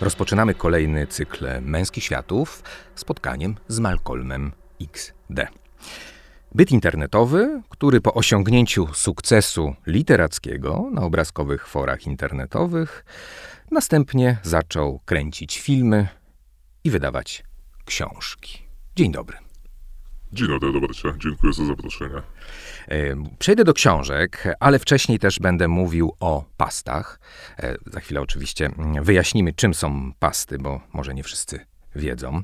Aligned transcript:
Rozpoczynamy 0.00 0.54
kolejny 0.54 1.06
cykl 1.06 1.46
Męskich 1.60 2.04
Światów 2.04 2.62
spotkaniem 2.94 3.54
z 3.68 3.78
Malcolmem 3.78 4.52
XD. 4.80 5.48
Byt 6.54 6.70
internetowy, 6.72 7.62
który 7.68 8.00
po 8.00 8.14
osiągnięciu 8.14 8.94
sukcesu 8.94 9.74
literackiego 9.86 10.90
na 10.92 11.02
obrazkowych 11.02 11.68
forach 11.68 12.06
internetowych, 12.06 13.04
następnie 13.70 14.38
zaczął 14.42 15.00
kręcić 15.04 15.60
filmy 15.60 16.08
i 16.84 16.90
wydawać 16.90 17.44
książki. 17.84 18.62
Dzień 18.96 19.12
dobry. 19.12 19.51
Dzień 20.32 20.48
dobry, 20.48 20.72
Robercie. 20.72 21.14
Dziękuję 21.18 21.52
za 21.52 21.64
zaproszenie. 21.64 22.22
E, 22.88 23.16
przejdę 23.38 23.64
do 23.64 23.74
książek, 23.74 24.44
ale 24.60 24.78
wcześniej 24.78 25.18
też 25.18 25.38
będę 25.38 25.68
mówił 25.68 26.16
o 26.20 26.44
pastach. 26.56 27.20
E, 27.58 27.76
za 27.86 28.00
chwilę 28.00 28.20
oczywiście 28.20 28.70
wyjaśnimy, 29.02 29.52
czym 29.52 29.74
są 29.74 30.12
pasty, 30.18 30.58
bo 30.58 30.80
może 30.92 31.14
nie 31.14 31.22
wszyscy 31.22 31.66
wiedzą. 31.96 32.42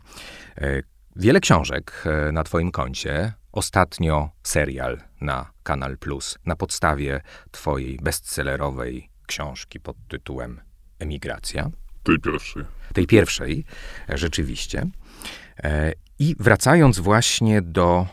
E, 0.56 0.82
wiele 1.16 1.40
książek 1.40 2.04
na 2.32 2.44
Twoim 2.44 2.70
koncie. 2.70 3.32
Ostatnio 3.52 4.30
serial 4.42 5.00
na 5.20 5.50
Kanal 5.62 5.98
Plus 5.98 6.38
na 6.46 6.56
podstawie 6.56 7.20
Twojej 7.50 7.98
bestsellerowej 8.02 9.08
książki 9.26 9.80
pod 9.80 9.96
tytułem 10.08 10.60
Emigracja. 10.98 11.70
Tej 12.02 12.18
pierwszej. 12.18 12.64
Tej 12.92 13.06
pierwszej, 13.06 13.64
rzeczywiście. 14.08 14.86
I 16.18 16.34
wracając 16.38 16.98
właśnie 16.98 17.62
do 17.62 18.06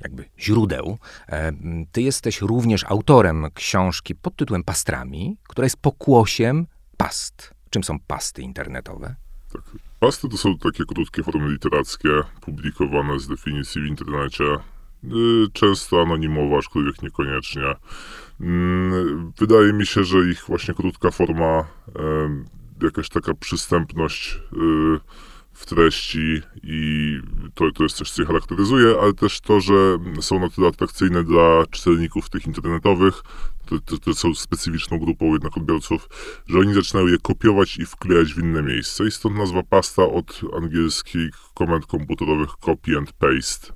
jakby 0.00 0.24
źródeł, 0.38 0.98
e, 1.28 1.52
ty 1.92 2.02
jesteś 2.02 2.40
również 2.40 2.84
autorem 2.84 3.46
książki 3.54 4.14
pod 4.14 4.36
tytułem 4.36 4.64
Pastrami, 4.64 5.36
która 5.48 5.66
jest 5.66 5.76
pokłosiem 5.76 6.66
past. 6.96 7.54
Czym 7.70 7.84
są 7.84 7.98
pasty 8.00 8.42
internetowe? 8.42 9.14
Tak. 9.52 9.62
Pasty 10.00 10.28
to 10.28 10.36
są 10.36 10.58
takie 10.58 10.84
krótkie 10.84 11.22
formy 11.22 11.48
literackie, 11.48 12.10
publikowane 12.40 13.20
z 13.20 13.28
definicji 13.28 13.82
w 13.82 13.86
internecie. 13.86 14.44
Y, 14.44 15.46
często 15.52 16.02
anonimowe, 16.02 16.56
aczkolwiek 16.56 17.02
niekoniecznie. 17.02 17.74
Mm, 18.40 19.32
wydaje 19.38 19.72
mi 19.72 19.86
się, 19.86 20.04
że 20.04 20.18
ich 20.18 20.44
właśnie 20.46 20.74
krótka 20.74 21.10
forma, 21.10 21.64
jakaś 22.82 23.08
taka 23.08 23.34
przystępność 23.34 24.38
y, 24.52 25.00
w 25.54 25.66
treści 25.66 26.42
i 26.62 27.18
to, 27.54 27.72
to 27.72 27.82
jest 27.82 27.96
coś, 27.96 28.10
co 28.10 28.22
je 28.22 28.26
charakteryzuje, 28.26 28.94
ale 29.02 29.12
też 29.12 29.40
to, 29.40 29.60
że 29.60 29.74
są 30.20 30.40
na 30.40 30.50
tyle 30.50 30.68
atrakcyjne 30.68 31.24
dla 31.24 31.64
czytelników 31.70 32.30
tych 32.30 32.46
internetowych, 32.46 33.22
to, 33.66 33.80
to, 33.80 33.98
to 33.98 34.14
są 34.14 34.34
specyficzną 34.34 34.98
grupą 34.98 35.32
jednak 35.32 35.56
odbiorców, 35.56 36.08
że 36.46 36.58
oni 36.58 36.74
zaczynają 36.74 37.06
je 37.06 37.18
kopiować 37.18 37.76
i 37.76 37.86
wklejać 37.86 38.34
w 38.34 38.38
inne 38.38 38.62
miejsce 38.62 39.04
i 39.04 39.10
stąd 39.10 39.36
nazwa 39.36 39.62
pasta 39.62 40.02
od 40.02 40.40
angielskich 40.56 41.30
komend 41.54 41.86
komputerowych 41.86 42.50
copy 42.60 42.98
and 42.98 43.12
paste. 43.12 43.72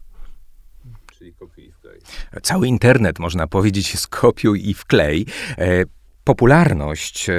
Czyli 1.18 1.34
kopiuj 1.34 1.64
i 1.64 1.72
wklej. 1.72 2.00
Cały 2.42 2.68
internet, 2.68 3.18
można 3.18 3.46
powiedzieć, 3.46 3.92
jest 3.92 4.08
kopiuj 4.08 4.68
i 4.68 4.74
wklej. 4.74 5.26
E, 5.58 5.84
popularność 6.24 7.30
e, 7.30 7.34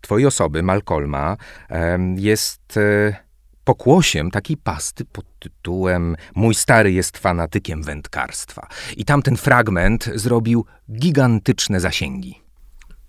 twojej 0.00 0.26
osoby, 0.26 0.62
Malcolma, 0.62 1.36
e, 1.70 1.98
jest 2.16 2.76
e, 2.76 3.29
pokłosiem 3.64 4.30
takiej 4.30 4.56
pasty 4.56 5.04
pod 5.04 5.26
tytułem 5.38 6.16
Mój 6.34 6.54
stary 6.54 6.92
jest 6.92 7.18
fanatykiem 7.18 7.82
wędkarstwa. 7.82 8.68
I 8.96 9.04
tamten 9.04 9.36
fragment 9.36 10.10
zrobił 10.14 10.64
gigantyczne 10.92 11.80
zasięgi. 11.80 12.39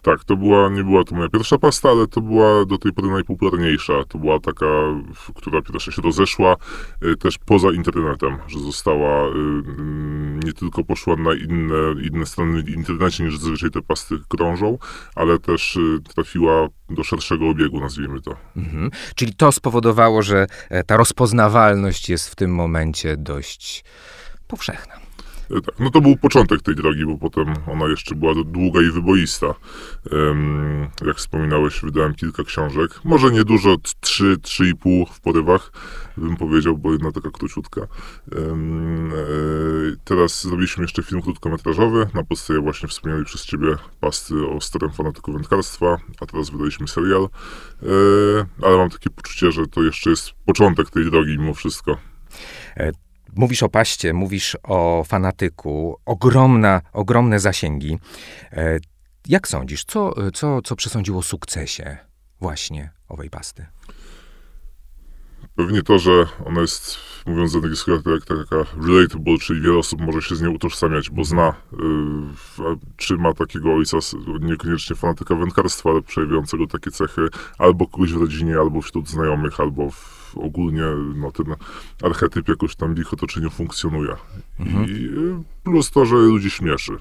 Tak, 0.01 0.23
to 0.23 0.37
była, 0.37 0.69
nie 0.69 0.83
była 0.83 1.03
to 1.03 1.15
moja 1.15 1.29
pierwsza 1.29 1.57
pasta, 1.57 1.89
ale 1.89 2.07
to 2.07 2.21
była 2.21 2.65
do 2.65 2.77
tej 2.77 2.93
pory 2.93 3.07
najpopularniejsza. 3.07 3.93
To 4.07 4.17
była 4.17 4.39
taka, 4.39 4.65
która 5.35 5.61
pierwsza 5.61 5.91
się 5.91 6.01
rozeszła 6.01 6.55
y, 7.03 7.17
też 7.17 7.37
poza 7.37 7.71
internetem, 7.71 8.37
że 8.47 8.59
została, 8.59 9.27
y, 9.27 9.29
mm, 9.29 10.39
nie 10.43 10.53
tylko 10.53 10.83
poszła 10.83 11.15
na 11.15 11.33
inne, 11.33 11.75
inne 12.11 12.25
strony 12.25 12.63
w 12.63 12.69
internecie 12.69 13.23
niż 13.23 13.37
zazwyczaj 13.37 13.71
te 13.71 13.81
pasty 13.81 14.15
krążą, 14.27 14.77
ale 15.15 15.39
też 15.39 15.75
y, 15.75 15.99
trafiła 16.15 16.67
do 16.89 17.03
szerszego 17.03 17.49
obiegu, 17.49 17.79
nazwijmy 17.79 18.21
to. 18.21 18.35
Mhm. 18.57 18.91
Czyli 19.15 19.33
to 19.33 19.51
spowodowało, 19.51 20.21
że 20.21 20.47
e, 20.69 20.83
ta 20.83 20.97
rozpoznawalność 20.97 22.09
jest 22.09 22.29
w 22.29 22.35
tym 22.35 22.55
momencie 22.55 23.17
dość 23.17 23.83
powszechna. 24.47 25.00
E, 25.57 25.61
tak, 25.61 25.79
no 25.79 25.89
to 25.89 26.01
był 26.01 26.17
początek 26.17 26.61
tej 26.61 26.75
drogi, 26.75 27.05
bo 27.05 27.17
potem 27.17 27.53
ona 27.67 27.87
jeszcze 27.87 28.15
była 28.15 28.33
długa 28.45 28.81
i 28.81 28.91
wyboista. 28.91 29.55
Jak 31.05 31.17
wspominałeś, 31.17 31.81
wydałem 31.81 32.13
kilka 32.13 32.43
książek. 32.43 32.91
Może 33.03 33.31
nie 33.31 33.43
dużo, 33.43 33.75
trzy, 33.99 34.37
trzy 34.41 34.69
i 34.69 34.75
pół 34.75 35.05
w 35.05 35.19
porywach, 35.19 35.71
bym 36.17 36.37
powiedział, 36.37 36.77
bo 36.77 36.91
jedna 36.91 37.11
taka 37.11 37.29
króciutka. 37.29 37.81
E, 37.81 37.87
teraz 40.03 40.43
zrobiliśmy 40.43 40.83
jeszcze 40.83 41.03
film 41.03 41.21
krótkometrażowy 41.21 42.07
na 42.13 42.23
podstawie 42.23 42.59
właśnie 42.59 42.89
wspomnianej 42.89 43.25
przez 43.25 43.45
ciebie 43.45 43.75
pasty 43.99 44.47
o 44.47 44.61
starym 44.61 44.91
fanatyku 44.91 45.33
wędkarstwa, 45.33 45.97
a 46.19 46.25
teraz 46.25 46.49
wydaliśmy 46.49 46.87
serial. 46.87 47.23
E, 47.23 47.87
ale 48.65 48.77
mam 48.77 48.89
takie 48.89 49.09
poczucie, 49.09 49.51
że 49.51 49.67
to 49.67 49.83
jeszcze 49.83 50.09
jest 50.09 50.31
początek 50.45 50.89
tej 50.89 51.11
drogi 51.11 51.37
mimo 51.37 51.53
wszystko. 51.53 51.97
Mówisz 53.35 53.63
o 53.63 53.69
paście, 53.69 54.13
mówisz 54.13 54.57
o 54.63 55.03
fanatyku, 55.07 55.97
ogromna, 56.05 56.81
ogromne 56.93 57.39
zasięgi. 57.39 57.97
E, 58.51 58.79
jak 59.27 59.47
sądzisz, 59.47 59.83
co, 59.83 60.13
co, 60.33 60.61
co 60.61 60.75
przesądziło 60.75 61.21
sukcesie 61.21 61.97
właśnie 62.39 62.91
owej 63.07 63.29
pasty? 63.29 63.65
Pewnie 65.55 65.83
to, 65.83 65.99
że 65.99 66.11
ona 66.45 66.61
jest, 66.61 66.97
mówiąc 67.25 67.51
z 67.51 67.55
angielskiego, 67.55 68.01
tak, 68.01 68.25
taka 68.25 68.55
relatable, 68.87 69.37
czyli 69.37 69.61
wiele 69.61 69.77
osób 69.77 70.01
może 70.01 70.21
się 70.21 70.35
z 70.35 70.41
nią 70.41 70.51
utożsamiać, 70.51 71.09
bo 71.09 71.23
zna, 71.23 71.49
y, 71.73 71.75
czy 72.97 73.17
ma 73.17 73.33
takiego 73.33 73.73
ojca, 73.75 73.97
niekoniecznie 74.41 74.95
fanatyka 74.95 75.35
wędkarstwa, 75.35 75.89
ale 75.89 76.01
przejawiającego 76.01 76.67
takie 76.67 76.91
cechy, 76.91 77.21
albo 77.57 77.87
kogoś 77.87 78.13
w 78.13 78.21
rodzinie, 78.21 78.57
albo 78.57 78.81
wśród 78.81 79.09
znajomych, 79.09 79.59
albo 79.59 79.89
w 79.89 80.20
ogólnie 80.35 80.83
no, 81.15 81.31
ten 81.31 81.55
archetyp 82.03 82.49
jakoś 82.49 82.75
tam 82.75 82.95
w 82.95 82.99
ich 82.99 83.13
otoczeniu 83.13 83.49
funkcjonuje. 83.49 84.15
Mhm. 84.59 84.85
I 84.89 85.09
plus 85.63 85.91
to, 85.91 86.05
że 86.05 86.15
ludzi 86.15 86.49
śmieszy. 86.49 86.99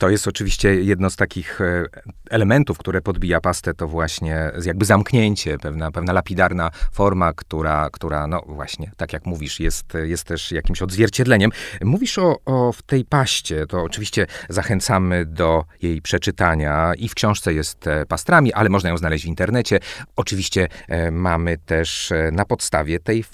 To 0.00 0.10
jest 0.10 0.28
oczywiście 0.28 0.74
jedno 0.74 1.10
z 1.10 1.16
takich 1.16 1.60
e, 1.60 1.84
elementów, 2.30 2.78
które 2.78 3.02
podbija 3.02 3.40
pastę, 3.40 3.74
to 3.74 3.88
właśnie 3.88 4.50
jakby 4.64 4.84
zamknięcie, 4.84 5.58
pewna, 5.58 5.90
pewna 5.90 6.12
lapidarna 6.12 6.70
forma, 6.92 7.32
która, 7.32 7.90
która, 7.92 8.26
no 8.26 8.42
właśnie, 8.46 8.90
tak 8.96 9.12
jak 9.12 9.26
mówisz, 9.26 9.60
jest, 9.60 9.92
jest 10.04 10.24
też 10.24 10.52
jakimś 10.52 10.82
odzwierciedleniem. 10.82 11.50
Mówisz 11.84 12.18
o, 12.18 12.36
o 12.44 12.72
w 12.72 12.82
tej 12.82 13.04
paście, 13.04 13.66
to 13.66 13.82
oczywiście 13.82 14.26
zachęcamy 14.48 15.26
do 15.26 15.64
jej 15.82 16.02
przeczytania 16.02 16.92
i 16.98 17.08
w 17.08 17.14
książce 17.14 17.54
jest 17.54 17.86
e, 17.86 18.06
pastrami, 18.06 18.52
ale 18.52 18.68
można 18.68 18.90
ją 18.90 18.96
znaleźć 18.96 19.24
w 19.24 19.28
internecie. 19.28 19.80
Oczywiście 20.16 20.68
e, 20.88 21.10
mamy 21.10 21.58
też 21.58 22.12
na 22.32 22.44
podstawie 22.44 23.00
tej, 23.00 23.24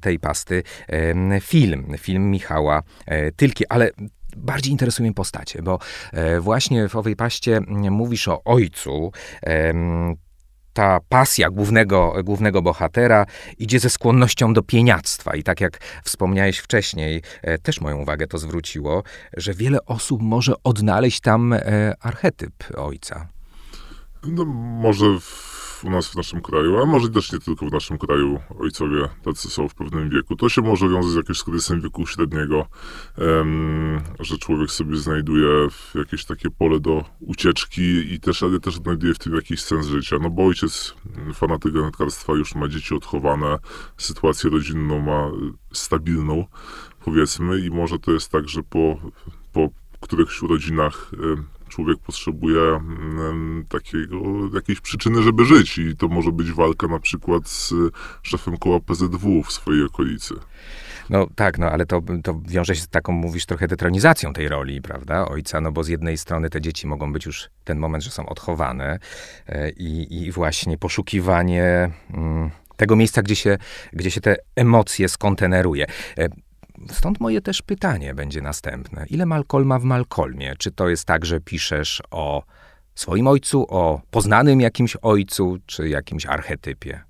tej 0.00 0.18
pasty 0.18 0.62
film, 1.40 1.94
film 1.98 2.30
Michała 2.30 2.82
Tylki, 3.36 3.66
ale 3.68 3.90
bardziej 4.36 4.72
interesują 4.72 5.04
mnie 5.04 5.14
postacie, 5.14 5.62
bo 5.62 5.78
e, 6.12 6.40
właśnie 6.40 6.88
w 6.88 6.96
owej 6.96 7.16
paście 7.16 7.60
mówisz 7.90 8.28
o 8.28 8.44
ojcu, 8.44 9.12
ta 10.74 11.00
pasja 11.08 11.50
głównego, 11.50 12.14
głównego 12.24 12.62
bohatera 12.62 13.26
idzie 13.58 13.80
ze 13.80 13.90
skłonnością 13.90 14.52
do 14.52 14.62
pieniactwa. 14.62 15.36
I 15.36 15.42
tak 15.42 15.60
jak 15.60 15.78
wspomniałeś 16.04 16.58
wcześniej, 16.58 17.22
e, 17.42 17.58
też 17.58 17.80
moją 17.80 17.98
uwagę 17.98 18.26
to 18.26 18.38
zwróciło, 18.38 19.02
że 19.36 19.54
wiele 19.54 19.84
osób 19.86 20.22
może 20.22 20.54
odnaleźć 20.64 21.20
tam 21.20 21.52
e, 21.52 21.94
archetyp 22.00 22.52
ojca. 22.76 23.28
No, 24.26 24.44
może 24.44 25.06
w 25.20 25.53
u 25.84 25.90
nas 25.90 26.08
w 26.08 26.16
naszym 26.16 26.40
kraju, 26.40 26.78
a 26.78 26.86
może 26.86 27.08
też 27.08 27.32
nie 27.32 27.38
tylko 27.38 27.66
w 27.66 27.72
naszym 27.72 27.98
kraju, 27.98 28.40
ojcowie 28.58 29.08
tacy 29.24 29.50
są 29.50 29.68
w 29.68 29.74
pewnym 29.74 30.10
wieku. 30.10 30.36
To 30.36 30.48
się 30.48 30.62
może 30.62 30.88
wiązać 30.88 31.12
z 31.12 31.16
jakimś 31.16 31.42
kryzysem 31.42 31.80
wieku 31.80 32.06
średniego, 32.06 32.66
że 34.20 34.38
człowiek 34.38 34.70
sobie 34.70 34.96
znajduje 34.96 35.68
jakieś 35.94 36.24
takie 36.24 36.50
pole 36.50 36.80
do 36.80 37.04
ucieczki 37.20 38.12
i 38.14 38.20
też, 38.20 38.42
ale 38.42 38.60
też 38.60 38.74
znajduje 38.74 39.14
w 39.14 39.18
tym 39.18 39.34
jakiś 39.34 39.62
sens 39.62 39.86
życia. 39.86 40.16
No 40.22 40.30
bo 40.30 40.46
ojciec, 40.46 40.94
fanatyk 41.34 41.72
wędkarstwa, 41.72 42.32
już 42.32 42.54
ma 42.54 42.68
dzieci 42.68 42.94
odchowane, 42.94 43.58
sytuację 43.96 44.50
rodzinną 44.50 45.00
ma 45.00 45.30
stabilną, 45.72 46.44
powiedzmy, 47.04 47.60
i 47.60 47.70
może 47.70 47.98
to 47.98 48.12
jest 48.12 48.32
tak, 48.32 48.48
że 48.48 48.62
po, 48.62 48.96
po 49.52 49.68
którychś 50.00 50.42
urodzinach 50.42 51.10
człowiek 51.74 51.98
potrzebuje 51.98 52.60
mm, 52.60 53.64
takiego, 53.68 54.16
jakiejś 54.54 54.80
przyczyny, 54.80 55.22
żeby 55.22 55.44
żyć 55.44 55.78
i 55.78 55.96
to 55.96 56.08
może 56.08 56.32
być 56.32 56.52
walka 56.52 56.86
na 56.86 56.98
przykład 57.00 57.48
z 57.48 57.74
szefem 58.22 58.56
koła 58.56 58.80
PZW 58.80 59.42
w 59.42 59.52
swojej 59.52 59.84
okolicy. 59.84 60.34
No 61.10 61.26
tak, 61.34 61.58
no 61.58 61.70
ale 61.70 61.86
to, 61.86 62.02
to 62.22 62.40
wiąże 62.48 62.74
się 62.74 62.82
z 62.82 62.88
taką, 62.88 63.12
mówisz, 63.12 63.46
trochę 63.46 63.68
detronizacją 63.68 64.32
tej 64.32 64.48
roli, 64.48 64.82
prawda, 64.82 65.28
ojca, 65.28 65.60
no 65.60 65.72
bo 65.72 65.84
z 65.84 65.88
jednej 65.88 66.18
strony 66.18 66.50
te 66.50 66.60
dzieci 66.60 66.86
mogą 66.86 67.12
być 67.12 67.26
już 67.26 67.50
ten 67.64 67.78
moment, 67.78 68.04
że 68.04 68.10
są 68.10 68.26
odchowane 68.26 68.98
e, 69.46 69.70
i, 69.70 70.22
i 70.24 70.32
właśnie 70.32 70.78
poszukiwanie 70.78 71.90
mm, 72.10 72.50
tego 72.76 72.96
miejsca, 72.96 73.22
gdzie 73.22 73.36
się, 73.36 73.58
gdzie 73.92 74.10
się 74.10 74.20
te 74.20 74.36
emocje 74.56 75.08
skonteneruje. 75.08 75.86
Stąd 76.90 77.20
moje 77.20 77.40
też 77.40 77.62
pytanie 77.62 78.14
będzie 78.14 78.40
następne. 78.40 79.06
Ile 79.10 79.26
Malcolma 79.26 79.78
w 79.78 79.84
Malcolmie? 79.84 80.54
Czy 80.58 80.70
to 80.70 80.88
jest 80.88 81.04
tak, 81.04 81.26
że 81.26 81.40
piszesz 81.40 82.02
o 82.10 82.42
swoim 82.94 83.26
ojcu, 83.26 83.66
o 83.68 84.00
poznanym 84.10 84.60
jakimś 84.60 84.96
ojcu, 85.02 85.58
czy 85.66 85.88
jakimś 85.88 86.26
archetypie? 86.26 87.00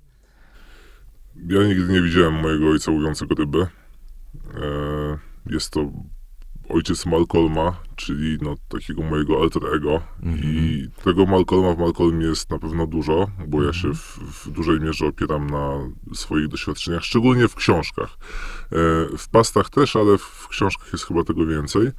Ja 1.47 1.63
nigdy 1.63 1.93
nie 1.93 2.01
widziałem 2.01 2.33
mojego 2.33 2.69
ojca 2.69 2.91
łowiącego 2.91 3.35
ryby. 3.35 3.59
E, 3.61 3.67
jest 5.45 5.71
to 5.71 5.91
ojciec 6.69 7.05
Malcolma, 7.05 7.75
czyli 7.95 8.37
no, 8.41 8.55
takiego 8.69 9.03
mojego 9.03 9.41
alter 9.41 9.61
ego. 9.75 10.01
Mm 10.23 10.35
-hmm. 10.35 10.41
I 10.43 10.89
tego 11.03 11.25
Malcolma 11.25 11.73
w 11.73 11.77
Malcolmie 11.77 12.25
jest 12.25 12.49
na 12.49 12.59
pewno 12.59 12.87
dużo, 12.87 13.27
bo 13.47 13.63
ja 13.63 13.73
się 13.73 13.93
w, 13.93 14.19
w, 14.19 14.51
dużej 14.51 14.79
mierze 14.79 15.07
opieram 15.07 15.49
na 15.49 15.89
swoich 16.13 16.47
doświadczeniach, 16.47 17.03
szczególnie 17.03 17.47
w 17.47 17.55
książkach. 17.55 18.17
E, 18.71 19.17
w 19.17 19.29
pastach 19.31 19.69
też, 19.69 19.95
ale 19.95 20.17
w 20.17 20.47
książkach 20.47 20.93
jest 20.93 21.05
chyba 21.05 21.23
tego 21.23 21.45
więcej. 21.45 21.91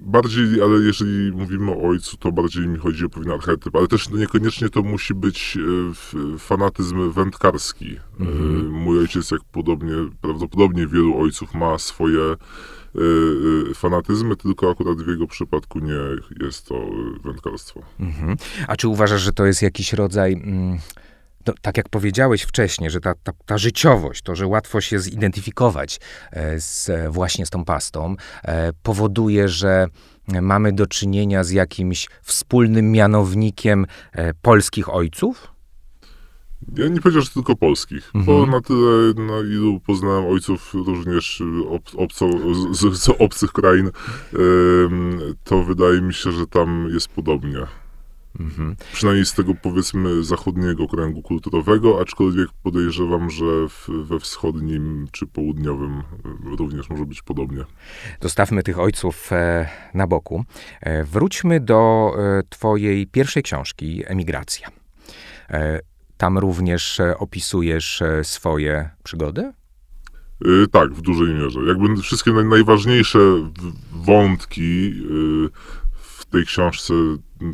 Bardziej, 0.00 0.62
ale 0.62 0.74
jeżeli 0.74 1.32
mówimy 1.32 1.70
o 1.72 1.88
ojcu, 1.88 2.16
to 2.16 2.32
bardziej 2.32 2.68
mi 2.68 2.78
chodzi 2.78 3.04
o 3.04 3.08
pewien 3.08 3.30
archetyp, 3.30 3.76
ale 3.76 3.88
też 3.88 4.10
niekoniecznie 4.10 4.68
to 4.68 4.82
musi 4.82 5.14
być 5.14 5.58
e, 5.58 6.38
fanatyzm 6.38 7.10
wędkarski. 7.10 7.96
Mhm. 8.20 8.70
Mój 8.70 8.98
ojciec, 8.98 9.30
jak 9.30 9.40
podobnie, 9.52 9.92
prawdopodobnie 10.20 10.86
wielu 10.86 11.20
ojców 11.20 11.54
ma 11.54 11.78
swoje 11.78 12.22
e, 12.22 12.34
e, 13.70 13.74
fanatyzmy, 13.74 14.36
tylko 14.36 14.70
akurat 14.70 15.02
w 15.02 15.08
jego 15.08 15.26
przypadku 15.26 15.78
nie 15.78 16.00
jest 16.40 16.66
to 16.66 16.86
wędkarstwo. 17.24 17.82
Mhm. 18.00 18.36
A 18.68 18.76
czy 18.76 18.88
uważasz, 18.88 19.22
że 19.22 19.32
to 19.32 19.46
jest 19.46 19.62
jakiś 19.62 19.92
rodzaj... 19.92 20.32
Mm 20.32 20.78
no, 21.46 21.54
tak 21.62 21.76
jak 21.76 21.88
powiedziałeś 21.88 22.42
wcześniej, 22.42 22.90
że 22.90 23.00
ta, 23.00 23.14
ta, 23.14 23.32
ta, 23.46 23.58
życiowość, 23.58 24.22
to, 24.22 24.34
że 24.34 24.46
łatwo 24.46 24.80
się 24.80 24.98
zidentyfikować 24.98 26.00
e, 26.32 26.60
z, 26.60 26.90
właśnie 27.12 27.46
z 27.46 27.50
tą 27.50 27.64
pastą, 27.64 28.16
e, 28.44 28.72
powoduje, 28.82 29.48
że 29.48 29.86
mamy 30.42 30.72
do 30.72 30.86
czynienia 30.86 31.44
z 31.44 31.50
jakimś 31.50 32.08
wspólnym 32.22 32.92
mianownikiem 32.92 33.86
e, 34.12 34.34
polskich 34.34 34.94
ojców? 34.94 35.54
Ja 36.76 36.88
nie 36.88 37.00
powiedział, 37.00 37.22
że 37.22 37.30
tylko 37.30 37.56
polskich, 37.56 38.10
mhm. 38.14 38.24
bo 38.24 38.46
na 38.46 38.60
tyle, 38.60 39.26
na 39.26 39.38
ilu 39.40 39.80
poznałem 39.80 40.26
ojców 40.26 40.74
również 40.74 41.42
ob, 41.68 41.82
obco, 41.96 42.28
z, 42.72 42.98
z, 42.98 43.08
obcych 43.18 43.52
krain, 43.52 43.90
to 45.44 45.64
wydaje 45.64 46.00
mi 46.00 46.14
się, 46.14 46.32
że 46.32 46.46
tam 46.46 46.88
jest 46.92 47.08
podobnie. 47.08 47.66
Mhm. 48.40 48.76
Przynajmniej 48.92 49.26
z 49.26 49.34
tego 49.34 49.54
powiedzmy 49.62 50.24
zachodniego 50.24 50.88
kręgu 50.88 51.22
kulturowego, 51.22 52.00
aczkolwiek 52.00 52.48
podejrzewam, 52.62 53.30
że 53.30 53.68
w, 53.68 53.88
we 54.04 54.20
wschodnim 54.20 55.08
czy 55.12 55.26
południowym 55.26 56.02
również 56.44 56.88
może 56.88 57.06
być 57.06 57.22
podobnie. 57.22 57.64
Dostawmy 58.20 58.62
tych 58.62 58.78
ojców 58.78 59.32
e, 59.32 59.68
na 59.94 60.06
boku. 60.06 60.44
E, 60.80 61.04
wróćmy 61.04 61.60
do 61.60 62.12
e, 62.18 62.42
Twojej 62.48 63.06
pierwszej 63.06 63.42
książki, 63.42 64.02
Emigracja. 64.06 64.68
E, 65.50 65.80
tam 66.16 66.38
również 66.38 67.00
e, 67.00 67.18
opisujesz 67.18 68.02
e, 68.02 68.24
swoje 68.24 68.90
przygody? 69.02 69.52
tak, 70.72 70.94
w 70.94 71.00
dużej 71.00 71.34
mierze. 71.34 71.60
Jakby 71.66 72.02
wszystkie 72.02 72.32
najważniejsze 72.32 73.18
wątki 73.92 74.92
w 75.94 76.24
tej 76.24 76.46
książce 76.46 76.94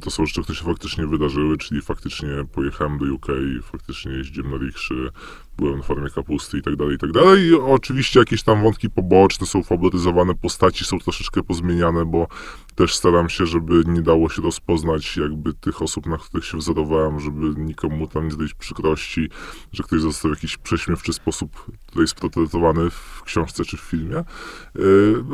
to 0.02 0.10
są 0.10 0.26
rzeczy, 0.26 0.42
które 0.42 0.58
się 0.58 0.64
faktycznie 0.64 1.06
wydarzyły, 1.06 1.58
czyli 1.58 1.82
faktycznie 1.82 2.28
pojechałem 2.52 2.98
do 2.98 3.14
UK, 3.14 3.26
faktycznie 3.62 4.12
jeździłem 4.12 4.50
na 4.50 4.56
rikszy, 4.56 5.10
byłem 5.58 5.76
na 5.76 5.82
farmie 5.82 6.10
kapusty 6.10 6.58
i 6.58 6.62
tak 6.62 6.76
dalej, 6.76 6.94
i 6.94 6.98
tak 6.98 7.12
dalej. 7.12 7.46
I 7.46 7.54
oczywiście 7.54 8.20
jakieś 8.20 8.42
tam 8.42 8.62
wątki 8.62 8.90
poboczne 8.90 9.46
są 9.46 9.62
faworyzowane, 9.62 10.34
postaci 10.34 10.84
są 10.84 10.98
troszeczkę 10.98 11.42
pozmieniane, 11.42 12.04
bo 12.04 12.26
też 12.74 12.94
staram 12.94 13.28
się, 13.28 13.46
żeby 13.46 13.82
nie 13.86 14.02
dało 14.02 14.28
się 14.28 14.42
rozpoznać 14.42 15.16
jakby 15.16 15.54
tych 15.54 15.82
osób, 15.82 16.06
na 16.06 16.18
których 16.18 16.44
się 16.44 16.58
wzorowałem, 16.58 17.20
żeby 17.20 17.60
nikomu 17.60 18.06
tam 18.06 18.24
nie 18.24 18.30
zrobić 18.30 18.54
przykrości, 18.54 19.28
że 19.72 19.82
ktoś 19.82 20.00
został 20.00 20.30
w 20.30 20.34
jakiś 20.34 20.56
prześmiewczy 20.56 21.12
sposób 21.12 21.66
tutaj 21.86 22.06
sportretowany 22.06 22.90
w 22.90 23.22
książce 23.24 23.64
czy 23.64 23.76
w 23.76 23.80
filmie. 23.80 24.16
E, 24.16 24.24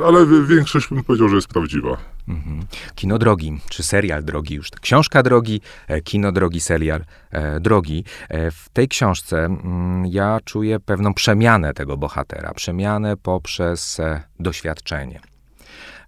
ale 0.06 0.26
większość 0.46 0.88
bym 0.88 1.04
powiedział, 1.04 1.28
że 1.28 1.36
jest 1.36 1.48
prawdziwa. 1.48 1.96
Mhm. 2.28 2.60
Kino 2.94 3.18
drogi, 3.18 3.58
czy 3.68 3.82
serial 3.82 4.24
drogi 4.24 4.35
już. 4.50 4.70
Książka 4.70 5.22
drogi, 5.22 5.60
e, 5.88 6.00
kino 6.00 6.32
drogi, 6.32 6.60
serial 6.60 7.04
e, 7.30 7.60
drogi. 7.60 8.04
W 8.30 8.68
tej 8.72 8.88
książce 8.88 9.44
mm, 9.44 10.06
ja 10.06 10.38
czuję 10.44 10.80
pewną 10.80 11.14
przemianę 11.14 11.74
tego 11.74 11.96
bohatera, 11.96 12.54
przemianę 12.54 13.16
poprzez 13.16 14.00
doświadczenie. 14.40 15.20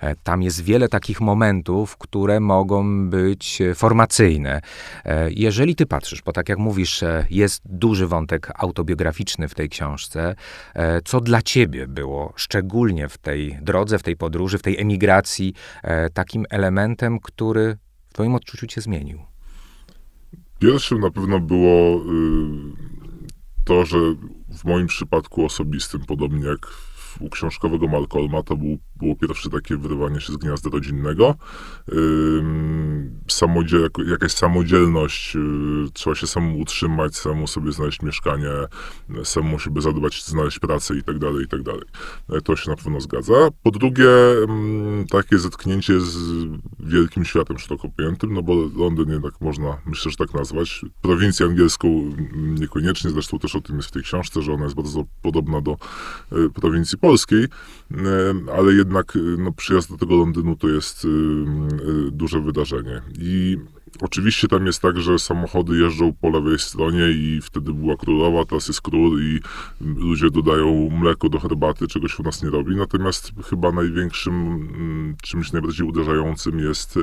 E, 0.00 0.16
tam 0.16 0.42
jest 0.42 0.64
wiele 0.64 0.88
takich 0.88 1.20
momentów, 1.20 1.96
które 1.96 2.40
mogą 2.40 3.08
być 3.10 3.62
formacyjne. 3.74 4.60
E, 5.04 5.30
jeżeli 5.30 5.76
ty 5.76 5.86
patrzysz, 5.86 6.22
bo 6.22 6.32
tak 6.32 6.48
jak 6.48 6.58
mówisz, 6.58 7.02
e, 7.02 7.26
jest 7.30 7.62
duży 7.64 8.06
wątek 8.06 8.52
autobiograficzny 8.54 9.48
w 9.48 9.54
tej 9.54 9.68
książce, 9.68 10.34
co 11.04 11.20
dla 11.20 11.42
ciebie 11.42 11.86
było 11.86 12.32
szczególnie 12.36 13.08
w 13.08 13.18
tej 13.18 13.58
drodze, 13.62 13.98
w 13.98 14.02
tej 14.02 14.16
podróży, 14.16 14.58
w 14.58 14.62
tej 14.62 14.80
emigracji 14.80 15.54
takim 16.14 16.44
elementem, 16.50 17.18
który 17.20 17.76
twoim 18.18 18.34
odczuciu 18.34 18.66
cię 18.66 18.80
zmienił? 18.80 19.18
Pierwszym 20.58 21.00
na 21.00 21.10
pewno 21.10 21.40
było 21.40 21.96
y, 21.96 22.04
to, 23.64 23.84
że 23.84 23.98
w 24.48 24.64
moim 24.64 24.86
przypadku 24.86 25.44
osobistym, 25.44 26.00
podobnie 26.06 26.46
jak 26.46 26.66
u 27.20 27.30
książkowego 27.30 27.88
Malcolma 27.88 28.42
to 28.42 28.56
był, 28.56 28.78
było 28.98 29.16
pierwsze 29.16 29.50
takie 29.50 29.76
wyrywanie 29.76 30.20
się 30.20 30.32
z 30.32 30.36
gniazda 30.36 30.70
rodzinnego. 30.70 31.34
Samodziel, 33.28 33.88
jakaś 34.10 34.32
samodzielność, 34.32 35.34
yy, 35.34 35.90
trzeba 35.92 36.16
się 36.16 36.26
samemu 36.26 36.60
utrzymać, 36.60 37.16
samemu 37.16 37.46
sobie 37.46 37.72
znaleźć 37.72 38.02
mieszkanie, 38.02 38.50
samemu 39.24 39.58
siebie 39.58 39.80
zadbać, 39.80 40.24
znaleźć 40.24 40.58
pracę 40.58 40.96
i 40.96 41.02
tak 41.02 41.18
dalej, 41.18 41.44
i 41.44 41.48
tak. 41.48 41.60
E, 42.28 42.40
to 42.40 42.56
się 42.56 42.70
na 42.70 42.76
pewno 42.76 43.00
zgadza. 43.00 43.48
Po 43.62 43.70
drugie, 43.70 44.08
takie 45.10 45.38
zetknięcie 45.38 46.00
z 46.00 46.18
wielkim 46.80 47.24
światem 47.24 47.58
szeroko 47.58 47.88
pojętym, 47.88 48.32
no 48.32 48.42
bo 48.42 48.54
Londyn 48.76 49.10
jednak 49.10 49.40
można, 49.40 49.78
myślę, 49.86 50.10
że 50.10 50.16
tak 50.16 50.34
nazwać. 50.34 50.84
Prowincję 51.02 51.46
angielską 51.46 51.88
niekoniecznie, 52.36 53.10
zresztą 53.10 53.38
też 53.38 53.56
o 53.56 53.60
tym 53.60 53.76
jest 53.76 53.88
w 53.88 53.92
tej 53.92 54.02
książce, 54.02 54.42
że 54.42 54.52
ona 54.52 54.64
jest 54.64 54.76
bardzo 54.76 55.04
podobna 55.22 55.60
do 55.60 55.72
e, 55.72 55.76
prowincji 56.54 56.98
polskiej, 56.98 57.46
ale 58.56 58.72
jednak 58.74 59.16
e, 59.16 59.18
no, 59.18 59.52
przyjazd 59.52 59.90
do 59.90 59.96
tego 59.96 60.16
Londynu 60.16 60.56
to 60.56 60.68
jest 60.68 61.04
e, 61.04 61.08
duże 62.10 62.40
wydarzenie. 62.40 63.02
I 63.18 63.58
Oczywiście 64.00 64.48
tam 64.48 64.66
jest 64.66 64.82
tak, 64.82 64.98
że 65.00 65.18
samochody 65.18 65.78
jeżdżą 65.78 66.12
po 66.20 66.30
lewej 66.30 66.58
stronie 66.58 67.10
i 67.10 67.40
wtedy 67.42 67.74
była 67.74 67.96
królowa, 67.96 68.44
teraz 68.44 68.68
jest 68.68 68.80
król 68.80 69.22
i 69.22 69.40
ludzie 69.80 70.30
dodają 70.30 70.90
mleko 70.90 71.28
do 71.28 71.40
herbaty, 71.40 71.86
czegoś 71.86 72.18
u 72.18 72.22
nas 72.22 72.42
nie 72.42 72.50
robi. 72.50 72.76
Natomiast 72.76 73.32
chyba 73.50 73.72
największym, 73.72 74.34
mm, 74.34 75.16
czymś 75.22 75.52
najbardziej 75.52 75.86
uderzającym 75.86 76.58
jest 76.58 76.96
E, 76.96 77.00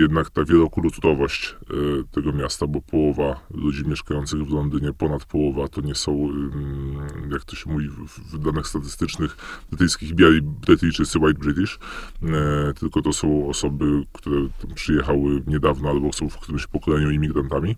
jednak 0.00 0.30
ta 0.30 0.44
wielokulturowość 0.44 1.56
e, 1.70 1.74
tego 2.10 2.32
miasta, 2.32 2.66
bo 2.66 2.80
połowa 2.80 3.40
ludzi 3.50 3.88
mieszkających 3.88 4.44
w 4.44 4.52
Londynie, 4.52 4.92
ponad 4.92 5.24
połowa, 5.24 5.68
to 5.68 5.80
nie 5.80 5.94
są, 5.94 6.12
mm, 6.12 7.30
jak 7.32 7.44
to 7.44 7.56
się 7.56 7.70
mówi 7.70 7.88
w 8.32 8.38
danych 8.38 8.66
statystycznych, 8.66 9.36
brytyjskich 9.70 10.14
biali 10.14 10.42
Brytyjczycy, 10.42 11.18
white 11.18 11.38
British, 11.38 11.78
e, 12.22 12.74
tylko 12.74 13.02
to 13.02 13.12
są 13.12 13.48
osoby, 13.48 14.02
które 14.12 14.36
przyjechały 14.74 15.42
niedawno 15.46 15.88
albo 15.88 16.12
są 16.12 16.28
w 16.28 16.38
którymś 16.38 16.66
pokoleniu 16.66 17.10
imigrantami 17.10 17.76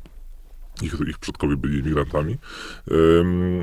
ich, 0.83 0.95
ich 1.09 1.19
przodkowie 1.19 1.57
byli 1.57 1.79
imigrantami. 1.79 2.39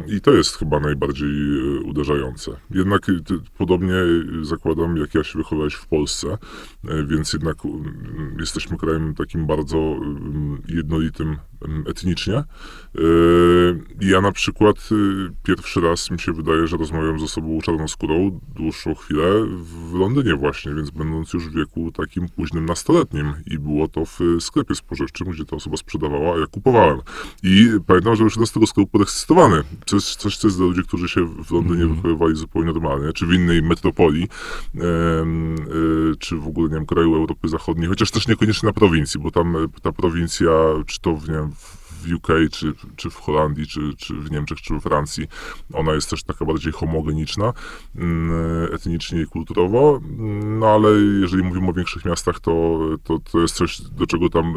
I 0.08 0.22
to 0.22 0.34
jest 0.34 0.58
chyba 0.58 0.80
najbardziej 0.80 1.30
e, 1.30 1.80
uderzające. 1.80 2.52
Jednak 2.72 3.10
e, 3.10 3.14
podobnie 3.58 3.94
e, 3.94 4.06
zakładam, 4.42 4.98
jak 4.98 5.16
ja 5.16 5.24
się 5.24 5.38
wychowałeś 5.38 5.74
w 5.74 5.88
Polsce, 5.88 6.38
więc 7.08 7.34
jednak 7.34 7.58
jesteśmy 8.40 8.78
krajem 8.78 9.16
takim 9.16 9.48
bardzo 9.48 9.96
jednolitym 10.68 11.38
etnicznie. 11.88 12.44
Ja 14.02 14.22
na 14.22 14.32
przykład 14.32 14.90
pierwszy 15.44 15.82
raz 15.82 16.12
mi 16.12 16.20
się 16.20 16.34
wydaje, 16.34 16.68
że 16.68 16.78
rozmawiam 16.78 17.20
ze 17.20 17.28
sobą 17.28 17.62
czarnoskórą 17.62 18.40
dłuższą 18.56 18.96
chwilę 18.96 19.46
w 19.62 19.94
Londynie 19.94 20.36
właśnie, 20.36 20.76
więc 20.76 20.90
będąc 20.90 21.34
już 21.34 21.50
w 21.50 21.56
wieku 21.56 21.92
takim 21.92 22.30
późnym 22.30 22.66
nastoletnim 22.66 23.34
i 23.46 23.60
było 23.60 23.88
to 23.88 24.06
w 24.06 24.20
sklepie 24.40 24.76
spożywczym, 24.76 25.28
gdzie 25.28 25.46
ta 25.46 25.56
osoba 25.56 25.78
sprzedawała, 25.78 26.36
a 26.36 26.40
ja 26.40 26.46
kupowałem. 26.48 27.00
I 27.44 27.70
pamiętam, 27.88 28.16
że 28.16 28.24
już 28.24 28.36
z 28.36 28.52
tego 28.52 28.68
sklepu 28.68 28.90
podekscytowany. 28.90 29.64
Coś, 29.86 30.04
coś, 30.04 30.38
co 30.38 30.48
jest 30.48 30.58
dla 30.58 30.66
ludzi, 30.66 30.84
którzy 30.84 31.10
się 31.10 31.26
w 31.26 31.52
Londynie 31.52 31.84
mm. 31.84 31.96
wychowywali 31.96 32.36
zupełnie 32.36 32.74
normalnie, 32.74 33.14
czy 33.14 33.26
w 33.26 33.34
innej 33.34 33.62
metropolii, 33.62 34.28
czy 36.20 36.38
w 36.38 36.48
ogóle, 36.48 36.70
nie 36.70 36.76
wiem, 36.76 36.86
kraju 36.86 37.16
Europy 37.16 37.48
Zachodniej, 37.48 37.90
chociaż 37.90 38.12
też 38.12 38.28
niekoniecznie 38.28 38.68
na 38.68 38.74
prowincji, 38.74 39.20
bo 39.20 39.32
tam 39.32 39.56
ta 39.82 39.92
prowincja, 39.92 40.52
czy 40.88 41.02
to 41.02 41.16
w, 41.16 41.30
nie 41.30 41.36
wiem, 41.36 41.49
w 41.56 42.14
UK, 42.14 42.28
czy, 42.52 42.74
czy 42.96 43.10
w 43.10 43.16
Holandii, 43.16 43.68
czy, 43.68 43.94
czy 43.98 44.14
w 44.14 44.32
Niemczech, 44.32 44.62
czy 44.62 44.74
we 44.74 44.80
Francji, 44.80 45.28
ona 45.74 45.94
jest 45.94 46.10
też 46.10 46.24
taka 46.24 46.46
bardziej 46.46 46.74
homogeniczna 46.74 47.54
mm, 47.96 48.74
etnicznie 48.74 49.22
i 49.22 49.26
kulturowo, 49.26 50.00
no 50.44 50.68
ale 50.68 50.90
jeżeli 51.22 51.44
mówimy 51.44 51.70
o 51.70 51.74
większych 51.74 52.06
miastach, 52.06 52.40
to, 52.40 52.80
to, 53.04 53.20
to 53.32 53.40
jest 53.40 53.56
coś, 53.56 53.82
do 53.82 54.08
czego 54.08 54.30
tam, 54.30 54.54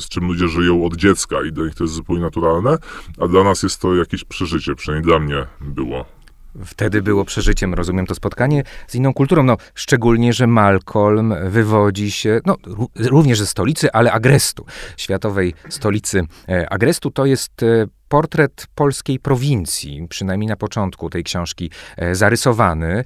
z 0.00 0.08
czym 0.08 0.26
ludzie 0.26 0.48
żyją 0.48 0.84
od 0.84 0.96
dziecka 0.96 1.42
i 1.42 1.52
dla 1.52 1.64
nich 1.64 1.74
to 1.74 1.84
jest 1.84 1.94
zupełnie 1.94 2.22
naturalne, 2.22 2.78
a 3.20 3.28
dla 3.28 3.44
nas 3.44 3.62
jest 3.62 3.80
to 3.80 3.94
jakieś 3.94 4.24
przeżycie, 4.24 4.74
przynajmniej 4.74 5.08
dla 5.08 5.18
mnie 5.18 5.46
było 5.60 6.21
Wtedy 6.64 7.02
było 7.02 7.24
przeżyciem, 7.24 7.74
rozumiem, 7.74 8.06
to 8.06 8.14
spotkanie 8.14 8.62
z 8.86 8.94
inną 8.94 9.14
kulturą. 9.14 9.42
No, 9.42 9.56
szczególnie, 9.74 10.32
że 10.32 10.46
Malcolm 10.46 11.34
wywodzi 11.46 12.10
się 12.10 12.40
no, 12.46 12.56
również 12.96 13.38
ze 13.38 13.46
stolicy, 13.46 13.92
ale 13.92 14.12
Agrestu, 14.12 14.66
światowej 14.96 15.54
stolicy 15.68 16.22
e, 16.48 16.72
Agrestu. 16.72 17.10
To 17.10 17.26
jest 17.26 17.62
e, 17.62 17.86
portret 18.08 18.66
polskiej 18.74 19.18
prowincji, 19.18 20.06
przynajmniej 20.08 20.48
na 20.48 20.56
początku 20.56 21.10
tej 21.10 21.24
książki, 21.24 21.70
e, 21.96 22.14
zarysowany 22.14 23.04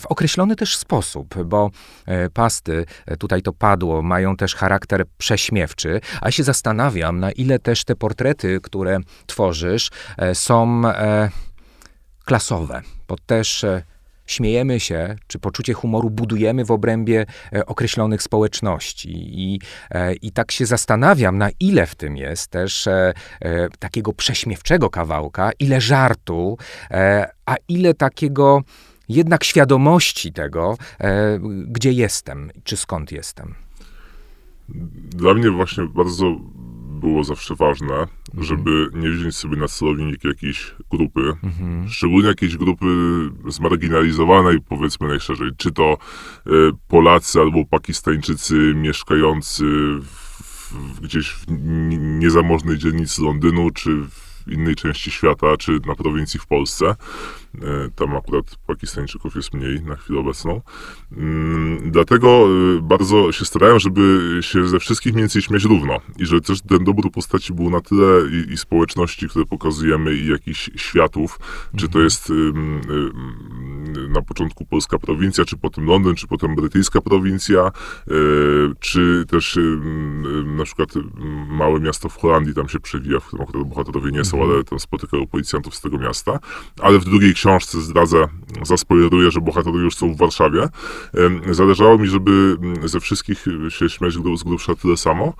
w 0.00 0.06
określony 0.06 0.56
też 0.56 0.76
sposób, 0.76 1.42
bo 1.44 1.70
pasty, 2.34 2.84
tutaj 3.18 3.42
to 3.42 3.52
padło, 3.52 4.02
mają 4.02 4.36
też 4.36 4.54
charakter 4.54 5.04
prześmiewczy, 5.18 6.00
a 6.20 6.30
się 6.30 6.42
zastanawiam, 6.42 7.20
na 7.20 7.32
ile 7.32 7.58
też 7.58 7.84
te 7.84 7.96
portrety, 7.96 8.60
które 8.62 9.00
tworzysz, 9.26 9.90
są 10.34 10.82
klasowe, 12.28 12.82
bo 13.08 13.16
też 13.26 13.64
e, 13.64 13.82
śmiejemy 14.26 14.80
się, 14.80 15.16
czy 15.26 15.38
poczucie 15.38 15.72
humoru 15.72 16.10
budujemy 16.10 16.64
w 16.64 16.70
obrębie 16.70 17.26
e, 17.52 17.66
określonych 17.66 18.22
społeczności. 18.22 19.10
I, 19.40 19.60
e, 19.90 20.14
I 20.14 20.32
tak 20.32 20.52
się 20.52 20.66
zastanawiam, 20.66 21.38
na 21.38 21.48
ile 21.60 21.86
w 21.86 21.94
tym 21.94 22.16
jest 22.16 22.50
też 22.50 22.88
takiego 23.78 24.12
prześmiewczego 24.12 24.90
kawałka, 24.90 25.50
ile 25.58 25.80
żartu, 25.80 26.58
a 27.46 27.56
ile 27.68 27.94
takiego 27.94 28.62
jednak 29.08 29.44
świadomości 29.44 30.32
tego, 30.32 30.76
gdzie 31.66 31.92
jestem, 31.92 32.50
czy 32.64 32.76
skąd 32.76 33.12
jestem. 33.12 33.54
Dla 35.10 35.34
mnie 35.34 35.50
właśnie 35.50 35.84
bardzo 35.84 36.36
było 36.98 37.24
zawsze 37.24 37.54
ważne, 37.54 37.94
mhm. 37.94 38.08
żeby 38.40 38.90
nie 38.94 39.10
wziąć 39.10 39.36
sobie 39.36 39.56
na 39.56 39.68
celownik 39.68 40.24
jakiejś 40.24 40.74
grupy, 40.90 41.20
mhm. 41.42 41.88
szczególnie 41.88 42.28
jakiejś 42.28 42.56
grupy 42.56 42.86
zmarginalizowanej, 43.48 44.60
powiedzmy 44.68 45.08
najszerzej, 45.08 45.50
czy 45.56 45.72
to 45.72 45.98
y, 46.46 46.50
Polacy 46.88 47.40
albo 47.40 47.64
Pakistańczycy 47.64 48.72
mieszkający 48.74 49.64
w, 50.70 51.00
gdzieś 51.00 51.30
w 51.30 51.44
niezamożnej 52.18 52.78
dzielnicy 52.78 53.22
Londynu, 53.22 53.70
czy 53.70 53.90
w 53.90 54.52
innej 54.52 54.74
części 54.74 55.10
świata, 55.10 55.56
czy 55.56 55.80
na 55.86 55.94
prowincji 55.94 56.40
w 56.40 56.46
Polsce. 56.46 56.94
E, 57.62 57.90
tam 57.94 58.16
akurat 58.16 58.56
Pakistańczyków 58.66 59.36
jest 59.36 59.54
mniej 59.54 59.82
na 59.82 59.96
chwilę 59.96 60.20
obecną. 60.20 60.60
Mm, 61.16 61.90
dlatego 61.90 62.28
e, 62.28 62.82
bardzo 62.82 63.32
się 63.32 63.44
starałem, 63.44 63.78
żeby 63.78 64.20
się 64.40 64.68
ze 64.68 64.78
wszystkich 64.78 65.12
mniej 65.12 65.22
więcej 65.22 65.42
śmiać 65.42 65.64
równo. 65.64 66.00
I 66.18 66.26
że 66.26 66.40
też 66.40 66.60
ten 66.60 66.84
dobór 66.84 67.12
postaci 67.12 67.54
był 67.54 67.70
na 67.70 67.80
tyle 67.80 68.28
i, 68.30 68.52
i 68.52 68.56
społeczności, 68.56 69.28
które 69.28 69.44
pokazujemy, 69.44 70.14
i 70.14 70.26
jakichś 70.26 70.70
światów, 70.76 71.38
czy 71.76 71.88
to 71.88 71.98
mhm. 71.98 72.04
jest 72.04 72.32
na 74.08 74.22
początku 74.22 74.64
polska 74.64 74.98
prowincja, 74.98 75.44
czy 75.44 75.56
potem 75.56 75.86
Londyn, 75.86 76.14
czy 76.14 76.26
potem 76.26 76.54
brytyjska 76.54 77.00
prowincja, 77.00 77.60
e, 77.60 77.70
czy 78.80 79.24
też 79.28 79.58
na 80.44 80.64
przykład 80.64 80.88
małe 81.48 81.80
miasto 81.80 82.08
w 82.08 82.16
Holandii 82.16 82.54
tam 82.54 82.68
się 82.68 82.80
przewija, 82.80 83.20
w 83.20 83.26
którym 83.26 83.42
akurat 83.42 83.68
bohaterowie 83.68 84.10
nie 84.10 84.24
są, 84.24 84.36
mhm. 84.36 84.54
ale 84.54 84.64
tam 84.64 84.80
spotykają 84.80 85.26
policjantów 85.26 85.74
z 85.74 85.80
tego 85.80 85.98
miasta. 85.98 86.38
Ale 86.80 86.98
w 86.98 87.04
drugiej 87.04 87.34
książce 87.34 87.47
zdradzę, 87.64 88.28
zaspoileruję, 88.62 89.30
że 89.30 89.40
bohaterowie 89.40 89.84
już 89.84 89.96
są 89.96 90.14
w 90.14 90.16
Warszawie. 90.16 90.68
Zależało 91.50 91.98
mi, 91.98 92.08
żeby 92.08 92.56
mm, 92.62 92.88
ze 92.88 93.00
wszystkich 93.00 93.44
się 93.68 93.88
śmiać 93.88 94.12
z 94.12 94.42
grubsza 94.42 94.74
tyle 94.74 94.96
samo 94.96 95.32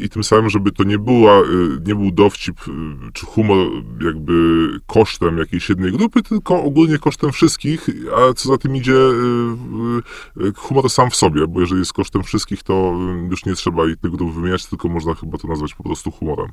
i 0.00 0.08
tym 0.08 0.24
samym, 0.24 0.50
żeby 0.50 0.72
to 0.72 0.84
nie, 0.84 0.98
była, 0.98 1.40
y, 1.40 1.44
nie 1.86 1.94
był 1.94 2.10
dowcip 2.10 2.68
y, 2.68 2.72
czy 3.12 3.26
humor 3.26 3.68
jakby 4.00 4.68
kosztem 4.86 5.38
jakiejś 5.38 5.68
jednej 5.68 5.92
grupy, 5.92 6.22
tylko 6.22 6.62
ogólnie 6.62 6.98
kosztem 6.98 7.32
wszystkich, 7.32 7.88
a 8.16 8.32
co 8.32 8.48
za 8.48 8.58
tym 8.58 8.76
idzie 8.76 8.96
y, 10.40 10.52
humor 10.56 10.90
sam 10.90 11.10
w 11.10 11.16
sobie, 11.16 11.46
bo 11.46 11.60
jeżeli 11.60 11.78
jest 11.78 11.92
kosztem 11.92 12.22
wszystkich, 12.22 12.62
to 12.62 12.94
już 13.30 13.44
nie 13.44 13.54
trzeba 13.54 13.82
tych 14.02 14.10
grup 14.10 14.34
wymieniać, 14.34 14.66
tylko 14.66 14.88
można 14.88 15.14
chyba 15.14 15.38
to 15.38 15.48
nazwać 15.48 15.74
po 15.74 15.82
prostu 15.82 16.10
humorem. 16.10 16.48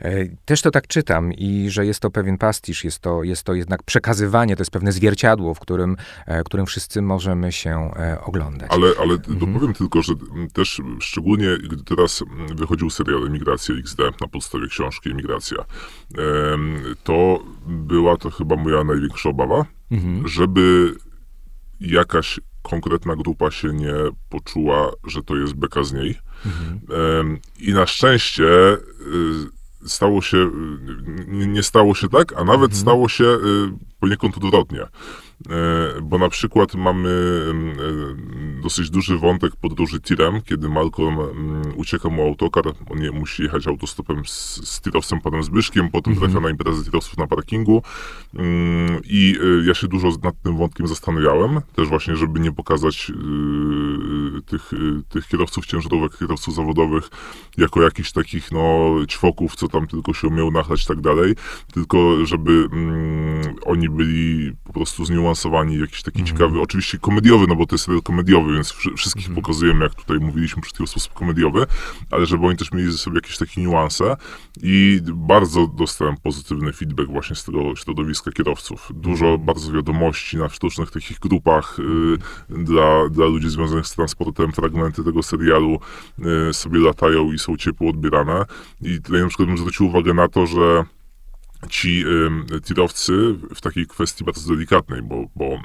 E, 0.00 0.26
też 0.44 0.62
to 0.62 0.70
tak 0.70 0.86
czytam 0.86 1.32
i 1.32 1.70
że 1.70 1.86
jest 1.86 2.00
to 2.00 2.10
pewien 2.10 2.38
pastisz, 2.38 2.84
jest 2.84 2.98
to, 2.98 3.22
jest 3.22 3.42
to 3.42 3.54
jednak 3.54 3.82
przekazywanie, 3.82 4.56
to 4.56 4.60
jest 4.60 4.70
pewne 4.70 4.92
zwierciadło, 4.92 5.54
w 5.54 5.60
którym, 5.60 5.96
e, 6.26 6.44
którym 6.44 6.66
wszyscy 6.66 7.02
możemy 7.02 7.52
się 7.52 7.90
e, 7.96 8.20
oglądać. 8.24 8.70
Ale, 8.72 8.88
ale 9.00 9.14
mhm. 9.14 9.38
dopowiem 9.38 9.74
tylko, 9.74 10.02
że 10.02 10.12
też 10.52 10.80
szczególnie 11.00 11.46
gdy 11.58 11.84
teraz 11.84 12.24
wychodził 12.54 12.90
serial 12.90 13.26
Emigracja 13.26 13.74
XD 13.74 13.98
na 14.20 14.28
podstawie 14.28 14.66
książki 14.66 15.10
Emigracja, 15.10 15.64
to 17.04 17.44
była 17.66 18.16
to 18.16 18.30
chyba 18.30 18.56
moja 18.56 18.84
największa 18.84 19.28
obawa, 19.28 19.64
mhm. 19.90 20.28
żeby 20.28 20.94
jakaś 21.80 22.40
konkretna 22.62 23.16
grupa 23.16 23.50
się 23.50 23.68
nie 23.68 23.94
poczuła, 24.28 24.92
że 25.06 25.22
to 25.22 25.36
jest 25.36 25.54
beka 25.54 25.84
z 25.84 25.92
niej. 25.92 26.18
Mhm. 26.46 27.38
I 27.60 27.72
na 27.72 27.86
szczęście 27.86 28.44
stało 29.86 30.22
się, 30.22 30.50
nie, 31.28 31.46
nie 31.46 31.62
stało 31.62 31.94
się 31.94 32.08
tak, 32.08 32.32
a 32.32 32.44
nawet 32.44 32.70
mhm. 32.70 32.80
stało 32.80 33.08
się 33.08 33.24
y, 33.24 33.38
poniekąd 34.00 34.36
odwrotnie. 34.36 34.86
E, 35.50 36.00
bo 36.02 36.18
na 36.18 36.28
przykład 36.28 36.74
mamy 36.74 37.08
e, 38.58 38.62
dosyć 38.62 38.90
duży 38.90 39.18
wątek 39.18 39.56
podróży 39.56 40.00
tirem, 40.00 40.42
kiedy 40.42 40.68
Malcolm 40.68 41.16
ucieka 41.76 42.08
mu 42.08 42.22
autokar, 42.22 42.64
on 42.90 42.98
nie 42.98 43.10
musi 43.10 43.42
jechać 43.42 43.66
autostopem 43.66 44.26
z, 44.26 44.60
z 44.68 44.80
tirowcem 44.80 45.20
panem 45.20 45.42
Zbyszkiem, 45.42 45.90
potem 45.90 46.14
trafia 46.14 46.26
mhm. 46.26 46.44
na 46.44 46.50
imprezę 46.50 46.84
tirowców 46.84 47.18
na 47.18 47.26
parkingu 47.26 47.82
i 49.04 49.38
e, 49.42 49.66
ja 49.66 49.74
się 49.74 49.88
dużo 49.88 50.08
nad 50.22 50.42
tym 50.42 50.56
wątkiem 50.56 50.86
zastanawiałem, 50.86 51.60
też 51.76 51.88
właśnie, 51.88 52.16
żeby 52.16 52.40
nie 52.40 52.52
pokazać 52.52 53.12
tych, 54.46 54.70
tych 55.08 55.28
kierowców 55.28 55.66
ciężarówek, 55.66 56.18
kierowców 56.18 56.54
zawodowych 56.54 57.10
jako 57.58 57.82
jakichś 57.82 58.12
takich 58.12 58.52
no 58.52 58.90
ćwoków, 59.06 59.56
co 59.56 59.68
tam 59.68 59.86
tylko 59.86 60.14
się 60.14 60.28
umieją 60.28 60.50
nachlać 60.50 60.84
i 60.84 60.86
tak 60.86 61.00
dalej, 61.00 61.34
tylko 61.72 62.26
żeby 62.26 62.68
oni 63.64 63.88
byli 63.88 64.52
po 64.64 64.72
prostu 64.72 65.04
zniuansowani, 65.04 65.31
jakiś 65.80 66.02
taki 66.02 66.18
mm. 66.18 66.26
ciekawy, 66.26 66.60
oczywiście 66.60 66.98
komediowy, 66.98 67.46
no 67.48 67.56
bo 67.56 67.66
to 67.66 67.74
jest 67.74 67.84
serial 67.84 68.02
komediowy, 68.02 68.54
więc 68.54 68.72
wszystkich 68.96 69.26
mm. 69.26 69.36
pokazujemy, 69.36 69.84
jak 69.84 69.94
tutaj 69.94 70.18
mówiliśmy 70.18 70.62
przed 70.62 70.74
chwilą, 70.74 70.86
w 70.86 70.90
sposób 70.90 71.12
komediowy, 71.14 71.66
ale 72.10 72.26
żeby 72.26 72.46
oni 72.46 72.56
też 72.56 72.72
mieli 72.72 72.92
ze 72.92 72.98
sobą 72.98 73.16
jakieś 73.16 73.38
takie 73.38 73.60
niuanse 73.60 74.16
i 74.62 75.00
bardzo 75.14 75.66
dostałem 75.66 76.16
pozytywny 76.16 76.72
feedback 76.72 77.10
właśnie 77.10 77.36
z 77.36 77.44
tego 77.44 77.76
środowiska 77.76 78.32
kierowców. 78.32 78.90
Dużo 78.94 79.26
mm. 79.26 79.46
bardzo 79.46 79.72
wiadomości 79.72 80.36
na 80.36 80.48
sztucznych 80.48 80.90
takich 80.90 81.18
grupach 81.18 81.78
y, 81.78 82.62
dla, 82.64 83.08
dla 83.08 83.26
ludzi 83.26 83.48
związanych 83.48 83.86
z 83.86 83.94
transportem, 83.94 84.52
fragmenty 84.52 85.04
tego 85.04 85.22
serialu 85.22 85.78
y, 86.50 86.52
sobie 86.52 86.78
latają 86.78 87.32
i 87.32 87.38
są 87.38 87.56
ciepło 87.56 87.90
odbierane 87.90 88.44
i 88.82 89.00
tutaj 89.02 89.20
na 89.20 89.28
przykład 89.28 89.48
bym 89.48 89.58
zwrócił 89.58 89.86
uwagę 89.86 90.14
na 90.14 90.28
to, 90.28 90.46
że 90.46 90.84
ci 91.68 92.04
y, 92.56 92.60
tirowcy 92.60 93.12
w 93.54 93.60
takiej 93.60 93.86
kwestii 93.86 94.24
bardzo 94.24 94.54
delikatnej, 94.54 95.02
bo, 95.02 95.24
bo 95.36 95.44
y, 95.44 95.58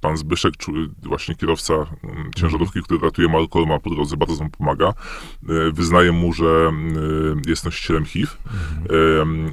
pan 0.00 0.16
Zbyszek, 0.16 0.54
właśnie 1.02 1.34
kierowca 1.34 1.74
y, 1.74 1.86
ciężarówki, 2.36 2.82
który 2.82 3.00
ratuje 3.00 3.28
Malcolma 3.28 3.78
po 3.78 3.90
drodze, 3.90 4.16
bardzo 4.16 4.44
mu 4.44 4.50
pomaga, 4.50 4.94
y, 5.42 5.72
wyznaje 5.72 6.12
mu, 6.12 6.32
że 6.32 6.72
y, 7.46 7.50
jest 7.50 7.64
nosicielem 7.64 8.04
HIV 8.04 8.32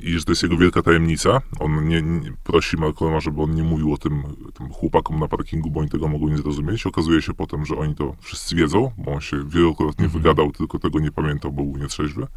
i 0.03 0.19
że 0.19 0.23
to 0.23 0.31
jest 0.31 0.43
jego 0.43 0.57
wielka 0.57 0.81
tajemnica. 0.81 1.41
On 1.59 1.87
nie, 1.87 2.01
nie, 2.01 2.33
prosi 2.43 2.77
Malcolma, 2.77 3.19
żeby 3.19 3.41
on 3.41 3.55
nie 3.55 3.63
mówił 3.63 3.93
o 3.93 3.97
tym, 3.97 4.23
tym 4.53 4.69
chłopakom 4.69 5.19
na 5.19 5.27
parkingu, 5.27 5.71
bo 5.71 5.79
oni 5.79 5.89
tego 5.89 6.07
mogą 6.07 6.27
nie 6.27 6.37
zrozumieć. 6.37 6.85
Okazuje 6.85 7.21
się 7.21 7.33
potem, 7.33 7.65
że 7.65 7.75
oni 7.75 7.95
to 7.95 8.15
wszyscy 8.21 8.55
wiedzą, 8.55 8.91
bo 8.97 9.11
on 9.11 9.21
się 9.21 9.49
wielokrotnie 9.49 10.05
mhm. 10.05 10.23
wygadał, 10.23 10.51
tylko 10.51 10.79
tego 10.79 10.99
nie 10.99 11.11
pamiętał, 11.11 11.51
bo 11.51 11.63
był 11.63 11.77
nietrzeźwy. 11.77 12.27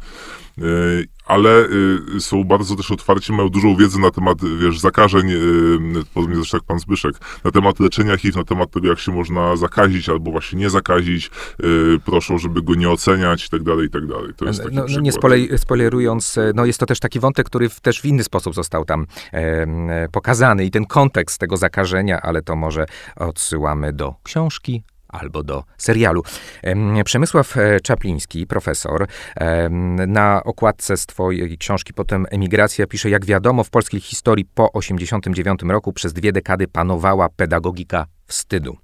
Y, 0.57 1.07
ale 1.25 1.69
są 2.19 2.43
bardzo 2.43 2.75
też 2.75 2.91
otwarci 2.91 3.28
mają 3.33 3.49
dużą 3.49 3.75
wiedzę 3.75 3.99
na 3.99 4.11
temat, 4.11 4.37
wiesz, 4.61 4.79
zakażeń, 4.79 5.29
yy, 5.29 6.03
podobnie 6.13 6.35
zresztą 6.35 6.57
jak 6.57 6.63
pan 6.63 6.79
Zbyszek, 6.79 7.15
na 7.43 7.51
temat 7.51 7.79
leczenia 7.79 8.17
HIV, 8.17 8.39
na 8.39 8.45
temat 8.45 8.71
tego, 8.71 8.87
jak 8.87 8.99
się 8.99 9.11
można 9.11 9.55
zakazić 9.55 10.09
albo 10.09 10.31
właśnie 10.31 10.59
nie 10.59 10.69
zakazić, 10.69 11.31
yy, 11.59 11.99
proszą, 12.05 12.37
żeby 12.37 12.61
go 12.61 12.75
nie 12.75 12.89
oceniać 12.89 13.45
i 13.45 13.49
tak 13.49 13.63
dalej, 13.63 13.87
i 13.87 13.89
tak 13.89 14.07
dalej. 14.07 14.33
To 14.37 14.45
jest 14.45 14.63
taki 14.63 14.75
no, 14.75 14.85
no 14.89 14.99
nie 14.99 15.11
spolej, 15.11 15.49
spoilerując, 15.57 16.37
e, 16.37 16.51
no 16.55 16.65
jest 16.65 16.79
to 16.79 16.85
też 16.85 16.99
taki 16.99 17.19
wątek, 17.19 17.45
który 17.45 17.69
w, 17.69 17.79
też 17.79 18.01
w 18.01 18.05
inny 18.05 18.23
sposób 18.23 18.55
został 18.55 18.85
tam 18.85 19.05
e, 19.31 20.07
pokazany 20.11 20.65
i 20.65 20.71
ten 20.71 20.85
kontekst 20.85 21.39
tego 21.39 21.57
zakażenia, 21.57 22.21
ale 22.21 22.41
to 22.41 22.55
może 22.55 22.85
odsyłamy 23.15 23.93
do 23.93 24.15
książki 24.23 24.83
albo 25.09 25.43
do 25.43 25.63
serialu. 25.77 26.23
Przemysław 27.05 27.57
e, 27.57 27.79
Czapliński, 27.79 28.47
profesor, 28.47 29.07
na 30.07 30.43
okładce 30.43 30.97
swojej 30.97 31.57
książki 31.57 31.93
Potem 31.93 32.25
emigracja 32.29 32.87
pisze, 32.87 33.09
jak 33.09 33.25
wiadomo, 33.25 33.63
w 33.63 33.69
polskiej 33.69 33.99
historii 34.01 34.45
po 34.45 34.67
1989 34.67 35.61
roku 35.73 35.93
przez 35.93 36.13
dwie 36.13 36.31
dekady 36.31 36.67
panowała 36.67 37.29
pedagogika 37.29 38.05
wstydu. 38.29 38.77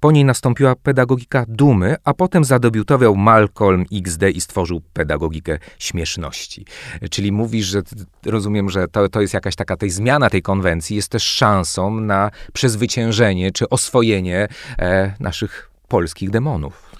Po 0.00 0.12
niej 0.12 0.24
nastąpiła 0.24 0.76
pedagogika 0.76 1.44
dumy, 1.48 1.96
a 2.04 2.14
potem 2.14 2.44
zadebiutował 2.44 3.16
Malcolm 3.16 3.84
XD 3.92 4.22
i 4.30 4.40
stworzył 4.40 4.80
pedagogikę 4.92 5.58
śmieszności. 5.78 6.64
Czyli 7.10 7.32
mówisz, 7.32 7.66
że 7.66 7.82
rozumiem, 8.26 8.70
że 8.70 8.88
to, 8.88 9.08
to 9.08 9.20
jest 9.20 9.34
jakaś 9.34 9.56
taka 9.56 9.76
tej 9.76 9.90
zmiana 9.90 10.30
tej 10.30 10.42
konwencji, 10.42 10.96
jest 10.96 11.08
też 11.08 11.22
szansą 11.22 12.00
na 12.00 12.30
przezwyciężenie 12.52 13.52
czy 13.52 13.68
oswojenie 13.68 14.48
e, 14.78 15.14
naszych 15.20 15.70
polskich 15.88 16.30
demonów. 16.30 16.90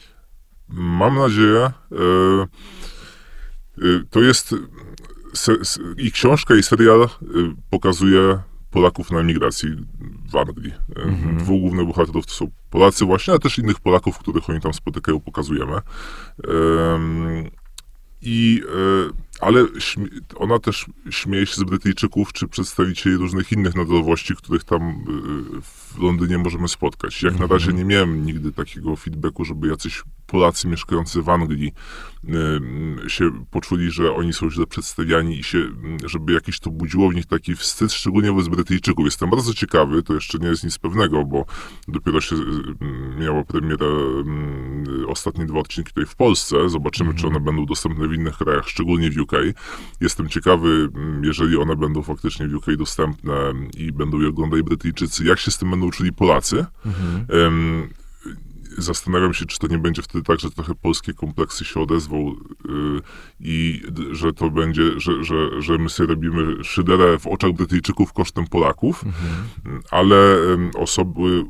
Mam 0.69 1.19
nadzieję. 1.19 1.61
E, 1.61 1.73
e, 3.79 4.05
to 4.11 4.21
jest 4.21 4.55
se, 5.35 5.65
se, 5.65 5.81
i 5.97 6.13
książka, 6.13 6.55
i 6.55 6.63
serial 6.63 7.03
e, 7.03 7.09
pokazuje 7.71 8.39
Polaków 8.71 9.11
na 9.11 9.21
emigracji 9.21 9.69
w 10.31 10.37
Anglii. 10.37 10.73
Mhm. 10.97 11.37
Dwóch 11.37 11.61
głównych 11.61 11.87
bohaterów 11.87 12.27
to 12.27 12.33
są 12.33 12.51
Polacy 12.71 13.05
właśnie, 13.05 13.33
ale 13.33 13.41
też 13.41 13.59
innych 13.59 13.81
Polaków, 13.81 14.19
których 14.19 14.51
oni 14.51 14.61
tam 14.61 14.75
spotykają, 14.75 15.21
pokazujemy. 15.21 15.81
I, 18.23 18.63
e, 18.69 19.13
ale 19.41 19.67
ona 20.37 20.59
też 20.59 20.87
śmieje 21.11 21.47
się 21.47 21.55
z 21.55 21.65
Brytyjczyków, 21.65 22.33
czy 22.33 22.49
przedstawicieli 22.49 23.17
różnych 23.17 23.53
innych 23.53 23.75
narodowości, 23.75 24.37
których 24.37 24.65
tam 24.65 24.83
e, 24.83 24.95
w 25.63 25.99
Londynie 25.99 26.39
możemy 26.39 26.69
spotkać. 26.69 27.23
Jak 27.23 27.39
na 27.39 27.47
razie 27.47 27.71
mhm. 27.71 27.77
nie 27.77 27.85
miałem 27.85 28.27
nigdy 28.27 28.53
takiego 28.53 28.97
feedbacku, 28.97 29.45
żeby 29.45 29.69
jacyś 29.69 30.03
Polacy 30.31 30.69
mieszkający 30.69 31.23
w 31.23 31.29
Anglii 31.29 31.73
y, 33.05 33.11
się 33.11 33.31
poczuli, 33.51 33.91
że 33.91 34.15
oni 34.15 34.33
są 34.33 34.51
źle 34.51 34.67
przedstawiani 34.67 35.39
i 35.39 35.45
się, 35.45 35.59
żeby 36.05 36.33
jakiś 36.33 36.61
to 36.61 36.71
budziło 36.71 37.09
w 37.09 37.15
nich 37.15 37.27
taki 37.27 37.55
wstyd, 37.55 37.93
szczególnie 37.93 38.33
wobec 38.33 38.49
Brytyjczyków. 38.49 39.05
Jestem 39.05 39.31
bardzo 39.31 39.55
ciekawy, 39.55 40.03
to 40.03 40.15
jeszcze 40.15 40.39
nie 40.39 40.49
jest 40.49 40.65
nic 40.65 40.79
pewnego, 40.79 41.25
bo 41.25 41.45
dopiero 41.89 42.21
się 42.21 42.37
y, 42.37 42.41
miało 43.21 43.45
premierę 43.45 43.87
ostatnie 45.09 45.47
dwa 45.47 45.61
odcinki 45.61 45.93
tutaj 45.93 46.07
w 46.07 46.17
Polsce. 46.17 46.69
Zobaczymy, 46.69 47.15
czy 47.15 47.27
mhm. 47.27 47.37
one 47.37 47.45
będą 47.45 47.67
dostępne 47.67 48.09
w 48.09 48.13
innych 48.13 48.37
krajach, 48.37 48.69
szczególnie 48.69 49.11
w 49.11 49.19
UK. 49.19 49.33
Jestem 50.01 50.29
ciekawy, 50.29 50.89
jeżeli 51.23 51.57
one 51.57 51.77
będą 51.77 52.03
faktycznie 52.03 52.49
w 52.49 52.55
UK 52.55 52.67
dostępne 52.79 53.35
i 53.77 53.93
będą 53.93 54.21
je 54.21 54.29
oglądali 54.29 54.63
Brytyjczycy, 54.63 55.25
jak 55.25 55.39
się 55.39 55.51
z 55.51 55.59
tym 55.59 55.71
będą 55.71 55.91
czuli 55.91 56.13
Polacy. 56.13 56.67
Mhm 56.87 57.91
zastanawiam 58.83 59.35
się, 59.35 59.47
czy 59.47 59.59
to 59.59 59.67
nie 59.67 59.79
będzie 59.79 60.03
wtedy 60.03 60.25
tak, 60.25 60.41
że 60.41 60.51
trochę 60.51 60.75
polskie 60.75 61.15
kompleksy 61.15 61.65
się 61.65 61.81
odezwą 61.81 62.35
yy, 62.65 63.01
i 63.41 63.83
że 64.13 64.33
to 64.33 64.51
będzie, 64.51 65.01
że, 65.01 65.25
że, 65.25 65.63
że 65.63 65.79
my 65.79 65.89
sobie 65.89 66.09
robimy 66.09 66.65
szyderę 66.65 67.19
w 67.19 67.27
oczach 67.27 67.53
Brytyjczyków 67.53 68.13
kosztem 68.13 68.47
Polaków, 68.47 69.05
mhm. 69.05 69.81
ale 69.91 70.17
yy, 70.17 70.81
osoby, 70.81 71.45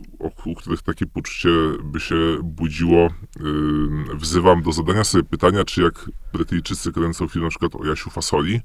u 0.44 0.54
których 0.54 0.82
takie 0.82 1.06
poczucie 1.06 1.48
by 1.84 2.00
się 2.00 2.16
budziło, 2.42 3.10
yy, 3.40 4.16
wzywam 4.16 4.62
do 4.62 4.72
zadania 4.72 5.04
sobie 5.04 5.24
pytania, 5.24 5.64
czy 5.64 5.82
jak 5.82 6.10
Brytyjczycy 6.32 6.92
kręcą 6.92 7.28
film 7.28 7.44
na 7.44 7.50
przykład 7.50 7.74
o 7.74 7.86
Jasiu 7.86 8.10
Fasoli, 8.10 8.60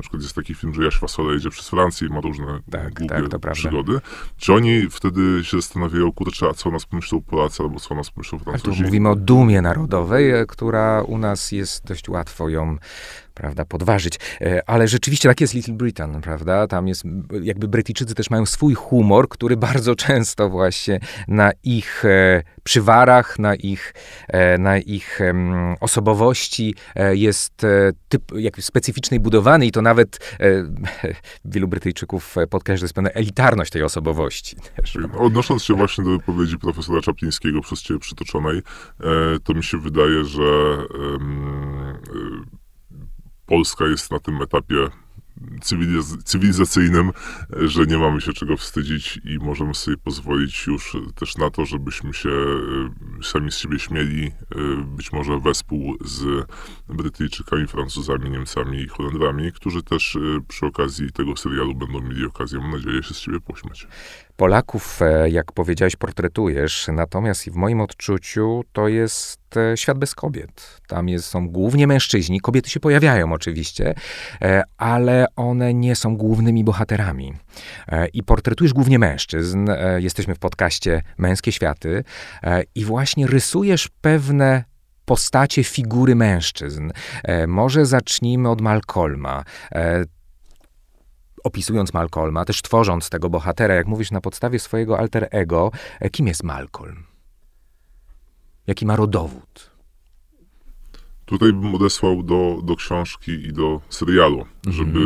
na 0.00 0.02
przykład 0.02 0.22
jest 0.22 0.34
taki 0.34 0.54
film, 0.54 0.74
że 0.74 0.84
Jaś 0.84 0.96
Fasola 0.96 1.32
jedzie 1.32 1.50
przez 1.50 1.68
Francję 1.68 2.08
i 2.08 2.10
ma 2.10 2.20
różne 2.20 2.60
tak, 2.70 2.94
głupie 2.94 3.28
tak, 3.28 3.52
przygody. 3.52 4.00
Czy 4.36 4.54
oni 4.54 4.90
wtedy 4.90 5.44
się 5.44 5.56
zastanawiają, 5.56 6.12
kurczę, 6.12 6.46
a 6.48 6.54
co 6.54 6.70
nas 6.70 6.86
pomyślą 6.86 7.20
Polacy, 7.20 7.62
albo 7.62 7.80
co 7.80 7.94
nas 7.94 8.10
pomyślą 8.10 8.38
Francuzi? 8.38 8.68
Ale 8.68 8.76
tu 8.76 8.82
mówimy 8.82 9.08
o 9.08 9.16
dumie 9.16 9.62
narodowej, 9.62 10.32
która 10.48 11.02
u 11.02 11.18
nas 11.18 11.52
jest 11.52 11.86
dość 11.86 12.08
łatwo 12.08 12.48
ją 12.48 12.76
prawda, 13.40 13.64
podważyć. 13.64 14.18
E, 14.40 14.70
ale 14.70 14.88
rzeczywiście 14.88 15.28
tak 15.28 15.40
jest 15.40 15.54
Little 15.54 15.74
Britain, 15.74 16.20
prawda? 16.20 16.66
Tam 16.66 16.88
jest, 16.88 17.04
jakby 17.42 17.68
Brytyjczycy 17.68 18.14
też 18.14 18.30
mają 18.30 18.46
swój 18.46 18.74
humor, 18.74 19.28
który 19.28 19.56
bardzo 19.70 19.94
często 19.94 20.50
właśnie 20.50 21.00
na 21.28 21.50
ich 21.62 22.04
e, 22.04 22.42
przywarach, 22.62 23.38
na 23.38 23.54
ich, 23.54 23.94
e, 24.28 24.58
na 24.58 24.78
ich 24.78 25.20
osobowości 25.80 26.74
jest 27.10 27.66
typ 28.08 28.22
jak 28.36 28.62
specyficznej 28.62 29.20
budowany 29.20 29.66
i 29.66 29.72
to 29.72 29.82
nawet 29.82 30.18
wielu 31.44 31.68
Brytyjczyków 31.68 32.34
podkreśla, 32.50 32.80
że 32.80 32.84
jest 32.84 32.94
pewna 32.94 33.10
elitarność 33.10 33.70
tej 33.70 33.82
osobowości. 33.82 34.56
Odnosząc 35.18 35.64
się 35.64 35.74
właśnie 35.74 36.04
do 36.04 36.10
wypowiedzi 36.10 36.58
profesora 36.58 37.00
Czaplińskiego 37.00 37.60
przez 37.60 37.82
ciebie 37.82 38.00
przytoczonej, 38.00 38.62
to 39.44 39.54
mi 39.54 39.64
się 39.64 39.78
wydaje, 39.78 40.24
że 40.24 40.42
Polska 43.50 43.86
jest 43.86 44.10
na 44.10 44.18
tym 44.18 44.42
etapie 44.42 44.90
cywiliz 45.62 46.16
cywilizacyjnym, 46.24 47.10
że 47.50 47.86
nie 47.86 47.98
mamy 47.98 48.20
się 48.20 48.32
czego 48.32 48.56
wstydzić 48.56 49.20
i 49.24 49.38
możemy 49.38 49.74
sobie 49.74 49.96
pozwolić 49.96 50.66
już 50.66 50.96
też 51.14 51.36
na 51.36 51.50
to, 51.50 51.66
żebyśmy 51.66 52.14
się 52.14 52.30
e, 52.30 53.22
sami 53.22 53.52
z 53.52 53.56
siebie 53.56 53.78
śmieli, 53.78 54.26
e, 54.26 54.32
być 54.84 55.12
może 55.12 55.38
wespół 55.38 55.96
z 56.00 56.46
Brytyjczykami, 56.88 57.66
Francuzami, 57.66 58.30
Niemcami 58.30 58.78
i 58.80 58.88
Holendrami, 58.88 59.52
którzy 59.52 59.82
też 59.82 60.16
e, 60.16 60.20
przy 60.48 60.66
okazji 60.66 61.12
tego 61.12 61.36
serialu 61.36 61.74
będą 61.74 62.00
mieli 62.00 62.24
okazję, 62.24 62.58
mam 62.58 62.70
nadzieję, 62.70 63.02
się 63.02 63.14
z 63.14 63.18
siebie 63.18 63.40
pośmiać. 63.40 63.86
Polaków, 64.40 65.00
jak 65.28 65.52
powiedziałeś, 65.52 65.96
portretujesz, 65.96 66.88
natomiast 66.92 67.50
w 67.50 67.54
moim 67.54 67.80
odczuciu 67.80 68.64
to 68.72 68.88
jest 68.88 69.40
świat 69.74 69.98
bez 69.98 70.14
kobiet. 70.14 70.80
Tam 70.88 71.08
jest, 71.08 71.26
są 71.26 71.48
głównie 71.48 71.86
mężczyźni, 71.86 72.40
kobiety 72.40 72.70
się 72.70 72.80
pojawiają 72.80 73.32
oczywiście, 73.32 73.94
ale 74.78 75.26
one 75.36 75.74
nie 75.74 75.96
są 75.96 76.16
głównymi 76.16 76.64
bohaterami. 76.64 77.32
E, 77.88 78.06
I 78.08 78.22
portretujesz 78.22 78.72
głównie 78.72 78.98
mężczyzn. 78.98 79.70
E, 79.70 80.00
jesteśmy 80.00 80.34
w 80.34 80.38
podcaście 80.38 81.02
Męskie 81.18 81.52
Światy 81.52 82.04
e, 82.42 82.62
i 82.74 82.84
właśnie 82.84 83.26
rysujesz 83.26 83.88
pewne 84.00 84.64
postacie, 85.04 85.64
figury 85.64 86.14
mężczyzn. 86.14 86.90
Może 87.46 87.86
zacznijmy 87.86 88.50
od 88.50 88.60
Malcolma 88.60 89.44
opisując 91.44 91.94
Malcolma, 91.94 92.44
też 92.44 92.62
tworząc 92.62 93.10
tego 93.10 93.30
bohatera, 93.30 93.74
jak 93.74 93.86
mówisz, 93.86 94.10
na 94.10 94.20
podstawie 94.20 94.58
swojego 94.58 94.98
alter 94.98 95.28
ego, 95.30 95.70
kim 96.12 96.26
jest 96.26 96.42
Malcolm? 96.42 97.04
Jaki 98.66 98.86
ma 98.86 98.96
rodowód? 98.96 99.69
Tutaj 101.30 101.52
bym 101.52 101.74
odesłał 101.74 102.22
do, 102.22 102.60
do 102.64 102.76
książki 102.76 103.32
i 103.32 103.52
do 103.52 103.80
serialu, 103.88 104.36
mm 104.36 104.48
-hmm. 104.64 104.72
żeby 104.72 105.00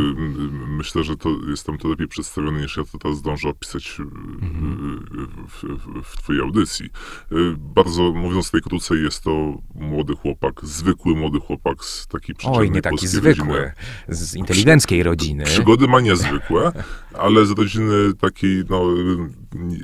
myślę, 0.68 1.04
że 1.04 1.16
to 1.16 1.30
jestem 1.48 1.78
to 1.78 1.88
lepiej 1.88 2.08
przedstawiony 2.08 2.60
niż 2.60 2.76
ja 2.76 2.84
to 2.84 2.98
teraz 2.98 3.18
zdążę 3.18 3.48
opisać 3.48 3.96
mm 4.00 4.10
-hmm. 4.10 5.48
w, 5.48 5.62
w, 5.62 6.02
w, 6.04 6.16
twojej 6.16 6.42
audycji. 6.42 6.86
Y, 6.86 7.54
bardzo, 7.58 8.12
mówiąc 8.12 8.52
najkrócej, 8.52 9.02
jest 9.02 9.24
to 9.24 9.58
młody 9.74 10.16
chłopak, 10.16 10.60
zwykły 10.62 11.14
młody 11.16 11.40
chłopak 11.40 11.84
z 11.84 12.06
takiej 12.06 12.34
przyczepnej 12.34 12.68
Oj, 12.68 12.70
nie 12.70 12.82
taki 12.82 13.08
zwykły, 13.08 13.72
z 14.08 14.34
inteligenckiej 14.34 15.02
rodziny. 15.02 15.44
Przygody 15.44 15.88
ma 15.88 16.00
niezwykłe, 16.00 16.72
ale 17.14 17.46
z 17.46 17.50
rodziny 17.50 18.14
takiej, 18.20 18.64
no, 18.70 18.84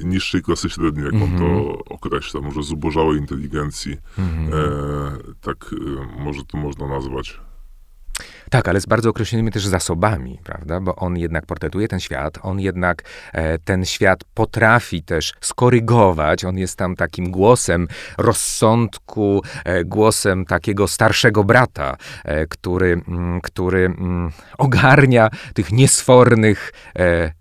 niższej 0.05 0.43
klasy 0.43 0.71
średniej, 0.71 1.05
jak 1.05 1.15
mm 1.15 1.29
-hmm. 1.29 1.33
on 1.33 1.39
to 1.39 1.47
mhm. 1.47 1.77
określa, 1.89 2.41
może 2.41 2.63
zubożałej 2.63 3.19
inteligencji. 3.19 3.97
Mhm. 4.19 4.49
E, 4.49 5.35
tak, 5.41 5.75
e, 5.75 6.25
może 6.31 6.45
to 6.45 6.57
można 6.59 6.87
nazwać. 6.87 7.41
Tak, 8.51 8.69
ale 8.69 8.81
z 8.81 8.87
bardzo 8.87 9.11
określonymi 9.11 9.51
też 9.51 9.67
zasobami, 9.67 10.39
prawda? 10.45 10.81
Bo 10.81 10.97
on 10.97 11.17
jednak 11.17 11.47
portretuje 11.47 11.89
ten 11.89 12.01
świat, 12.01 12.39
on 12.43 12.61
jednak 12.61 13.03
e, 13.33 13.59
ten 13.59 13.85
świat 13.85 14.25
potrafi 14.35 15.03
też 15.03 15.33
skorygować, 15.41 16.45
on 16.45 16.59
jest 16.59 16.77
tam 16.77 16.97
takim 16.97 17.31
głosem 17.31 17.89
rozsądku, 18.19 19.43
e, 19.65 19.85
głosem 19.85 20.45
takiego 20.45 20.89
starszego 20.89 21.45
brata, 21.45 21.97
e, 22.25 22.47
który, 22.47 22.93
m, 22.93 23.03
mm, 23.09 23.41
który 23.41 23.85
m, 23.85 23.95
mm, 23.99 24.33
ogarnia 24.59 25.29
tych 25.55 25.73
niesfornych 25.73 26.73
e, 26.99 27.33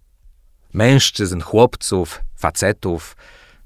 mężczyzn, 0.73 1.41
chłopców, 1.41 2.21
facetów, 2.35 3.15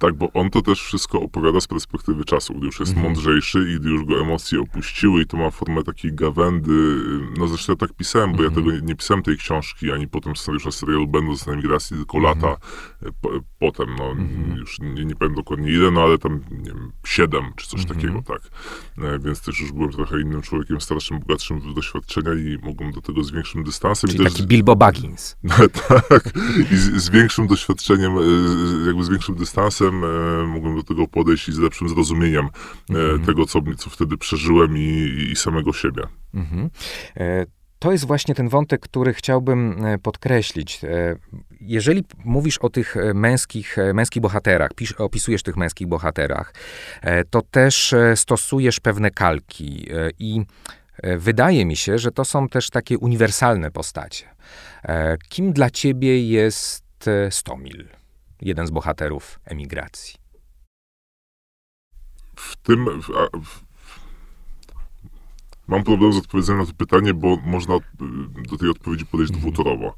tak, 0.04 0.14
bo 0.14 0.32
on 0.34 0.50
to 0.50 0.62
też 0.62 0.82
wszystko 0.82 1.22
opowiada 1.22 1.62
z 1.62 1.68
perspektywy 1.68 2.26
czasu, 2.26 2.54
gdy 2.54 2.66
już 2.66 2.80
jest 2.80 2.96
-hmm. 2.96 3.04
mądrzejszy 3.04 3.72
i 3.72 3.80
gdy 3.80 3.90
już 3.90 4.06
go 4.06 4.22
emocje 4.22 4.62
opuściły 4.62 5.22
i 5.22 5.26
to 5.26 5.38
ma 5.38 5.50
formę 5.50 5.84
takiej 5.84 6.14
gawędy. 6.14 7.02
No 7.38 7.48
zresztą 7.48 7.74
ja 7.74 7.78
tak 7.78 7.94
pisałem, 7.94 8.32
bo 8.32 8.38
-hmm. 8.38 8.42
ja 8.42 8.48
mhm. 8.48 8.66
tego 8.66 8.86
nie 8.86 8.96
pisałem 8.96 9.24
tej 9.24 9.38
książki, 9.38 9.92
ani 9.92 10.08
potem 10.08 10.36
scenariusza 10.36 10.72
serialu 10.72 11.08
będąc 11.08 11.48
na 11.48 11.54
emigracji, 11.54 11.98
tylko 11.98 12.18
-hmm. 12.18 12.24
lata 12.24 12.58
po, 13.22 13.30
potem, 13.60 13.96
no 13.98 14.12
mhm. 14.12 14.58
już 14.58 14.80
nie, 14.80 15.06
nie 15.06 15.16
pamiętam 15.16 15.36
dokładnie 15.36 15.72
ile, 15.72 15.92
no 15.92 16.02
ale 16.02 16.18
tam, 16.18 16.40
nie 16.52 16.72
wiem, 16.72 16.92
siedem 17.06 17.44
czy 17.56 17.68
coś 17.68 17.82
mhm. 17.82 18.00
takiego, 18.00 18.22
tak. 18.22 18.42
E, 18.98 19.20
więc 19.20 19.42
też 19.42 19.60
już 19.60 19.72
byłem 19.72 19.92
trochę 19.92 20.22
innym 20.22 20.42
człowiekiem, 20.42 20.82
starszym, 20.82 21.20
bogatszym 21.20 21.60
w 21.60 21.74
doświadczenia 21.74 22.34
i 22.34 22.58
mogłem 22.64 22.92
do 22.92 23.02
tego 23.02 23.24
z 23.24 23.32
większym 23.32 23.64
dystansem. 23.64 24.10
Czyli 24.10 24.24
też, 24.24 24.34
taki 24.34 24.48
Bilbo 24.48 24.76
Baggins. 24.76 25.36
tak, 25.90 26.34
i 26.72 26.76
z, 26.76 27.04
z 27.04 27.10
większym 27.10 27.48
doświadczeniem, 27.48 28.18
e, 28.18 28.22
jakby 28.88 29.04
z 29.04 29.10
większym 29.10 29.36
dystansem 29.36 29.93
e, 30.04 30.48
mogłem 30.48 30.76
do 30.76 30.84
tego 30.84 31.08
podejść 31.08 31.50
i 31.50 31.54
z 31.54 31.60
lepszym 31.60 31.90
zrozumieniem 31.90 32.46
e, 32.46 32.94
mhm. 32.94 33.26
tego, 33.26 33.46
co, 33.46 33.62
co 33.78 33.90
wtedy 33.90 34.18
przeżyłem 34.18 34.78
i, 34.78 35.28
i 35.32 35.36
samego 35.36 35.74
siebie. 35.74 36.04
Mhm. 36.34 36.70
E, 37.18 37.46
to 37.80 37.92
jest 37.92 38.08
właśnie 38.08 38.36
ten 38.36 38.50
wątek, 38.50 38.82
który 38.82 39.14
chciałbym 39.14 39.86
podkreślić. 40.04 40.82
Jeżeli 41.62 42.04
mówisz 42.26 42.58
o 42.58 42.70
tych 42.70 42.96
męskich, 43.14 43.78
męskich 43.94 44.22
bohaterach, 44.22 44.74
pisz, 44.76 44.92
opisujesz 44.92 45.44
tych 45.44 45.58
męskich 45.58 45.88
bohaterach, 45.88 46.54
to 47.30 47.42
też 47.42 47.96
stosujesz 48.16 48.80
pewne 48.80 49.12
kalki 49.12 49.88
i 50.20 50.42
wydaje 51.18 51.66
mi 51.66 51.76
się, 51.76 51.98
że 51.98 52.12
to 52.12 52.26
są 52.26 52.50
też 52.50 52.70
takie 52.70 52.98
uniwersalne 52.98 53.72
postacie. 53.72 54.26
Kim 55.30 55.54
dla 55.54 55.70
ciebie 55.70 56.28
jest 56.28 57.10
Stomil? 57.30 57.88
Jeden 58.42 58.68
z 58.68 58.72
bohaterów 58.72 59.40
emigracji. 59.46 60.16
W 62.36 62.56
tym. 62.56 63.02
W, 63.02 63.08
w, 63.46 63.64
mam 65.68 65.84
problem 65.84 66.14
z 66.14 66.18
odpowiedzeniem 66.18 66.62
na 66.62 66.68
to 66.68 66.74
pytanie, 66.74 67.14
bo 67.14 67.38
można 67.38 67.74
do 68.50 68.58
tej 68.58 68.70
odpowiedzi 68.70 69.06
podejść 69.06 69.34
mhm. 69.34 69.52
dwutorowo. 69.52 69.96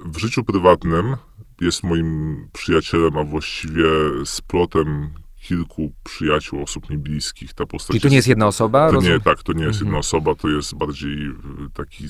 W 0.00 0.18
życiu 0.18 0.44
prywatnym 0.44 1.16
jest 1.60 1.82
moim 1.82 2.48
przyjacielem, 2.52 3.18
a 3.18 3.24
właściwie 3.24 3.84
splotem 4.24 5.10
kilku 5.48 5.92
przyjaciół, 6.04 6.62
osób 6.62 6.90
mi 6.90 6.98
bliskich. 6.98 7.54
Ta 7.54 7.66
postać 7.66 7.96
I 7.96 8.00
to 8.00 8.08
nie 8.08 8.16
jest 8.16 8.28
jedna 8.28 8.46
osoba? 8.46 8.92
To 8.92 9.00
nie, 9.00 9.20
tak, 9.20 9.42
to 9.42 9.52
nie 9.52 9.64
jest 9.64 9.76
mhm. 9.76 9.86
jedna 9.86 9.98
osoba, 9.98 10.34
to 10.34 10.48
jest 10.48 10.74
bardziej 10.74 11.26
e, 11.26 11.34
taki 11.74 12.04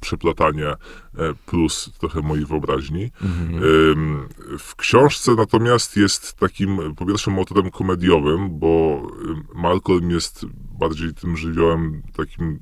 przeplatanie 0.00 0.66
e, 0.68 0.76
plus 1.46 1.90
trochę 1.98 2.20
mojej 2.20 2.46
wyobraźni. 2.46 3.10
Mhm. 3.22 4.28
W 4.58 4.76
książce 4.76 5.34
natomiast 5.34 5.96
jest 5.96 6.34
takim, 6.34 6.94
po 6.94 7.06
pierwsze, 7.06 7.30
motorem 7.30 7.70
komediowym, 7.70 8.58
bo 8.58 9.02
Malcolm 9.54 10.10
jest 10.10 10.46
bardziej 10.78 11.14
tym 11.14 11.36
żywiołem 11.36 12.02
takim 12.16 12.58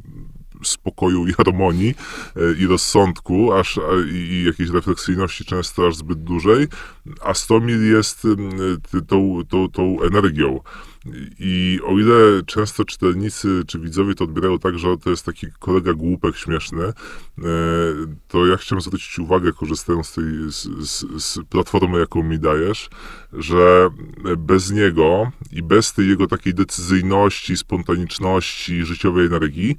spokoju 0.65 1.27
i 1.27 1.33
harmonii 1.33 1.95
e, 2.37 2.41
i 2.59 2.67
rozsądku, 2.67 3.53
aż 3.53 3.79
i, 4.13 4.45
jakiejś 4.47 4.71
refleksyjności 4.71 5.45
często 5.45 5.87
aż 5.87 5.97
zbyt 5.97 6.23
dużej, 6.23 6.67
a 7.21 7.35
Stomil 7.35 7.93
jest 7.93 8.27
tą, 9.09 9.39
tą, 9.49 9.69
tą 9.69 10.03
energią. 10.03 10.61
I 11.39 11.81
o 11.85 11.99
ile 11.99 12.43
często 12.47 12.85
czytelnicy 12.85 13.63
czy 13.67 13.79
widzowie 13.79 14.15
to 14.15 14.25
odbierają 14.25 14.59
tak, 14.59 14.79
że 14.79 14.99
to 14.99 15.11
jest 15.11 15.27
taki 15.27 15.47
kolega 15.59 15.93
głupek 15.93 16.37
śmieszny, 16.37 16.85
e, 16.85 16.93
to 18.29 18.47
ja 18.47 18.57
chciałem 18.57 18.81
zwrócić 18.81 19.19
uwagę, 19.19 19.53
korzystając 19.53 20.07
z 20.07 20.15
tej 20.15 20.25
z, 20.53 20.69
z, 21.23 21.39
platformy, 21.49 21.99
jaką 21.99 22.23
mi 22.23 22.39
dajesz, 22.39 22.89
że 23.33 23.91
bez 24.39 24.71
niego 24.71 25.31
i 25.53 25.63
bez 25.63 25.93
tej 25.93 26.09
jego 26.09 26.27
takiej 26.27 26.55
decyzyjności, 26.55 27.57
spontaniczności, 27.57 28.85
życiowej 28.85 29.27
energii, 29.27 29.77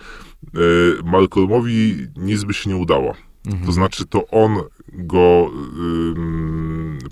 e, 0.54 0.58
Malcolmowi 1.04 2.08
nic 2.16 2.44
by 2.44 2.54
się 2.54 2.70
nie 2.70 2.78
udało. 2.78 3.16
Mhm. 3.46 3.66
To 3.66 3.72
znaczy, 3.72 4.06
to 4.06 4.28
on 4.28 4.58
go 4.94 5.52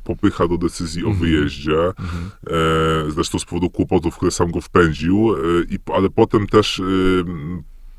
popycha 0.03 0.47
do 0.47 0.57
decyzji 0.57 1.01
mhm. 1.01 1.17
o 1.17 1.19
wyjeździe, 1.19 1.77
mhm. 1.87 2.31
e, 3.07 3.11
zresztą 3.11 3.39
z 3.39 3.45
powodu 3.45 3.69
kłopotów, 3.69 4.15
które 4.15 4.31
sam 4.31 4.51
go 4.51 4.61
wpędził, 4.61 5.35
e, 5.35 5.37
i, 5.69 5.79
ale 5.93 6.09
potem 6.09 6.47
też 6.47 6.81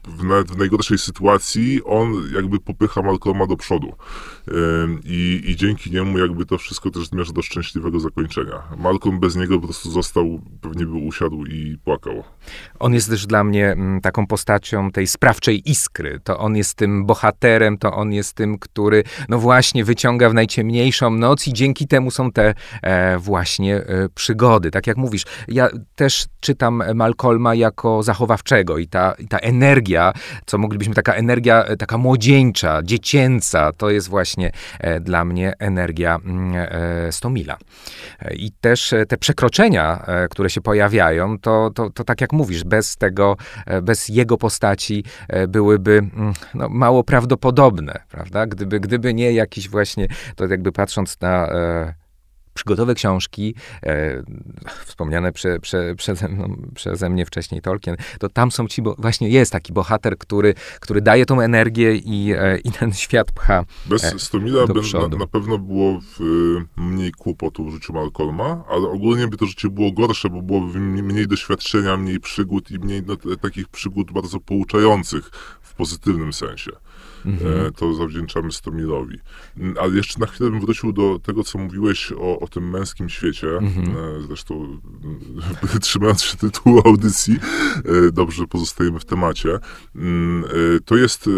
w, 0.08 0.44
w 0.52 0.58
najgorszej 0.58 0.98
sytuacji 0.98 1.80
on 1.84 2.14
jakby 2.34 2.60
popycha 2.60 3.02
Malcolma 3.02 3.46
do 3.46 3.56
przodu. 3.56 3.92
I, 5.04 5.42
I 5.46 5.56
dzięki 5.56 5.90
niemu 5.90 6.18
jakby 6.18 6.46
to 6.46 6.58
wszystko 6.58 6.90
też 6.90 7.08
zmierza 7.08 7.32
do 7.32 7.42
szczęśliwego 7.42 8.00
zakończenia. 8.00 8.62
Malcolm 8.78 9.20
bez 9.20 9.36
niego 9.36 9.58
po 9.60 9.66
prostu 9.66 9.90
został, 9.90 10.40
pewnie 10.60 10.86
by 10.86 10.92
usiadł 10.92 11.44
i 11.46 11.78
płakał. 11.84 12.24
On 12.78 12.94
jest 12.94 13.10
też 13.10 13.26
dla 13.26 13.44
mnie 13.44 13.72
mm, 13.72 14.00
taką 14.00 14.26
postacią 14.26 14.90
tej 14.90 15.06
sprawczej 15.06 15.70
iskry. 15.70 16.20
To 16.24 16.38
on 16.38 16.56
jest 16.56 16.74
tym 16.74 17.06
bohaterem, 17.06 17.78
to 17.78 17.92
on 17.94 18.12
jest 18.12 18.34
tym, 18.34 18.58
który 18.58 19.04
no 19.28 19.38
właśnie 19.38 19.84
wyciąga 19.84 20.30
w 20.30 20.34
najciemniejszą 20.34 21.10
noc 21.10 21.48
i 21.48 21.52
dzięki 21.52 21.86
temu 21.86 22.10
są 22.10 22.32
te 22.32 22.54
e, 22.82 23.18
właśnie 23.18 23.76
e, 23.76 24.08
przygody. 24.14 24.70
Tak 24.70 24.86
jak 24.86 24.96
mówisz, 24.96 25.24
ja 25.48 25.68
też 25.94 26.26
czytam 26.40 26.82
Malcolma 26.94 27.54
jako 27.54 28.02
zachowawczego 28.02 28.78
i 28.78 28.88
ta, 28.88 29.12
i 29.12 29.28
ta 29.28 29.38
energia, 29.38 29.91
co 30.46 30.58
moglibyśmy, 30.58 30.94
taka 30.94 31.14
energia, 31.14 31.64
e, 31.64 31.76
taka 31.76 31.98
młodzieńcza, 31.98 32.82
dziecięca, 32.82 33.72
to 33.72 33.90
jest 33.90 34.08
właśnie 34.08 34.52
e, 34.80 35.00
dla 35.00 35.24
mnie 35.24 35.52
energia 35.58 36.18
mm, 36.24 36.54
e, 36.54 37.12
Stomila. 37.12 37.56
I 38.34 38.52
też 38.60 38.94
te 39.08 39.16
przekroczenia, 39.16 40.06
które 40.30 40.50
się 40.50 40.60
pojawiają, 40.60 41.38
to, 41.38 41.70
to, 41.74 41.90
to 41.90 42.04
tak 42.04 42.20
jak 42.20 42.32
mówisz, 42.32 42.64
bez 42.64 42.96
tego, 42.96 43.36
bez 43.82 44.08
jego 44.08 44.38
postaci 44.38 45.04
byłyby 45.48 45.98
mm, 45.98 46.32
no, 46.54 46.68
mało 46.68 47.04
prawdopodobne, 47.04 48.00
prawda? 48.08 48.46
Gdyby, 48.46 48.80
gdyby 48.80 49.14
nie 49.14 49.32
jakiś 49.32 49.68
właśnie, 49.68 50.08
to 50.36 50.46
jakby 50.46 50.72
patrząc 50.72 51.20
na 51.20 51.48
przygotowe 52.54 52.94
książki, 52.94 53.54
e, 53.82 54.22
wspomniane 54.86 55.32
prze, 55.32 55.60
prze, 55.60 55.94
przeze, 55.94 56.28
mną, 56.28 56.62
przeze 56.74 57.10
mnie 57.10 57.26
wcześniej 57.26 57.60
Tolkien, 57.60 57.96
to 58.18 58.28
tam 58.28 58.50
są 58.50 58.68
ci, 58.68 58.82
bo 58.82 58.94
właśnie 58.98 59.28
jest 59.28 59.52
taki 59.52 59.72
bohater, 59.72 60.18
który, 60.18 60.54
który 60.80 61.00
daje 61.00 61.26
tą 61.26 61.40
energię 61.40 61.96
i, 61.96 62.32
e, 62.32 62.58
i 62.58 62.72
ten 62.72 62.92
świat 62.92 63.32
pcha 63.32 63.64
Bez 63.86 64.04
e, 64.04 64.18
Stomila 64.18 64.66
by 64.66 64.74
na, 65.10 65.18
na, 65.18 65.26
pewno 65.26 65.58
było 65.58 66.00
w, 66.00 66.20
mniej 66.76 67.12
kłopotów 67.12 67.70
w 67.70 67.74
życiu 67.74 67.92
Malcolma, 67.92 68.64
ale 68.68 68.88
ogólnie 68.88 69.28
by 69.28 69.36
to 69.36 69.46
życie 69.46 69.68
było 69.68 69.92
gorsze, 69.92 70.30
bo 70.30 70.42
byłoby 70.42 70.80
mniej 70.80 71.28
doświadczenia, 71.28 71.96
mniej 71.96 72.20
przygód 72.20 72.70
i 72.70 72.78
mniej 72.78 73.02
no, 73.06 73.16
takich 73.36 73.68
przygód 73.68 74.12
bardzo 74.12 74.40
pouczających 74.40 75.30
w 75.62 75.74
pozytywnym 75.74 76.32
sensie. 76.32 76.70
Mhm. 77.26 77.72
To 77.72 77.94
zawdzięczamy 77.94 78.52
Stomilowi. 78.52 79.18
Mm, 79.58 79.74
ale 79.80 79.96
jeszcze 79.96 80.20
na 80.20 80.26
chwilę 80.26 80.50
bym 80.50 80.60
wrócił 80.60 80.92
do 80.92 81.18
tego, 81.18 81.44
co 81.44 81.58
mówiłeś 81.58 82.12
o, 82.12 82.40
o 82.40 82.48
tym 82.48 82.70
męskim 82.70 83.08
świecie. 83.08 83.48
Mhm. 83.56 83.96
E, 83.96 84.22
zresztą 84.26 84.54
mm, 85.04 85.80
trzymając 85.80 86.22
się 86.22 86.36
tytułu 86.36 86.82
audycji, 86.84 87.38
e, 87.84 88.12
dobrze 88.12 88.46
pozostajemy 88.46 89.00
w 89.00 89.04
temacie. 89.04 89.58
Mm, 89.96 90.44
e, 90.44 90.80
to 90.84 90.96
jest 90.96 91.30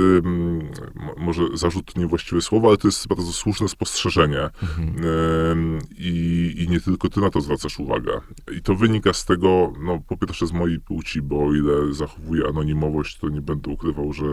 może 1.17 1.43
zarzut 1.55 1.97
niewłaściwe 1.97 2.43
słowo, 2.43 2.69
ale 2.69 2.77
to 2.77 2.89
jest 2.89 3.09
bardzo 3.09 3.33
słuszne 3.33 3.69
spostrzeżenie. 3.69 4.51
Mhm. 4.63 5.79
I, 5.99 6.55
I 6.59 6.69
nie 6.69 6.81
tylko 6.81 7.09
ty 7.09 7.21
na 7.21 7.31
to 7.31 7.41
zwracasz 7.41 7.79
uwagę. 7.79 8.21
I 8.57 8.63
to 8.63 8.75
wynika 8.75 9.13
z 9.13 9.25
tego, 9.25 9.73
no 9.81 9.99
po 10.09 10.17
pierwsze 10.17 10.47
z 10.47 10.53
mojej 10.53 10.81
płci, 10.81 11.23
bo 11.23 11.47
o 11.47 11.55
ile 11.55 11.95
zachowuję 11.95 12.49
anonimowość, 12.49 13.19
to 13.19 13.29
nie 13.29 13.43
będę 13.43 13.71
ukrywał, 13.71 14.13
że 14.13 14.27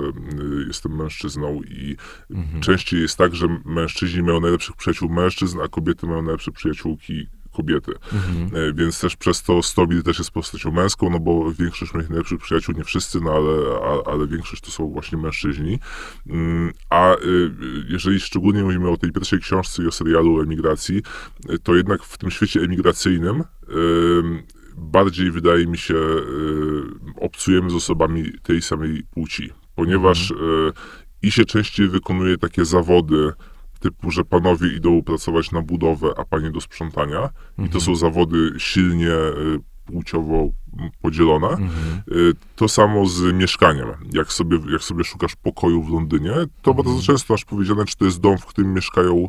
jestem 0.68 0.96
mężczyzną 0.96 1.41
i 1.50 1.98
mhm. 2.30 2.62
częściej 2.62 3.02
jest 3.02 3.18
tak, 3.18 3.36
że 3.36 3.48
mężczyźni 3.66 4.24
mają 4.24 4.40
najlepszych 4.40 4.76
przyjaciół 4.76 5.10
mężczyzn, 5.10 5.60
a 5.64 5.68
kobiety 5.68 6.08
mają 6.08 6.22
najlepsze 6.22 6.52
przyjaciółki 6.52 7.28
kobiety. 7.52 7.92
Mhm. 8.14 8.70
E, 8.70 8.74
więc 8.74 9.00
też 9.00 9.16
przez 9.16 9.44
to 9.44 9.64
Stobil 9.64 10.04
też 10.04 10.18
jest 10.18 10.32
postacią 10.32 10.72
męską, 10.72 11.10
no 11.10 11.20
bo 11.20 11.54
większość 11.54 11.94
moich 11.94 12.10
najlepszych 12.10 12.40
przyjaciół, 12.40 12.76
nie 12.76 12.84
wszyscy, 12.84 13.22
no 13.22 13.32
ale, 13.32 13.52
a, 13.84 14.12
ale 14.12 14.28
większość 14.28 14.62
to 14.62 14.72
są 14.72 14.90
właśnie 14.90 15.18
mężczyźni. 15.18 15.80
Mm, 16.28 16.72
a 16.90 17.16
y, 17.16 17.52
jeżeli 17.90 18.20
szczególnie 18.20 18.64
mówimy 18.64 18.90
o 18.90 18.98
tej 18.98 19.12
pierwszej 19.12 19.40
książce 19.40 19.84
i 19.84 19.88
o 19.88 19.92
serialu 19.92 20.42
emigracji, 20.42 21.02
y, 21.50 21.60
to 21.60 21.76
jednak 21.76 22.04
w 22.04 22.18
tym 22.18 22.32
świecie 22.32 22.60
emigracyjnym 22.60 23.44
bardziej 24.78 25.32
wydaje 25.32 25.68
mi 25.68 25.78
się, 25.78 25.96
obcujemy 27.16 27.70
z 27.70 27.74
osobami 27.74 28.32
tej 28.44 28.62
samej 28.62 29.04
płci 29.12 29.50
ponieważ 29.76 30.32
Mhm. 30.32 30.74
I 31.22 31.32
się 31.32 31.46
częściej 31.46 31.88
wykonuje 31.88 32.38
takie 32.38 32.66
zawody, 32.66 33.34
typu, 33.80 34.12
że 34.12 34.26
panowie 34.26 34.68
idą 34.76 35.04
pracować 35.04 35.52
na 35.52 35.62
budowę, 35.62 36.14
a 36.18 36.26
panie 36.26 36.52
do 36.52 36.62
sprzątania. 36.62 37.30
I 37.66 37.70
to 37.70 37.82
są 37.82 37.96
zawody 37.96 38.54
silnie 38.58 39.12
e, 39.14 39.34
płciowo 39.86 40.50
podzielone. 41.02 41.48
Mhm. 41.48 42.02
Y, 42.12 42.34
To 42.56 42.68
samo 42.68 43.06
z 43.06 43.34
mieszkaniem. 43.34 43.88
Jak 44.14 44.34
sobie, 44.34 44.60
jak 44.72 44.82
sobie 44.84 45.04
szukasz 45.04 45.36
pokoju 45.36 45.84
w 45.84 45.90
Londynie, 45.92 46.34
to 46.62 46.74
bardzo 46.74 47.02
często 47.02 47.34
masz 47.34 47.46
powiedziane, 47.46 47.86
czy 47.86 47.98
to 47.98 48.06
jest 48.06 48.20
dom, 48.20 48.38
w 48.38 48.46
którym 48.46 48.74
mieszkają 48.74 49.28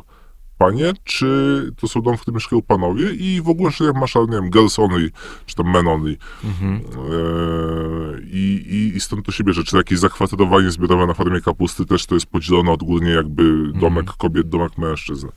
panie, 0.57 0.93
czy 1.03 1.71
to 1.77 1.87
są 1.87 2.01
dom, 2.01 2.17
w 2.17 2.21
którym 2.21 2.35
mieszkają 2.35 2.61
panowie 2.61 3.11
i 3.13 3.41
w 3.41 3.49
ogóle 3.49 3.71
jak 3.79 3.95
masz, 3.95 4.15
nie 4.15 4.27
wiem, 4.31 4.49
girls 4.49 4.79
only, 4.79 5.11
czy 5.45 5.55
tam 5.55 5.71
men 5.71 5.87
only. 5.87 6.17
Mhm. 6.43 6.73
Eee, 6.75 8.23
I, 8.31 8.93
i, 8.95 8.99
stąd 8.99 9.25
to 9.25 9.31
się 9.31 9.43
bierze. 9.43 9.63
Czy 9.63 9.77
jakieś 9.77 9.99
zakwaterowanie 9.99 10.71
zbiorowe 10.71 11.07
na 11.07 11.13
farmie 11.13 11.41
kapusty 11.41 11.85
też 11.85 12.05
to 12.05 12.15
jest 12.15 12.25
podzielone 12.25 12.71
odgórnie 12.71 13.11
jakby 13.11 13.71
domek 13.73 14.05
kobiet, 14.17 14.49
domek 14.49 14.77
mężczyzn. 14.77 15.27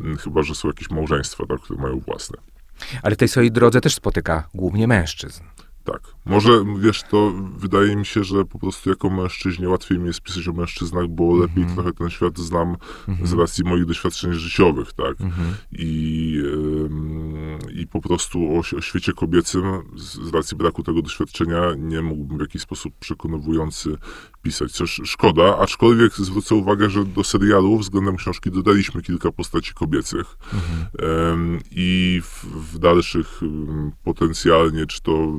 Mm, 0.00 0.16
Chyba, 0.16 0.42
że 0.42 0.54
są 0.54 0.68
jakieś 0.68 0.90
małżeństwa, 0.90 1.46
tak, 1.46 1.60
które 1.60 1.82
mają 1.82 2.00
własne. 2.00 2.38
Ale 3.02 3.16
tej 3.16 3.28
swojej 3.28 3.52
drodze 3.52 3.80
też 3.80 3.94
spotyka 3.94 4.48
głównie 4.54 4.86
mężczyzn. 4.86 5.42
Tak. 5.84 6.00
Może, 6.26 6.64
wiesz, 6.78 7.02
to 7.02 7.32
wydaje 7.56 7.96
mi 7.96 8.06
się, 8.06 8.24
że 8.24 8.44
po 8.44 8.58
prostu 8.58 8.90
jako 8.90 9.10
mężczyźnie 9.10 9.68
łatwiej 9.68 9.98
mi 9.98 10.06
jest 10.06 10.20
pisać 10.20 10.48
o 10.48 10.52
mężczyznach, 10.52 11.08
bo 11.08 11.36
lepiej 11.36 11.64
trochę 11.74 11.92
ten 11.92 12.10
świat 12.10 12.38
znam 12.38 12.76
z 13.22 13.32
racji 13.32 13.64
moich 13.64 13.84
doświadczeń 13.84 14.32
życiowych, 14.32 14.92
tak? 14.92 15.16
I, 15.72 16.42
ym, 16.44 17.58
I 17.74 17.86
po 17.86 18.00
prostu 18.00 18.38
o, 18.56 18.58
o 18.78 18.80
świecie 18.80 19.12
kobiecym 19.12 19.62
z, 19.96 20.28
z 20.28 20.34
racji 20.34 20.56
braku 20.56 20.82
tego 20.82 21.02
doświadczenia 21.02 21.60
nie 21.78 22.02
mógłbym 22.02 22.38
w 22.38 22.40
jakiś 22.40 22.62
sposób 22.62 22.94
przekonywujący 23.00 23.96
pisać, 24.42 24.72
co 24.72 24.84
sz- 24.84 25.08
szkoda, 25.08 25.58
aczkolwiek 25.58 26.12
zwrócę 26.12 26.54
uwagę, 26.54 26.90
że 26.90 27.04
do 27.04 27.24
serialu 27.24 27.78
względem 27.78 28.16
książki 28.16 28.50
dodaliśmy 28.50 29.02
kilka 29.02 29.32
postaci 29.32 29.74
kobiecych. 29.74 30.38
Em, 30.98 31.58
i 31.70 32.20
w, 32.24 32.44
w 32.74 32.78
dalszych 32.78 33.40
potencjalnie, 34.04 34.86
czy 34.86 35.02
to 35.02 35.32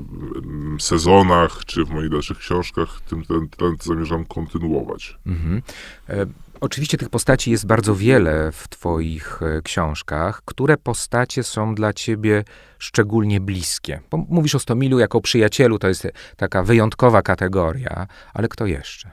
sezonach, 0.82 1.66
czy 1.66 1.86
w 1.86 1.90
moich 1.90 2.10
dalszych 2.10 2.38
książkach, 2.38 3.02
tym 3.10 3.26
ten 3.26 3.50
trend 3.50 3.84
zamierzam 3.84 4.26
kontynuować. 4.26 5.18
Mhm. 5.26 5.62
E, 6.10 6.26
Oczywiście 6.62 6.98
tych 6.98 7.10
postaci 7.10 7.52
jest 7.52 7.66
bardzo 7.66 7.96
wiele 7.96 8.52
w 8.52 8.68
Twoich 8.68 9.40
e, 9.42 9.62
książkach. 9.62 10.42
Które 10.46 10.78
postacie 10.78 11.44
są 11.44 11.76
dla 11.76 11.94
Ciebie 11.94 12.44
szczególnie 12.80 13.40
bliskie? 13.40 14.00
Bo 14.12 14.18
mówisz 14.18 14.56
o 14.56 14.60
Stomilu 14.60 15.00
jako 15.00 15.22
przyjacielu, 15.22 15.80
to 15.80 15.88
jest 15.88 16.08
taka 16.38 16.64
wyjątkowa 16.64 17.22
kategoria, 17.22 18.08
ale 18.34 18.48
kto 18.48 18.66
jeszcze? 18.66 19.12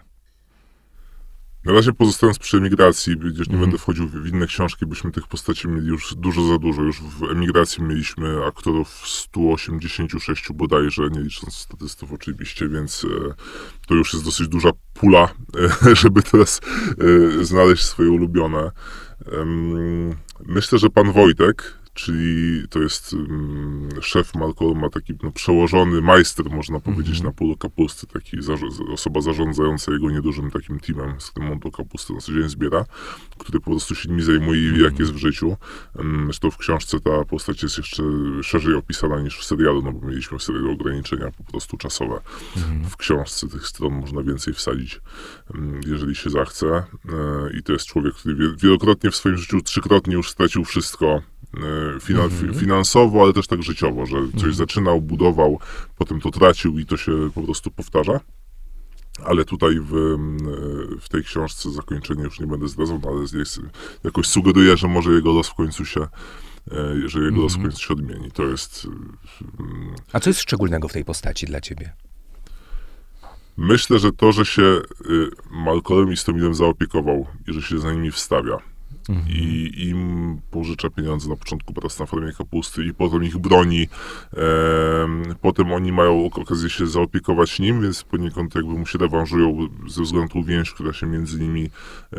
Na 1.68 1.74
razie 1.74 1.92
pozostając 1.92 2.38
przy 2.38 2.56
emigracji, 2.56 3.16
gdzieś 3.16 3.48
nie 3.48 3.56
będę 3.56 3.78
wchodził 3.78 4.08
w 4.08 4.26
inne 4.26 4.46
książki, 4.46 4.86
byśmy 4.86 5.12
tych 5.12 5.26
postaci 5.26 5.68
mieli 5.68 5.86
już 5.86 6.14
dużo 6.14 6.46
za 6.46 6.58
dużo. 6.58 6.82
Już 6.82 7.00
w 7.00 7.22
emigracji 7.30 7.82
mieliśmy 7.82 8.44
aktorów 8.44 8.88
186 9.04 10.52
bodajże, 10.52 11.10
nie 11.10 11.20
licząc 11.20 11.54
statystów 11.54 12.12
oczywiście, 12.12 12.68
więc 12.68 13.04
e, 13.04 13.34
to 13.86 13.94
już 13.94 14.12
jest 14.12 14.24
dosyć 14.24 14.48
duża 14.48 14.70
pula, 14.94 15.28
e, 15.84 15.96
żeby 16.02 16.22
teraz 16.22 16.60
e, 17.40 17.44
znaleźć 17.44 17.84
swoje 17.84 18.10
ulubione. 18.10 18.70
Myślę, 20.46 20.78
że 20.78 20.90
pan 20.90 21.12
Wojtek, 21.12 21.78
czyli 21.98 22.62
to 22.68 22.78
jest 22.82 23.12
um, 23.12 23.88
szef 24.00 24.34
Malcolma, 24.34 24.90
taki 24.90 25.14
no, 25.22 25.30
przełożony 25.32 26.00
majster, 26.00 26.50
można 26.50 26.80
powiedzieć, 26.80 27.20
na 27.20 27.32
polu 27.32 27.56
kapusty, 27.56 28.06
taki 28.06 28.36
zarz- 28.36 28.92
osoba 28.92 29.20
zarządzająca 29.20 29.92
jego 29.92 30.10
niedużym 30.10 30.50
takim 30.50 30.80
teamem, 30.80 31.20
z 31.20 31.30
którym 31.30 31.52
on 31.52 31.60
tą 31.60 31.70
kapustę 31.70 32.14
na 32.14 32.20
co 32.20 32.32
dzień 32.32 32.48
zbiera, 32.48 32.84
który 33.38 33.60
po 33.60 33.70
prostu 33.70 33.94
się 33.94 34.08
nimi 34.08 34.22
zajmuje 34.22 34.68
i 34.68 34.72
wie, 34.72 34.82
jak 34.82 34.98
jest 34.98 35.12
w 35.12 35.16
życiu. 35.16 35.56
Um, 35.94 36.24
Zresztą 36.24 36.50
w 36.50 36.56
książce 36.56 37.00
ta 37.00 37.24
postać 37.24 37.62
jest 37.62 37.78
jeszcze 37.78 38.02
szerzej 38.42 38.74
opisana 38.74 39.20
niż 39.20 39.38
w 39.38 39.44
serialu, 39.44 39.82
no 39.82 39.92
bo 39.92 40.06
mieliśmy 40.06 40.38
w 40.38 40.42
serialu 40.42 40.72
ograniczenia 40.72 41.30
po 41.30 41.44
prostu 41.44 41.76
czasowe. 41.76 42.20
W 42.90 42.96
książce 42.96 43.48
tych 43.48 43.66
stron 43.66 43.92
można 43.92 44.22
więcej 44.22 44.54
wsadzić, 44.54 45.00
um, 45.54 45.80
jeżeli 45.86 46.14
się 46.14 46.30
zachce. 46.30 46.66
E, 46.68 46.84
I 47.58 47.62
to 47.62 47.72
jest 47.72 47.86
człowiek, 47.86 48.14
który 48.14 48.34
wie- 48.34 48.56
wielokrotnie 48.62 49.10
w 49.10 49.16
swoim 49.16 49.36
życiu, 49.38 49.60
trzykrotnie 49.62 50.14
już 50.14 50.30
stracił 50.30 50.64
wszystko, 50.64 51.22
e, 51.54 52.00
fi- 52.00 52.54
finansowo, 52.54 53.22
ale 53.22 53.32
też 53.32 53.46
tak 53.46 53.62
życiowo, 53.62 54.06
że 54.06 54.16
coś 54.36 54.54
zaczynał, 54.54 55.00
budował, 55.00 55.58
potem 55.98 56.20
to 56.20 56.30
tracił 56.30 56.78
i 56.78 56.86
to 56.86 56.96
się 56.96 57.30
po 57.34 57.42
prostu 57.42 57.70
powtarza. 57.70 58.20
Ale 59.24 59.44
tutaj 59.44 59.80
w, 59.80 59.96
em, 59.96 60.36
e, 60.36 61.00
w 61.00 61.08
tej 61.08 61.24
książce 61.24 61.70
zakończenie 61.70 62.22
już 62.22 62.40
nie 62.40 62.46
będę 62.46 62.68
zdradzał, 62.68 63.00
no 63.04 63.10
ale 63.10 63.38
jest, 63.38 63.60
jakoś 64.04 64.26
sugeruję, 64.26 64.76
że 64.76 64.88
może 64.88 65.12
jego 65.12 65.32
los 65.32 65.48
w 65.48 65.54
końcu 65.54 65.84
się, 65.84 66.00
e, 66.00 67.08
że 67.08 67.20
jego 67.20 67.42
los 67.42 67.54
w 67.54 67.62
końcu 67.62 67.78
się 67.78 67.94
odmieni. 67.94 68.30
To 68.30 68.42
jest 68.42 68.84
mm, 68.84 69.94
A 70.12 70.20
co 70.20 70.30
jest 70.30 70.40
szczególnego 70.40 70.88
w 70.88 70.92
tej 70.92 71.04
postaci 71.04 71.46
dla 71.46 71.60
Ciebie? 71.60 71.92
Myślę, 73.56 73.98
że 73.98 74.12
to, 74.12 74.32
że 74.32 74.46
się 74.46 74.62
y, 74.62 74.82
Malcolm 75.50 76.12
i 76.12 76.16
Stomilem 76.16 76.54
zaopiekował 76.54 77.26
i 77.48 77.52
że 77.52 77.62
się 77.62 77.78
za 77.78 77.92
nimi 77.92 78.10
wstawia 78.10 78.58
i 79.28 79.70
im 79.88 80.40
pożycza 80.50 80.90
pieniądze 80.90 81.28
na 81.28 81.36
początku 81.36 81.72
pracy 81.74 82.00
na 82.00 82.06
farmie 82.06 82.32
kapusty 82.32 82.84
i 82.84 82.94
potem 82.94 83.24
ich 83.24 83.38
broni, 83.38 83.88
em, 84.36 85.22
potem 85.40 85.72
oni 85.72 85.92
mają 85.92 86.24
ok- 86.24 86.38
okazję 86.38 86.70
się 86.70 86.86
zaopiekować 86.86 87.58
nim, 87.58 87.82
więc 87.82 88.02
poniekąd 88.02 88.54
jakby 88.54 88.72
mu 88.72 88.86
się 88.86 88.98
rewanżują 88.98 89.68
ze 89.88 90.02
względu 90.02 90.38
na 90.38 90.44
więź, 90.44 90.70
która 90.70 90.92
się 90.92 91.06
między 91.06 91.40
nimi 91.40 91.70
e, 92.12 92.18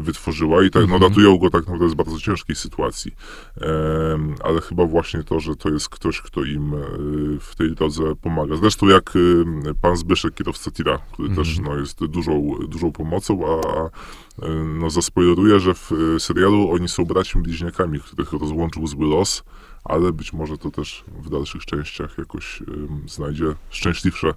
wytworzyła. 0.00 0.64
I 0.64 0.70
tak, 0.70 0.88
no 0.88 0.98
ratują 0.98 1.38
go 1.38 1.50
tak 1.50 1.66
naprawdę 1.66 1.88
z 1.88 1.94
bardzo 1.94 2.18
ciężkiej 2.20 2.56
sytuacji, 2.56 3.12
Em, 3.60 4.34
ale 4.44 4.60
chyba 4.60 4.86
właśnie 4.86 5.24
to, 5.24 5.40
że 5.40 5.56
to 5.56 5.68
jest 5.68 5.88
ktoś, 5.88 6.20
kto 6.20 6.44
im 6.44 6.74
e, 6.74 6.78
w 7.40 7.54
tej 7.56 7.74
drodze 7.74 8.02
pomaga. 8.16 8.56
Zresztą 8.56 8.88
jak 8.88 9.12
e, 9.16 9.74
pan 9.80 9.96
Zbyszek, 9.96 10.34
kierowca 10.34 10.70
tira, 10.70 10.98
który 11.12 11.34
też 11.36 11.58
no, 11.58 11.76
jest 11.76 12.04
dużą, 12.04 12.54
dużą 12.68 12.92
pomocą, 12.92 13.40
a, 13.46 13.68
a 13.78 13.84
e, 13.86 13.90
no, 14.64 14.90
zaspoileruję, 14.90 15.60
że 15.60 15.74
w 15.74 15.92
e, 16.16 16.20
serialu 16.20 16.70
oni 16.72 16.88
są 16.88 17.04
braćmi 17.04 17.42
bliźniakami, 17.42 18.00
których 18.00 18.32
rozłączył 18.32 18.86
zły 18.86 19.06
los, 19.06 19.42
ale 19.84 20.12
być 20.12 20.32
może 20.32 20.58
to 20.58 20.70
też 20.70 21.04
w 21.08 21.30
dalszych 21.30 21.64
częściach 21.64 22.18
jakoś 22.18 22.62
em, 22.62 23.08
znajdzie 23.08 23.44
szczęśliwsze 23.70 24.34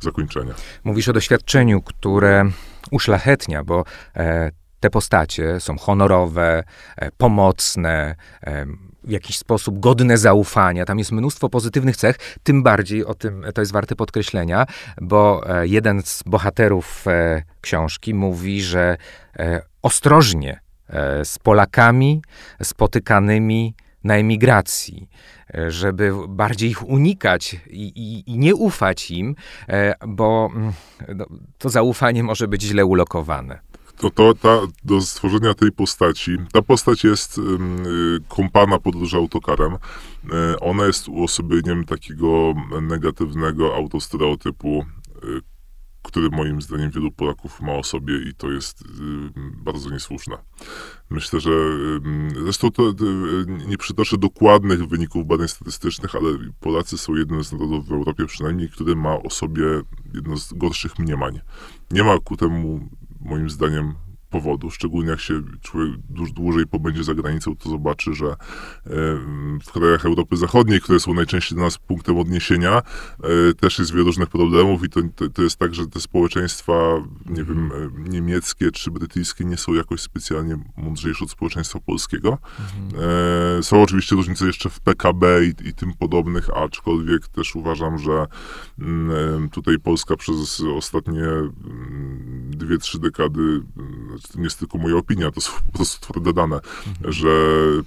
zakończenie. 0.00 0.52
Mówisz 0.84 1.08
o 1.08 1.12
doświadczeniu, 1.12 1.82
które 1.82 2.50
uszlachetnia, 2.90 3.64
bo 3.64 3.84
e, 4.16 4.50
te 4.80 4.90
postacie 4.90 5.60
są 5.60 5.78
honorowe, 5.78 6.64
e, 6.96 7.10
pomocne, 7.10 8.16
e, 8.42 8.66
w 9.04 9.10
jakiś 9.10 9.38
sposób 9.38 9.80
godne 9.80 10.18
zaufania. 10.18 10.84
Tam 10.84 10.98
jest 10.98 11.12
mnóstwo 11.12 11.48
pozytywnych 11.48 11.96
cech, 11.96 12.16
tym 12.42 12.62
bardziej 12.62 13.04
o 13.04 13.14
tym 13.14 13.44
to 13.54 13.62
jest 13.62 13.72
warte 13.72 13.96
podkreślenia, 13.96 14.66
bo 15.00 15.42
e, 15.46 15.66
jeden 15.66 16.02
z 16.02 16.22
bohaterów 16.26 17.08
e, 17.08 17.42
książki 17.60 18.14
mówi, 18.14 18.62
że 18.62 18.96
e, 19.38 19.62
ostrożnie 19.82 20.60
z 21.24 21.38
Polakami 21.38 22.22
spotykanymi 22.62 23.74
na 24.04 24.16
emigracji, 24.16 25.08
żeby 25.68 26.12
bardziej 26.28 26.70
ich 26.70 26.88
unikać 26.88 27.56
i, 27.70 27.82
i, 27.82 28.30
i 28.30 28.38
nie 28.38 28.54
ufać 28.54 29.10
im, 29.10 29.36
bo 30.06 30.50
mm, 30.54 30.72
no, 31.14 31.26
to 31.58 31.68
zaufanie 31.68 32.22
może 32.22 32.48
być 32.48 32.62
źle 32.62 32.84
ulokowane. 32.84 33.58
To, 33.98 34.10
to 34.10 34.34
ta, 34.34 34.60
do 34.84 35.00
stworzenia 35.00 35.54
tej 35.54 35.72
postaci, 35.72 36.36
ta 36.52 36.62
postać 36.62 37.04
jest 37.04 37.38
y, 37.38 37.42
kompana 38.28 38.78
podróży 38.78 39.16
autokarem. 39.16 39.72
Y, 39.72 39.78
ona 40.60 40.86
jest 40.86 41.08
uosobieniem 41.08 41.84
takiego 41.84 42.54
negatywnego 42.82 43.74
autostereotypu, 43.74 44.84
y, 45.24 45.54
który 46.02 46.30
moim 46.30 46.62
zdaniem 46.62 46.90
wielu 46.90 47.10
Polaków 47.10 47.60
ma 47.60 47.72
o 47.72 47.82
sobie 47.82 48.18
i 48.30 48.34
to 48.34 48.50
jest 48.50 48.82
y, 48.82 48.84
bardzo 49.56 49.90
niesłuszne. 49.90 50.36
Myślę, 51.10 51.40
że 51.40 51.50
zresztą 52.42 52.70
to 52.70 52.92
nie 53.66 53.78
przytoczę 53.78 54.18
dokładnych 54.18 54.86
wyników 54.86 55.26
badań 55.26 55.48
statystycznych, 55.48 56.14
ale 56.14 56.28
Polacy 56.60 56.98
są 56.98 57.14
jednym 57.14 57.44
z 57.44 57.52
narodów 57.52 57.88
w 57.88 57.92
Europie 57.92 58.26
przynajmniej, 58.26 58.68
który 58.68 58.96
ma 58.96 59.22
o 59.22 59.30
sobie 59.30 59.64
jedno 60.14 60.36
z 60.36 60.52
gorszych 60.52 60.98
mniemań. 60.98 61.40
Nie 61.90 62.02
ma 62.04 62.18
ku 62.18 62.36
temu 62.36 62.88
moim 63.24 63.48
zdaniem 63.50 63.94
powodu. 64.34 64.70
Szczególnie 64.70 65.10
jak 65.10 65.20
się 65.20 65.42
człowiek 65.60 65.90
dłużej 66.34 66.66
pobędzie 66.66 67.04
za 67.04 67.14
granicą, 67.14 67.56
to 67.56 67.70
zobaczy, 67.70 68.14
że 68.14 68.36
w 69.64 69.72
krajach 69.72 70.04
Europy 70.04 70.36
Zachodniej, 70.36 70.80
które 70.80 71.00
są 71.00 71.14
najczęściej 71.14 71.56
dla 71.56 71.64
nas 71.64 71.78
punktem 71.78 72.18
odniesienia, 72.18 72.82
też 73.60 73.78
jest 73.78 73.92
wiele 73.92 74.04
różnych 74.04 74.28
problemów 74.28 74.84
i 74.84 74.88
to, 74.88 75.00
to, 75.16 75.28
to 75.28 75.42
jest 75.42 75.56
tak, 75.56 75.74
że 75.74 75.86
te 75.86 76.00
społeczeństwa, 76.00 76.72
nie 77.26 77.44
wiem, 77.44 77.62
mhm. 77.62 78.08
niemieckie 78.08 78.70
czy 78.70 78.90
brytyjskie 78.90 79.44
nie 79.44 79.56
są 79.56 79.74
jakoś 79.74 80.00
specjalnie 80.00 80.58
mądrzejsze 80.76 81.24
od 81.24 81.30
społeczeństwa 81.30 81.80
polskiego. 81.80 82.38
Mhm. 82.60 83.62
Są 83.62 83.82
oczywiście 83.82 84.16
różnice 84.16 84.46
jeszcze 84.46 84.70
w 84.70 84.80
PKB 84.80 85.44
i, 85.44 85.68
i 85.68 85.74
tym 85.74 85.92
podobnych, 85.98 86.50
aczkolwiek 86.56 87.28
też 87.28 87.56
uważam, 87.56 87.98
że 87.98 88.26
mm, 88.78 89.48
tutaj 89.48 89.78
Polska 89.78 90.16
przez 90.16 90.62
ostatnie 90.76 91.24
mm, 91.24 92.50
dwie, 92.50 92.78
trzy 92.78 92.98
dekady, 92.98 93.62
znaczy 94.08 94.23
to 94.28 94.38
nie 94.38 94.44
jest 94.44 94.58
tylko 94.58 94.78
moja 94.78 94.96
opinia, 94.96 95.30
to 95.30 95.40
są 95.40 95.52
po 95.66 95.72
prostu 95.72 96.00
twarde 96.00 96.32
dane, 96.32 96.56
mhm. 96.56 97.12
że 97.12 97.28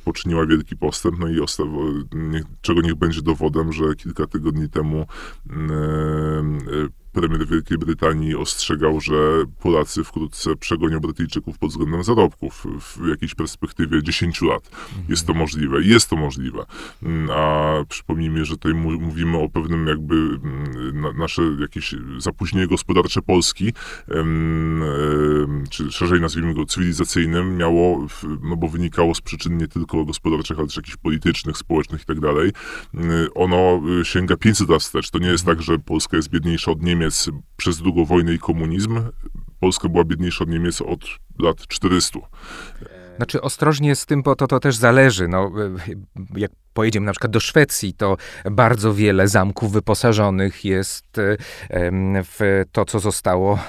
poczyniła 0.03 0.45
wielki 0.45 0.77
postęp, 0.77 1.19
no 1.19 1.27
i 1.27 1.39
czego 2.61 2.81
niech 2.81 2.95
będzie 2.95 3.21
dowodem, 3.21 3.73
że 3.73 3.95
kilka 3.95 4.27
tygodni 4.27 4.69
temu 4.69 5.07
mm, 5.49 6.59
premier 7.17 7.47
Wielkiej 7.47 7.77
Brytanii 7.77 8.35
ostrzegał, 8.35 9.01
że 9.01 9.13
Polacy 9.59 10.03
wkrótce 10.03 10.55
przegonią 10.55 10.99
Brytyjczyków 10.99 11.57
pod 11.57 11.69
względem 11.69 12.03
zarobków 12.03 12.65
w 12.79 13.07
jakiejś 13.07 13.35
perspektywie 13.35 14.03
10 14.03 14.41
lat. 14.41 14.69
Jest 15.09 15.27
to 15.27 15.33
możliwe. 15.33 15.81
Jest 15.83 16.09
to 16.09 16.15
możliwe. 16.15 16.65
Mm, 17.03 17.29
a 17.29 17.73
przypomnijmy, 17.89 18.45
że 18.45 18.53
tutaj 18.53 18.73
mówimy 18.73 19.37
o 19.37 19.49
pewnym 19.49 19.87
jakby 19.87 20.15
mm, 20.15 21.17
nasze 21.17 21.41
jakieś 21.59 21.95
zapóźnienie 22.17 22.67
gospodarcze 22.67 23.21
Polski, 23.21 23.73
czy 25.69 25.91
szerzej 25.91 26.21
nazwijmy 26.21 26.53
go 26.53 26.65
cywilizacyjnym, 26.65 27.57
miało, 27.57 28.07
no 28.41 28.55
bo 28.55 28.67
wynikało 28.67 29.15
z 29.15 29.21
przyczyn 29.21 29.57
nie 29.57 29.67
tylko 29.67 30.05
gospodarczych, 30.05 30.57
ale 30.57 30.67
też 30.67 30.77
jakichś 30.77 30.97
politycznych, 30.97 31.57
społecznych 31.57 32.01
i 32.01 32.05
tak 32.05 32.19
dalej. 32.19 32.51
Mm, 32.93 33.27
ono 33.35 33.81
y, 34.01 34.05
sięga 34.05 34.37
500 34.37 34.69
lat 34.69 34.81
wstecz. 34.81 35.09
To 35.09 35.19
nie 35.19 35.27
jest 35.27 35.45
tak, 35.45 35.61
że 35.61 35.79
Polska 35.79 36.17
jest 36.17 36.29
biedniejsza 36.29 36.71
od 36.71 36.83
Niemiec, 36.83 37.06
Niemiec 37.07 37.29
przez 37.57 37.77
długą 37.77 38.05
wojnę 38.05 38.33
i 38.33 38.39
komunizm. 38.39 39.01
Polska 39.59 39.89
była 39.89 40.03
biedniejsza 40.03 40.43
od 40.43 40.49
Niemiec 40.49 40.81
od 40.81 41.05
lat 41.39 41.67
400. 41.67 42.19
Znaczy 43.17 43.41
ostrożnie 43.41 43.95
z 43.95 44.05
tym, 44.05 44.23
bo 44.23 44.35
to, 44.35 44.47
to 44.47 44.59
też 44.59 44.75
zależy. 44.75 45.27
No, 45.27 45.51
jak 46.35 46.51
pojedziemy 46.77 47.05
na 47.05 47.11
przykład 47.11 47.31
do 47.31 47.39
Szwecji, 47.39 47.93
to 47.93 48.17
bardzo 48.51 48.93
wiele 48.93 49.27
zamków 49.27 49.71
wyposażonych 49.71 50.65
jest 50.65 51.05
w 52.39 52.63
to, 52.71 52.85
co 52.85 52.99
zostało 52.99 53.59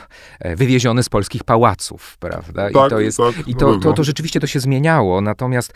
e, 0.40 0.56
wywiezione 0.56 1.02
z 1.02 1.08
polskich 1.08 1.44
pałaców, 1.44 2.16
prawda? 2.20 2.70
Tak, 2.70 2.86
I 2.86 2.90
to 2.90 3.00
jest, 3.00 3.18
tak, 3.18 3.48
i 3.48 3.54
to, 3.54 3.76
to, 3.78 3.92
to 3.92 4.04
rzeczywiście 4.04 4.40
to 4.40 4.46
się 4.46 4.60
zmieniało, 4.60 5.20
natomiast 5.20 5.72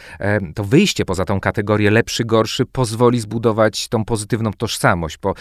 to 0.55 0.65
wyjście 0.65 1.05
poza 1.05 1.25
tą 1.25 1.41
kategorię 1.41 1.91
lepszy, 1.91 2.25
gorszy 2.25 2.67
pozwoli 2.67 3.21
zbudować 3.21 3.89
tą 3.89 4.05
pozytywną 4.05 4.53
tożsamość, 4.53 5.19
bo 5.23 5.35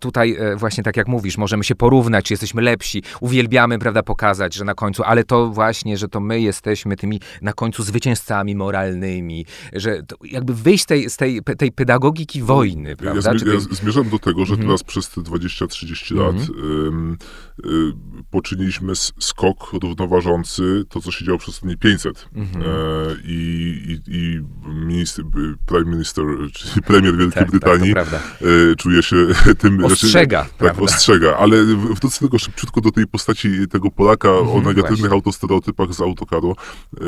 tutaj 0.00 0.36
e, 0.38 0.56
właśnie 0.56 0.84
tak 0.84 0.96
jak 0.96 1.08
mówisz, 1.08 1.38
możemy 1.38 1.64
się 1.64 1.74
porównać, 1.74 2.24
czy 2.24 2.32
jesteśmy 2.32 2.62
lepsi, 2.62 3.02
uwielbiamy, 3.20 3.78
prawda, 3.78 4.02
pokazać, 4.02 4.54
że 4.54 4.64
na 4.64 4.74
końcu, 4.74 5.02
ale 5.02 5.24
to 5.24 5.46
właśnie, 5.46 5.96
że 5.96 6.08
to 6.08 6.20
my 6.20 6.40
jesteśmy 6.40 6.96
tymi 6.96 7.20
na 7.42 7.52
końcu 7.52 7.82
zwycięzcami 7.82 8.54
moralnymi, 8.54 9.46
że 9.72 10.02
jakby 10.24 10.54
wyjść 10.54 10.84
z 10.84 10.86
tej, 10.86 11.10
z 11.16 11.18
tej, 11.18 11.40
tej 11.58 11.72
pedagogiki 11.72 12.42
wojny, 12.42 12.96
prawda? 12.96 13.32
Ja, 13.46 13.52
ja 13.52 13.60
zmierzam 13.60 14.08
do 14.08 14.18
tego, 14.18 14.46
że 14.46 14.54
-hmm. 14.54 14.60
teraz 14.60 14.82
przez 14.82 15.10
te 15.10 15.20
20-30 15.20 16.16
lat 16.16 16.36
y, 16.36 17.68
y, 17.68 17.92
poczyniliśmy 18.30 18.92
skok 19.20 19.72
równoważący 19.82 20.84
to, 20.88 21.00
co 21.00 21.10
się 21.10 21.24
działo 21.24 21.38
przez 21.38 21.54
ostatnie 21.54 21.76
500. 21.76 22.28
Mm 22.34 22.46
-hmm. 22.46 22.62
e, 22.62 23.16
i, 23.24 24.00
i, 24.06 24.40
minister, 24.86 25.24
prime 25.66 25.90
minister, 25.90 26.24
czyli 26.52 26.82
premier 26.92 27.16
Wielkiej 27.16 27.42
tak, 27.42 27.50
tak 27.50 27.50
Brytanii 27.50 27.94
tak, 27.94 28.08
e, 28.12 28.76
czuje 28.76 29.02
się 29.02 29.16
tym... 29.62 29.84
Ostrzega, 29.84 30.42
znaczy, 30.42 30.74
Tak, 30.74 30.82
ostrzega, 30.82 31.36
ale 31.36 31.64
wrócę 31.64 32.18
tylko 32.18 32.38
szybciutko 32.38 32.80
do 32.80 32.90
tej 32.90 33.06
postaci 33.06 33.68
tego 33.70 33.90
Polaka 33.90 34.32
o 34.32 34.40
mhm, 34.40 34.64
negatywnych 34.64 34.98
właśnie. 34.98 35.14
autostereotypach 35.14 35.94
z 35.94 36.00
autokaru. 36.00 36.56
E, 36.96 37.00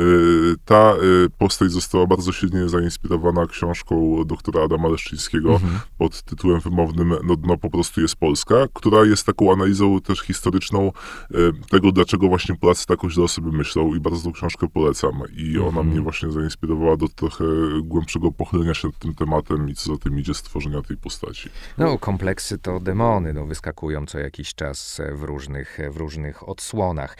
ta 0.65 0.93
postać 1.37 1.71
została 1.71 2.07
bardzo 2.07 2.31
silnie 2.31 2.69
zainspirowana 2.69 3.45
książką 3.45 3.98
doktora 4.25 4.63
Adama 4.63 4.87
Leszczyńskiego 4.87 5.53
mhm. 5.53 5.79
pod 5.97 6.21
tytułem 6.21 6.59
wymownym 6.59 7.13
No 7.23 7.35
dno 7.35 7.57
po 7.57 7.69
prostu 7.69 8.01
jest 8.01 8.15
Polska, 8.15 8.55
która 8.73 9.05
jest 9.05 9.25
taką 9.25 9.53
analizą 9.53 10.01
też 10.01 10.19
historyczną 10.21 10.91
e, 11.31 11.37
tego, 11.69 11.91
dlaczego 11.91 12.27
właśnie 12.27 12.55
Polacy 12.55 12.85
taką 12.85 13.09
źle 13.09 13.23
o 13.23 13.27
sobie 13.27 13.51
myślą 13.51 13.95
i 13.95 13.99
bardzo 13.99 14.23
tą 14.23 14.31
książkę 14.31 14.67
polecam. 14.73 15.21
I 15.37 15.57
ona 15.57 15.67
mhm. 15.67 15.87
mnie 15.87 16.01
właśnie 16.01 16.31
zainspirowała 16.31 16.97
do 16.97 17.07
trochę 17.07 17.45
głębszego 17.83 18.31
pochylenia 18.31 18.73
się 18.73 18.87
nad 18.87 18.97
tym 18.97 19.15
tematem 19.15 19.69
i 19.69 19.75
co 19.75 19.93
za 19.93 19.97
tym 19.97 20.19
idzie 20.19 20.33
stworzenia 20.33 20.81
tej 20.81 20.97
postaci. 20.97 21.49
No, 21.77 21.97
kompleksy 21.97 22.57
to 22.57 22.79
demony, 22.79 23.33
no, 23.33 23.45
wyskakują 23.45 24.05
co 24.05 24.19
jakiś 24.19 24.55
czas 24.55 25.01
w 25.13 25.23
różnych, 25.23 25.77
w 25.91 25.97
różnych 25.97 26.49
odsłonach. 26.49 27.17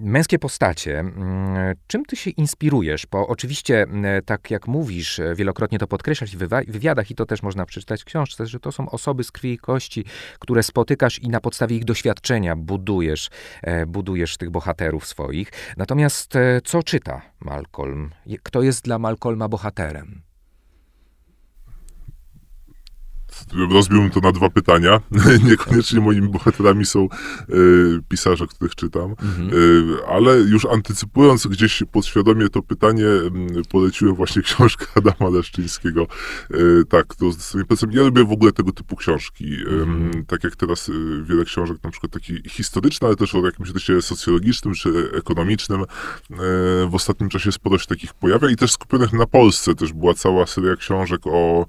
Męskie 0.00 0.38
postacie, 0.38 0.98
mm, 0.98 1.74
czym 1.86 2.04
ty 2.04 2.16
się 2.16 2.30
inspirujesz? 2.30 3.06
Bo 3.06 3.26
oczywiście, 3.26 3.86
tak 4.26 4.50
jak 4.50 4.68
mówisz, 4.68 5.20
wielokrotnie 5.36 5.78
to 5.78 5.86
podkreślać 5.96 6.36
w 6.36 6.38
wywiadach, 6.68 7.10
i 7.10 7.14
to 7.14 7.26
też 7.26 7.42
można 7.42 7.66
przeczytać 7.66 8.02
w 8.02 8.04
książce, 8.04 8.46
że 8.46 8.60
to 8.60 8.72
są 8.72 8.90
osoby 8.90 9.24
z 9.24 9.32
krwi 9.32 9.52
i 9.52 9.58
kości, 9.58 10.04
które 10.38 10.62
spotykasz 10.62 11.18
i 11.18 11.28
na 11.28 11.40
podstawie 11.40 11.76
ich 11.76 11.84
doświadczenia 11.84 12.56
budujesz, 12.56 13.30
e, 13.62 13.86
budujesz 13.86 14.36
tych 14.36 14.50
bohaterów 14.50 15.06
swoich. 15.06 15.52
Natomiast 15.76 16.36
e, 16.36 16.60
co 16.64 16.82
czyta 16.82 17.22
Malcolm? 17.40 18.10
Kto 18.42 18.62
jest 18.62 18.84
dla 18.84 18.98
Malcolma 18.98 19.48
bohaterem? 19.48 20.25
Rozbiłbym 23.70 24.10
to 24.10 24.20
na 24.20 24.32
dwa 24.32 24.50
pytania. 24.50 25.00
Niekoniecznie 25.48 26.00
moimi 26.00 26.28
bohaterami 26.28 26.86
są 26.86 27.08
y, 27.48 28.00
pisarze, 28.08 28.46
których 28.46 28.74
czytam, 28.74 29.10
mhm. 29.10 29.50
y, 29.52 30.06
ale 30.08 30.36
już 30.36 30.66
antycypując 30.66 31.46
gdzieś 31.46 31.82
podświadomie 31.92 32.48
to 32.48 32.62
pytanie, 32.62 33.04
y, 33.04 33.30
poleciłem 33.70 34.14
właśnie 34.14 34.42
książkę 34.42 34.86
Adama 34.98 35.30
Leszczyńskiego. 35.30 36.06
Y, 36.54 36.84
tak, 36.88 37.14
to 37.14 37.32
sobie 37.76 37.96
Ja 37.96 38.02
lubię 38.02 38.24
w 38.24 38.32
ogóle 38.32 38.52
tego 38.52 38.72
typu 38.72 38.96
książki. 38.96 39.56
Mhm. 39.66 40.24
Tak 40.24 40.44
jak 40.44 40.56
teraz 40.56 40.90
wiele 41.22 41.44
książek, 41.44 41.76
na 41.84 41.90
przykład 41.90 42.12
taki 42.12 42.42
historyczny, 42.48 43.06
ale 43.06 43.16
też 43.16 43.34
o 43.34 43.46
jakimś 43.46 43.72
teście 43.72 44.02
socjologicznym 44.02 44.74
czy 44.74 45.10
ekonomicznym. 45.14 45.84
W 46.88 46.94
ostatnim 46.94 47.28
czasie 47.28 47.52
sporo 47.52 47.78
się 47.78 47.86
takich 47.86 48.14
pojawia 48.14 48.50
i 48.50 48.56
też 48.56 48.72
skupionych 48.72 49.12
na 49.12 49.26
Polsce. 49.26 49.74
Też 49.74 49.92
była 49.92 50.14
cała 50.14 50.46
seria 50.46 50.76
książek 50.76 51.20
o 51.24 51.66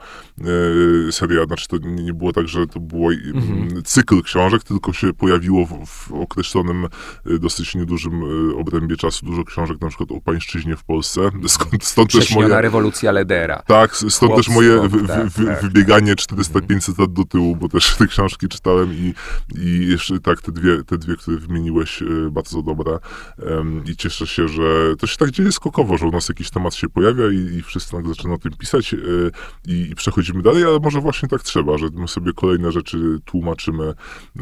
seria 1.11 1.45
znaczy 1.57 1.67
to 1.67 1.87
nie 1.87 2.13
było 2.13 2.33
tak, 2.33 2.47
że 2.47 2.67
to 2.67 2.79
było 2.79 3.13
mhm. 3.13 3.83
cykl 3.83 4.21
książek, 4.21 4.63
tylko 4.63 4.93
się 4.93 5.13
pojawiło 5.13 5.65
w, 5.65 5.85
w, 5.85 6.11
określonym, 6.11 6.87
y, 7.27 7.39
dosyć 7.39 7.75
niedużym 7.75 8.23
y, 8.51 8.55
obrębie 8.55 8.97
czasu 8.97 9.25
dużo 9.25 9.43
książek, 9.43 9.81
na 9.81 9.87
przykład 9.87 10.11
o 10.11 10.21
pańszczyźnie 10.21 10.75
w 10.75 10.83
Polsce. 10.83 11.21
Skąd, 11.47 11.83
stąd 11.83 12.11
też 12.11 12.35
moje... 12.35 12.61
rewolucja 12.61 13.11
Ledera. 13.11 13.63
Tak, 13.67 13.95
stąd 13.95 14.13
Chłopstwo, 14.13 14.37
też 14.37 14.49
moje 14.49 14.89
w, 14.89 15.07
tak, 15.07 15.27
w, 15.27 15.45
tak. 15.45 15.61
wybieganie 15.61 16.15
400-500 16.15 16.99
lat 16.99 17.13
do 17.13 17.23
tyłu, 17.23 17.55
bo 17.55 17.69
też 17.69 17.95
te 17.95 18.07
książki 18.07 18.47
czytałem 18.47 18.93
i, 18.93 19.13
i 19.55 19.87
jeszcze 19.87 20.19
tak, 20.19 20.41
te 20.41 20.51
dwie, 20.51 20.83
te 20.83 20.97
dwie, 20.97 21.15
które 21.15 21.37
wymieniłeś, 21.37 22.01
y, 22.01 22.31
bardzo 22.31 22.61
dobre. 22.61 22.99
I 23.85 23.95
cieszę 23.95 24.27
się, 24.27 24.47
że 24.47 24.95
to 24.99 25.07
się 25.07 25.17
tak 25.17 25.31
dzieje 25.31 25.51
skokowo, 25.51 25.97
że 25.97 26.05
u 26.05 26.11
nas 26.11 26.29
jakiś 26.29 26.49
temat 26.49 26.75
się 26.75 26.89
pojawia 26.89 27.23
i, 27.31 27.55
i 27.55 27.61
wszyscy 27.61 27.91
tak 27.91 28.07
zaczynają 28.07 28.35
o 28.35 28.39
tym 28.39 28.53
pisać 28.53 28.95
i, 29.67 29.89
i 29.91 29.95
przechodzimy 29.95 30.41
dalej, 30.41 30.63
ale 30.63 30.79
może 30.79 31.01
właśnie 31.01 31.29
tak 31.29 31.43
trzeba, 31.47 31.77
że 31.77 31.87
my 31.93 32.07
sobie 32.07 32.33
kolejne 32.33 32.71
rzeczy 32.71 33.19
tłumaczymy. 33.25 33.93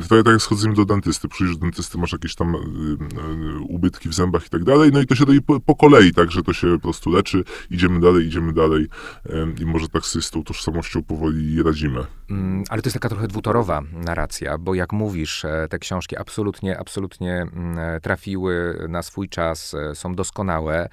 To 0.09 0.23
tak 0.23 0.33
jak 0.33 0.41
schodzimy 0.41 0.73
do 0.73 0.85
dentysty, 0.85 1.27
przyjdziesz 1.27 1.57
do 1.57 1.61
dentysty, 1.61 1.97
masz 1.97 2.11
jakieś 2.11 2.35
tam 2.35 2.55
y, 2.55 2.59
y, 2.59 3.59
ubytki 3.59 4.09
w 4.09 4.13
zębach 4.13 4.45
i 4.45 4.49
tak 4.49 4.63
dalej, 4.63 4.91
no 4.93 5.01
i 5.01 5.05
to 5.05 5.15
się 5.15 5.25
robi 5.25 5.41
po, 5.41 5.75
kolei, 5.75 6.13
tak, 6.13 6.31
że 6.31 6.43
to 6.43 6.53
się 6.53 6.67
po 6.67 6.79
prostu 6.79 7.09
leczy, 7.09 7.43
idziemy 7.71 7.99
dalej, 7.99 8.25
idziemy 8.27 8.53
dalej 8.53 8.87
i 9.61 9.65
może 9.65 9.89
tak 9.89 10.05
z 10.05 10.31
tą 10.31 10.43
tożsamością 10.43 11.03
powoli 11.03 11.63
radzimy. 11.63 12.05
Mm, 12.29 12.63
ale 12.69 12.81
to 12.81 12.87
jest 12.87 12.93
taka 12.93 13.09
trochę 13.09 13.27
dwutorowa 13.27 13.81
narracja, 13.93 14.57
bo 14.57 14.75
jak 14.75 14.93
mówisz, 14.93 15.45
e, 15.45 15.67
te 15.69 15.79
książki 15.79 16.17
absolutnie, 16.17 16.79
absolutnie 16.79 17.33
mm, 17.33 17.79
e, 17.79 17.99
trafiły 18.01 18.85
na 18.89 19.01
swój 19.01 19.29
czas, 19.29 19.73
e, 19.73 19.95
są 19.95 20.15
doskonałe, 20.15 20.89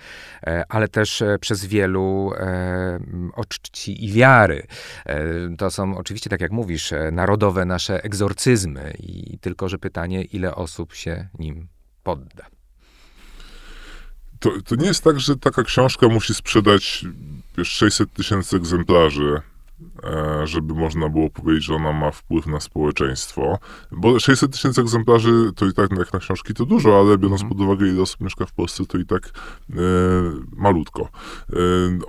ale 0.68 0.88
też 0.88 1.22
przez 1.40 1.66
wielu 1.66 2.33
oczci 3.35 4.05
i 4.05 4.12
wiary. 4.12 4.66
To 5.59 5.70
są 5.70 5.96
oczywiście, 6.02 6.30
tak 6.30 6.40
jak 6.40 6.52
mówisz, 6.52 6.92
narodowe 7.12 7.64
nasze 7.64 8.04
egzorcyzmy 8.04 8.94
i 8.98 9.38
tylko, 9.38 9.68
że 9.68 9.78
pytanie, 9.78 10.24
ile 10.24 10.54
osób 10.54 10.94
się 10.94 11.28
nim 11.38 11.68
podda. 12.02 12.46
To, 14.42 14.50
to 14.64 14.76
nie 14.76 14.86
jest 14.86 15.04
tak, 15.04 15.20
że 15.20 15.36
taka 15.36 15.62
książka 15.62 16.08
musi 16.08 16.34
sprzedać 16.34 17.04
600 17.64 18.12
tysięcy 18.12 18.56
egzemplarzy 18.56 19.40
e, 20.04 20.46
żeby 20.46 20.74
można 20.74 21.08
było 21.08 21.30
powiedzieć, 21.30 21.64
że 21.64 21.74
ona 21.74 21.92
ma 21.92 22.10
wpływ 22.10 22.46
na 22.46 22.60
społeczeństwo. 22.60 23.58
Bo 23.92 24.20
600 24.20 24.52
tysięcy 24.52 24.80
egzemplarzy 24.80 25.50
to 25.56 25.66
i 25.66 25.72
tak 25.72 25.90
jak 25.98 26.12
na 26.12 26.18
książki 26.18 26.54
to 26.54 26.66
dużo, 26.66 27.00
ale 27.00 27.18
biorąc 27.18 27.40
mm. 27.40 27.52
pod 27.52 27.60
uwagę 27.60 27.88
ile 27.88 28.02
osób 28.02 28.20
mieszka 28.20 28.46
w 28.46 28.52
Polsce, 28.52 28.86
to 28.86 28.98
i 28.98 29.06
tak 29.06 29.30
e, 29.70 29.74
malutko. 30.56 31.08
E, 31.52 31.56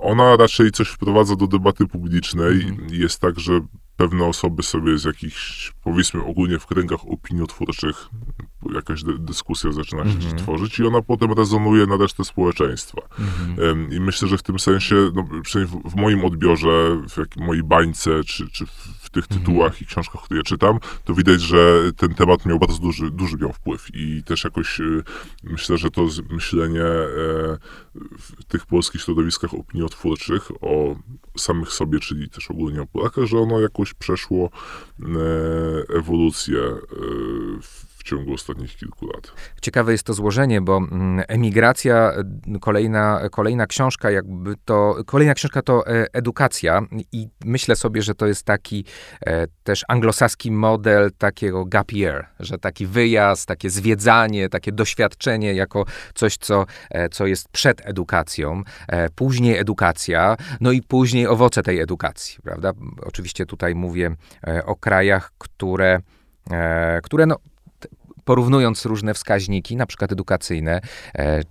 ona 0.00 0.36
raczej 0.36 0.70
coś 0.70 0.88
wprowadza 0.88 1.36
do 1.36 1.46
debaty 1.46 1.86
publicznej. 1.86 2.62
Mm. 2.62 2.86
Jest 2.90 3.20
tak, 3.20 3.40
że 3.40 3.60
pewne 3.96 4.24
osoby 4.24 4.62
sobie 4.62 4.98
z 4.98 5.04
jakichś, 5.04 5.72
powiedzmy 5.84 6.24
ogólnie 6.24 6.58
w 6.58 6.66
kręgach 6.66 7.00
opiniotwórczych, 7.08 8.08
jakaś 8.74 9.02
dy 9.02 9.18
dyskusja 9.18 9.72
zaczyna 9.72 10.04
się 10.04 10.10
mm 10.10 10.20
-hmm. 10.20 10.38
tworzyć 10.38 10.78
i 10.78 10.86
ona 10.86 11.02
potem 11.02 11.32
rezonuje 11.32 11.86
na 11.86 11.96
resztę 11.96 12.24
społeczeństwa. 12.24 13.02
Mm 13.18 13.30
-hmm. 13.30 13.94
I 13.94 14.00
myślę, 14.00 14.28
że 14.28 14.38
w 14.38 14.42
tym 14.42 14.58
sensie, 14.58 14.96
no, 15.14 15.24
przynajmniej 15.42 15.82
w, 15.82 15.90
w 15.90 15.94
moim 15.94 16.24
odbiorze, 16.24 17.02
w 17.08 17.36
mojej 17.36 17.62
bańce, 17.62 18.24
czy, 18.24 18.50
czy 18.50 18.66
w 19.00 19.10
tych 19.10 19.24
mhm. 19.24 19.40
tytułach 19.40 19.72
mm 19.72 19.78
-hmm. 19.78 19.82
i 19.82 19.86
książkach, 19.86 20.22
które 20.22 20.42
czytam, 20.42 20.78
to 21.04 21.14
widać, 21.14 21.40
że 21.40 21.92
ten 21.96 22.14
temat 22.14 22.46
miał 22.46 22.58
bardzo 22.58 22.78
duży, 22.78 23.10
duży 23.10 23.36
miał 23.36 23.52
wpływ 23.52 23.94
i 23.94 24.22
też 24.22 24.44
jakoś 24.44 24.80
y, 24.80 25.02
myślę, 25.44 25.78
że 25.78 25.90
to 25.90 26.08
myślenie 26.30 26.82
e, 26.82 27.58
w 28.18 28.44
tych 28.48 28.66
polskich 28.66 29.02
środowiskach 29.02 29.54
opiniotwórczych 29.54 30.50
o 30.60 30.96
samych 31.36 31.72
sobie, 31.72 32.00
czyli 32.00 32.30
też 32.30 32.50
ogólnie 32.50 32.82
o 32.82 32.86
Polakach, 32.86 33.24
że 33.24 33.38
ono 33.38 33.60
jakoś 33.60 33.94
przeszło 33.94 34.50
e, 35.00 35.08
ewolucję 35.96 36.60
e, 36.60 36.78
w 37.62 37.93
ciągu 38.04 38.34
ostatnich 38.34 38.76
kilku 38.76 39.06
lat. 39.06 39.32
Ciekawe 39.62 39.92
jest 39.92 40.04
to 40.04 40.14
złożenie, 40.14 40.60
bo 40.60 40.76
mm, 40.76 41.24
emigracja, 41.28 42.12
kolejna, 42.60 43.20
kolejna 43.30 43.66
książka, 43.66 44.10
jakby 44.10 44.54
to, 44.64 44.96
kolejna 45.06 45.34
książka 45.34 45.62
to 45.62 45.86
e, 45.86 46.06
edukacja 46.12 46.82
i 47.12 47.28
myślę 47.44 47.76
sobie, 47.76 48.02
że 48.02 48.14
to 48.14 48.26
jest 48.26 48.44
taki 48.44 48.84
też 49.62 49.84
anglosaski 49.88 50.50
model 50.50 51.10
takiego 51.18 51.64
gap 51.64 51.92
year, 51.92 52.26
że 52.40 52.58
taki 52.58 52.86
wyjazd, 52.86 53.48
takie 53.48 53.70
zwiedzanie, 53.70 54.48
takie 54.48 54.72
doświadczenie 54.72 55.54
jako 55.54 55.84
coś, 56.14 56.36
co, 56.36 56.66
co 57.10 57.26
jest 57.26 57.48
przed 57.48 57.86
edukacją, 57.86 58.62
później 59.14 59.58
edukacja, 59.58 60.36
no 60.60 60.72
i 60.72 60.82
później 60.82 61.26
owoce 61.26 61.62
tej 61.62 61.80
edukacji, 61.80 62.38
prawda? 62.42 62.72
Oczywiście 63.02 63.46
tutaj 63.46 63.74
mówię 63.74 64.16
e, 64.46 64.64
o 64.64 64.76
krajach, 64.76 65.32
które, 65.38 66.00
e, 66.50 67.00
które 67.02 67.26
no, 67.26 67.36
porównując 68.24 68.84
różne 68.84 69.14
wskaźniki, 69.14 69.76
na 69.76 69.86
przykład 69.86 70.12
edukacyjne, 70.12 70.80
e, 71.14 71.42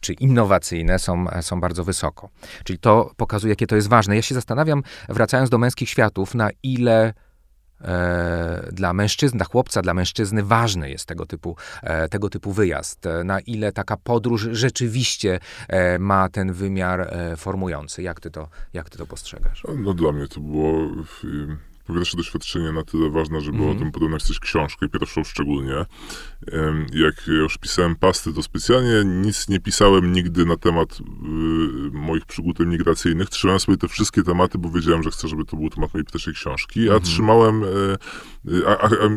czy 0.00 0.12
innowacyjne 0.12 0.98
są, 0.98 1.26
są 1.40 1.60
bardzo 1.60 1.84
wysoko. 1.84 2.28
Czyli 2.64 2.78
to 2.78 3.10
pokazuje, 3.16 3.52
jakie 3.52 3.66
to 3.66 3.76
jest 3.76 3.88
ważne. 3.88 4.16
Ja 4.16 4.22
się 4.22 4.34
zastanawiam, 4.34 4.82
wracając 5.08 5.50
do 5.50 5.58
męskich 5.58 5.88
światów, 5.88 6.34
na 6.34 6.48
ile 6.62 7.14
e, 7.80 8.68
dla 8.72 8.92
mężczyzn, 8.92 9.36
dla 9.36 9.46
chłopca, 9.46 9.82
dla 9.82 9.94
mężczyzny 9.94 10.42
ważny 10.42 10.90
jest 10.90 11.06
tego 11.06 11.26
typu, 11.26 11.56
e, 11.82 12.08
tego 12.08 12.30
typu 12.30 12.52
wyjazd. 12.52 13.04
Na 13.24 13.40
ile 13.40 13.72
taka 13.72 13.96
podróż 13.96 14.48
rzeczywiście 14.52 15.40
ma 15.98 16.28
ten 16.28 16.52
wymiar 16.52 17.14
formujący. 17.36 18.02
Jak 18.02 18.20
ty 18.20 18.30
to, 18.30 18.48
jak 18.72 18.90
ty 18.90 18.98
to 18.98 19.06
postrzegasz? 19.06 19.64
No 19.78 19.94
dla 19.94 20.12
mnie 20.12 20.28
to 20.28 20.40
było 20.40 20.88
pierwsze 21.94 22.16
doświadczenie 22.16 22.72
na 22.72 22.84
tyle 22.84 23.10
ważne, 23.10 23.40
żeby 23.40 23.56
mm. 23.56 23.68
o 23.68 23.72
mhm. 23.72 23.78
tym 23.78 23.92
potem 23.92 24.10
napisać 24.10 24.40
książkę, 24.40 24.88
pierwszą 24.88 25.24
szczególnie. 25.24 25.74
Jak 26.92 27.26
ja 27.26 27.34
już 27.34 27.58
pisałem 27.58 27.96
pasty, 27.96 28.32
to 28.32 28.42
specjalnie 28.42 29.04
nic 29.04 29.48
nie 29.48 29.60
pisałem 29.60 30.12
nigdy 30.12 30.44
na 30.44 30.56
temat 30.56 31.00
y, 31.00 31.02
moich 31.92 32.26
przygód 32.26 32.60
emigracyjnych. 32.60 33.28
Trzymałem 33.28 33.60
sobie 33.60 33.78
te 33.78 33.88
wszystkie 33.88 34.22
tematy, 34.22 34.58
bo 34.58 34.70
wiedziałem, 34.70 35.02
że 35.02 35.10
chcę, 35.10 35.28
żeby 35.28 35.44
to 35.44 35.56
był 35.56 35.70
temat 35.70 35.94
mojej 35.94 36.04
pierwszej 36.04 36.34
książki, 36.34 36.88
a 36.88 36.92
mm. 36.92 37.02
trzymałem, 37.02 37.64
e, 37.64 37.66
a, 38.66 38.78
a, 38.78 38.86
a, 38.86 39.08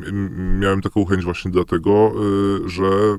miałem 0.59 0.81
taką 0.81 1.05
chęć 1.05 1.23
właśnie 1.23 1.51
dlatego, 1.51 2.13
e, 2.65 2.69
że 2.69 3.17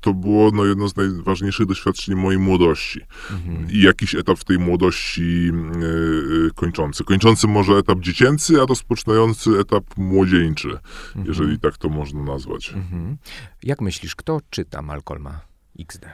to 0.00 0.14
było 0.14 0.50
no, 0.50 0.64
jedno 0.64 0.88
z 0.88 0.96
najważniejszych 0.96 1.66
doświadczeń 1.66 2.14
mojej 2.14 2.40
młodości. 2.40 3.00
Mhm. 3.30 3.70
I 3.70 3.82
jakiś 3.82 4.14
etap 4.14 4.38
w 4.38 4.44
tej 4.44 4.58
młodości 4.58 5.50
yy, 5.80 6.50
kończący. 6.54 7.04
Kończący 7.04 7.46
może 7.46 7.72
etap 7.72 8.00
dziecięcy, 8.00 8.62
a 8.62 8.66
rozpoczynający 8.66 9.50
etap 9.58 9.84
młodzieńczy, 9.96 10.68
mhm. 10.68 11.26
jeżeli 11.26 11.58
tak 11.58 11.78
to 11.78 11.88
można 11.88 12.22
nazwać. 12.22 12.72
Mhm. 12.72 13.16
Jak 13.62 13.80
myślisz, 13.80 14.14
kto 14.14 14.40
czyta 14.50 14.82
Malcolma 14.82 15.40
XD? 15.80 16.04
E... 16.04 16.10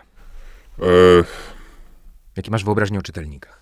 Jakie 2.36 2.50
masz 2.50 2.64
wyobraźnię 2.64 2.98
o 2.98 3.02
czytelnikach? 3.02 3.59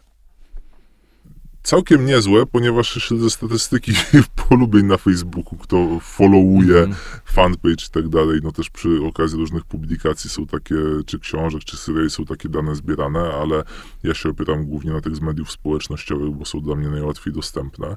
Całkiem 1.69 2.07
niezłe, 2.07 2.47
ponieważ 2.47 2.89
śledzę 3.03 3.31
statystyki 3.31 3.93
polubień 4.49 4.87
na 4.87 4.97
Facebooku, 4.97 5.59
kto 5.59 6.01
followuje 6.01 6.79
mm. 6.79 6.97
fanpage 7.25 7.87
i 7.89 7.91
tak 7.93 8.09
dalej. 8.09 8.41
No 8.43 8.53
też 8.53 8.71
przy 8.71 8.89
okazji 9.07 9.39
różnych 9.39 9.64
publikacji 9.64 10.31
są 10.31 10.47
takie, 10.47 10.75
czy 11.07 11.19
książek, 11.19 11.64
czy 11.64 11.77
seriali 11.77 12.11
są 12.11 12.25
takie 12.25 12.49
dane 12.49 12.75
zbierane, 12.75 13.21
ale 13.21 13.62
ja 14.03 14.14
się 14.14 14.29
opieram 14.29 14.64
głównie 14.64 14.93
na 14.93 15.01
tych 15.01 15.16
z 15.16 15.21
mediów 15.21 15.53
społecznościowych, 15.53 16.31
bo 16.31 16.45
są 16.45 16.61
dla 16.61 16.75
mnie 16.75 16.89
najłatwiej 16.89 17.33
dostępne. 17.33 17.97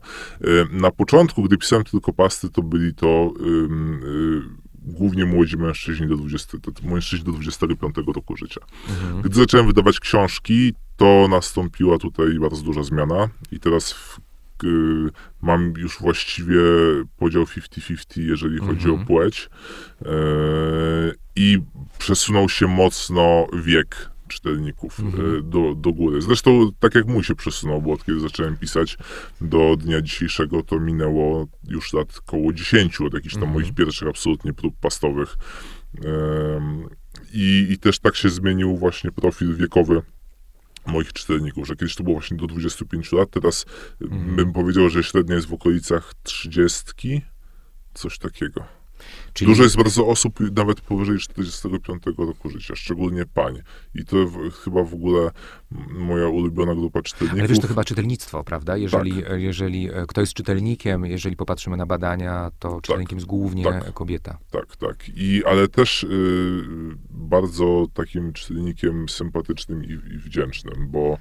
Na 0.71 0.91
początku, 0.91 1.43
gdy 1.43 1.57
pisałem 1.57 1.85
tylko 1.85 2.13
pasty, 2.13 2.49
to 2.49 2.63
byli 2.63 2.93
to 2.93 3.33
y, 3.39 4.60
głównie 4.81 5.25
młodzi 5.25 5.57
mężczyźni 5.57 6.07
do 6.07 6.17
20, 6.17 6.57
mężczyźni 6.83 7.25
do 7.25 7.31
25 7.31 7.95
roku 8.15 8.37
życia. 8.37 8.61
Mhm. 8.89 9.21
Gdy 9.21 9.35
zacząłem 9.35 9.67
wydawać 9.67 9.99
książki, 9.99 10.73
to 10.97 11.27
nastąpiła 11.29 11.97
tutaj 11.97 12.39
bardzo 12.39 12.63
duża 12.63 12.83
zmiana 12.83 13.29
i 13.51 13.59
teraz 13.59 13.93
w, 13.93 14.19
y, 14.63 14.67
mam 15.41 15.73
już 15.77 15.99
właściwie 15.99 16.59
podział 17.17 17.43
50-50, 17.43 18.21
jeżeli 18.21 18.53
mhm. 18.53 18.71
chodzi 18.71 18.87
o 18.87 18.91
mhm. 18.91 19.07
płeć. 19.07 19.49
Y, 20.01 20.05
I 21.35 21.59
przesunął 21.97 22.49
się 22.49 22.67
mocno 22.67 23.47
wiek 23.53 24.10
czytelników 24.33 24.99
mhm. 24.99 25.37
E, 25.37 25.41
do, 25.41 25.75
do 25.75 25.93
góry. 25.93 26.21
Zresztą 26.21 26.71
tak 26.79 26.95
jak 26.95 27.05
mój 27.05 27.23
się 27.23 27.35
przesunął, 27.35 27.81
bo 27.81 27.93
od 27.93 28.05
kiedy 28.05 28.19
zacząłem 28.19 28.57
pisać 28.57 28.97
do 29.41 29.75
dnia 29.75 30.01
dzisiejszego, 30.01 30.63
to 30.63 30.79
minęło 30.79 31.47
już 31.69 31.93
lat 31.93 32.19
około 32.27 32.53
10 32.53 33.01
od 33.01 33.13
jakichś 33.13 33.33
tam 33.33 33.43
mhm. 33.43 33.61
moich 33.61 33.75
pierwszych 33.75 34.07
absolutnie 34.07 34.53
prób 34.53 34.75
pastowych. 34.79 35.37
I, 37.33 37.67
I 37.69 37.77
też 37.77 37.99
tak 37.99 38.15
się 38.15 38.29
zmienił 38.29 38.77
właśnie 38.77 39.11
profil 39.11 39.55
wiekowy 39.55 40.01
moich 40.85 41.13
czytelników, 41.13 41.67
że 41.67 41.75
kiedyś 41.75 41.95
to 41.95 42.03
było 42.03 42.15
właśnie 42.15 42.37
do 42.37 42.47
25 42.47 43.11
lat, 43.11 43.29
teraz 43.29 43.65
mhm. 44.01 44.35
bym 44.35 44.53
powiedział, 44.53 44.89
że 44.89 45.03
średnia 45.03 45.35
jest 45.35 45.47
w 45.47 45.53
okolicach 45.53 46.13
30, 46.23 47.21
coś 47.93 48.17
takiego. 48.17 48.80
Czyli... 49.33 49.51
Dużo 49.51 49.63
jest 49.63 49.77
bardzo 49.77 50.07
osób 50.07 50.39
nawet 50.55 50.81
powyżej 50.81 51.17
45 51.17 52.03
roku 52.17 52.49
życia, 52.49 52.75
szczególnie 52.75 53.25
pań. 53.25 53.59
I 53.95 54.05
to 54.05 54.27
w, 54.27 54.51
chyba 54.51 54.83
w 54.83 54.93
ogóle 54.93 55.31
moja 55.89 56.27
ulubiona 56.27 56.75
grupa 56.75 57.01
czytelników. 57.01 57.39
Ale 57.39 57.47
wiesz, 57.47 57.59
to 57.59 57.67
chyba 57.67 57.83
czytelnictwo, 57.83 58.43
prawda? 58.43 58.77
Jeżeli, 58.77 59.23
tak. 59.23 59.41
jeżeli 59.41 59.89
e, 59.93 60.05
ktoś 60.07 60.21
jest 60.21 60.33
czytelnikiem, 60.33 61.05
jeżeli 61.05 61.35
popatrzymy 61.35 61.77
na 61.77 61.85
badania, 61.85 62.51
to 62.59 62.71
tak. 62.71 62.81
czytelnikiem 62.81 63.17
jest 63.17 63.27
głównie 63.27 63.63
tak. 63.63 63.93
kobieta. 63.93 64.37
Tak, 64.51 64.75
tak. 64.75 65.09
I, 65.15 65.45
ale 65.45 65.67
też 65.67 66.03
y, 66.03 66.63
bardzo 67.09 67.87
takim 67.93 68.33
czytelnikiem 68.33 69.09
sympatycznym 69.09 69.83
i, 69.83 69.87
i 69.87 70.17
wdzięcznym, 70.17 70.87
bo 70.89 71.17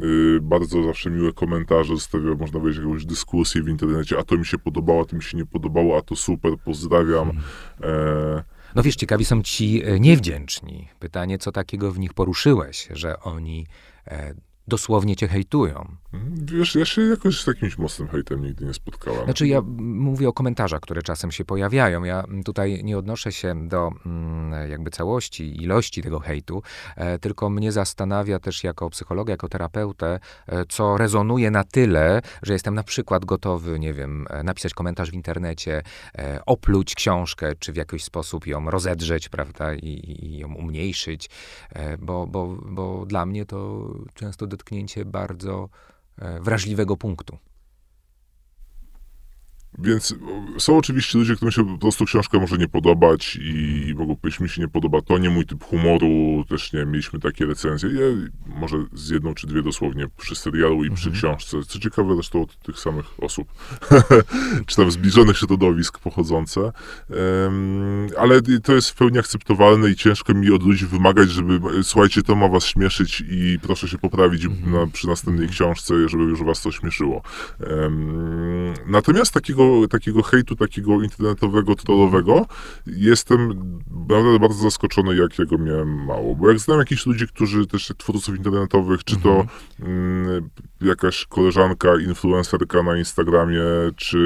y, 0.00 0.38
bardzo 0.42 0.82
zawsze 0.82 1.10
miłe 1.10 1.32
komentarze 1.32 1.94
zostawia, 1.94 2.34
można 2.34 2.60
powiedzieć, 2.60 2.82
jakąś 2.82 3.04
dyskusję 3.04 3.62
w 3.62 3.68
internecie, 3.68 4.18
a 4.18 4.22
to 4.22 4.36
mi 4.36 4.46
się 4.46 4.58
podobało, 4.58 5.02
a 5.02 5.04
to 5.04 5.16
mi 5.16 5.22
się 5.22 5.36
nie 5.36 5.46
podobało, 5.46 5.98
a 5.98 6.02
to 6.02 6.16
super, 6.16 6.52
pozdrawiam. 6.64 7.19
Hmm. 7.24 7.42
E, 7.82 8.44
no 8.74 8.82
wiesz, 8.82 8.96
ciekawi 8.96 9.24
są 9.24 9.42
ci 9.42 9.82
e, 9.84 10.00
niewdzięczni. 10.00 10.88
Pytanie, 10.98 11.38
co 11.38 11.52
takiego 11.52 11.92
w 11.92 11.98
nich 11.98 12.14
poruszyłeś, 12.14 12.88
że 12.90 13.20
oni 13.20 13.66
e, 14.06 14.34
dosłownie 14.70 15.16
cię 15.16 15.28
hejtują. 15.28 15.96
Wiesz, 16.44 16.74
ja 16.74 16.84
się 16.84 17.02
jakoś 17.02 17.40
z 17.40 17.46
jakimś 17.46 17.78
mocnym 17.78 18.08
hejtem 18.08 18.42
nigdy 18.42 18.64
nie 18.64 18.74
spotkałem. 18.74 19.24
Znaczy 19.24 19.48
ja 19.48 19.60
mówię 19.80 20.28
o 20.28 20.32
komentarzach, 20.32 20.80
które 20.80 21.02
czasem 21.02 21.30
się 21.30 21.44
pojawiają. 21.44 22.04
Ja 22.04 22.24
tutaj 22.44 22.84
nie 22.84 22.98
odnoszę 22.98 23.32
się 23.32 23.68
do 23.68 23.90
mm, 24.06 24.70
jakby 24.70 24.90
całości, 24.90 25.62
ilości 25.62 26.02
tego 26.02 26.20
hejtu, 26.20 26.62
e, 26.96 27.18
tylko 27.18 27.50
mnie 27.50 27.72
zastanawia 27.72 28.38
też 28.38 28.64
jako 28.64 28.90
psychologa, 28.90 29.30
jako 29.30 29.48
terapeutę, 29.48 30.20
e, 30.46 30.64
co 30.68 30.96
rezonuje 30.96 31.50
na 31.50 31.64
tyle, 31.64 32.22
że 32.42 32.52
jestem 32.52 32.74
na 32.74 32.82
przykład 32.82 33.24
gotowy, 33.24 33.78
nie 33.78 33.94
wiem, 33.94 34.26
e, 34.30 34.42
napisać 34.42 34.74
komentarz 34.74 35.10
w 35.10 35.14
internecie, 35.14 35.82
opluć 36.46 36.94
książkę, 36.94 37.52
czy 37.58 37.72
w 37.72 37.76
jakiś 37.76 38.04
sposób 38.04 38.46
ją 38.46 38.70
rozedrzeć, 38.70 39.28
prawda, 39.28 39.74
i, 39.74 40.16
i 40.24 40.38
ją 40.38 40.54
umniejszyć, 40.54 41.30
bo, 41.98 42.26
bo, 42.26 42.56
bo 42.66 43.06
dla 43.06 43.26
mnie 43.26 43.46
to 43.46 43.88
często 44.14 44.46
dotknięcie 44.60 45.04
bardzo 45.04 45.68
e, 46.18 46.40
wrażliwego 46.40 46.96
punktu. 46.96 47.38
Więc 49.78 50.14
są 50.58 50.76
oczywiście 50.76 51.18
ludzie, 51.18 51.36
którym 51.36 51.52
się 51.52 51.66
po 51.66 51.78
prostu 51.78 52.04
książka 52.04 52.38
może 52.38 52.56
nie 52.56 52.68
podobać 52.68 53.38
i 53.42 53.94
mogą 53.96 54.16
powiedzieć, 54.16 54.40
mi 54.40 54.48
się 54.48 54.60
nie 54.62 54.68
podoba 54.68 55.02
to, 55.02 55.18
nie 55.18 55.30
mój 55.30 55.46
typ 55.46 55.64
humoru, 55.64 56.44
też 56.48 56.72
nie 56.72 56.86
mieliśmy 56.86 57.20
takie 57.20 57.46
recenzje, 57.46 57.88
ja, 57.88 58.00
może 58.46 58.76
z 58.92 59.10
jedną 59.10 59.34
czy 59.34 59.46
dwie 59.46 59.62
dosłownie 59.62 60.06
przy 60.16 60.34
serialu 60.34 60.84
i 60.84 60.90
przy 60.90 61.08
mhm. 61.08 61.14
książce, 61.14 61.56
co 61.68 61.78
ciekawe 61.78 62.14
zresztą 62.14 62.42
od 62.42 62.58
tych 62.58 62.78
samych 62.78 63.06
osób, 63.18 63.48
czy 64.66 64.76
tam 64.76 64.90
zbliżonych 64.90 65.38
środowisk 65.38 65.98
pochodzące, 65.98 66.60
um, 66.60 68.08
ale 68.18 68.42
to 68.62 68.74
jest 68.74 68.90
w 68.90 68.94
pełni 68.94 69.18
akceptowalne 69.18 69.90
i 69.90 69.96
ciężko 69.96 70.34
mi 70.34 70.50
od 70.50 70.62
ludzi 70.62 70.86
wymagać, 70.86 71.30
żeby, 71.30 71.60
słuchajcie, 71.82 72.22
to 72.22 72.36
ma 72.36 72.48
was 72.48 72.64
śmieszyć 72.64 73.24
i 73.30 73.58
proszę 73.62 73.88
się 73.88 73.98
poprawić 73.98 74.44
mhm. 74.44 74.72
na, 74.72 74.86
przy 74.86 75.06
następnej 75.06 75.46
mhm. 75.46 75.52
książce, 75.52 76.08
żeby 76.08 76.24
już 76.24 76.42
was 76.42 76.62
to 76.62 76.72
śmieszyło. 76.72 77.22
Um, 77.70 78.74
natomiast 78.86 79.34
takiego, 79.34 79.59
takiego 79.90 80.22
hejtu, 80.22 80.56
takiego 80.56 81.02
internetowego, 81.02 81.74
trollowego, 81.74 82.46
jestem 82.86 83.48
naprawdę 83.90 84.38
bardzo 84.38 84.62
zaskoczony, 84.62 85.16
jak 85.16 85.38
ja 85.38 85.44
go 85.44 85.58
miałem 85.58 86.04
mało. 86.04 86.36
Bo 86.36 86.48
jak 86.48 86.58
znam 86.58 86.78
jakichś 86.78 87.06
ludzi, 87.06 87.26
którzy 87.26 87.66
też 87.66 87.92
twórców 87.98 88.36
internetowych, 88.36 89.04
czy 89.04 89.16
to 89.16 89.46
mm, 89.80 90.50
jakaś 90.80 91.26
koleżanka, 91.26 91.88
influencerka 92.08 92.82
na 92.82 92.98
Instagramie, 92.98 93.62
czy 93.96 94.18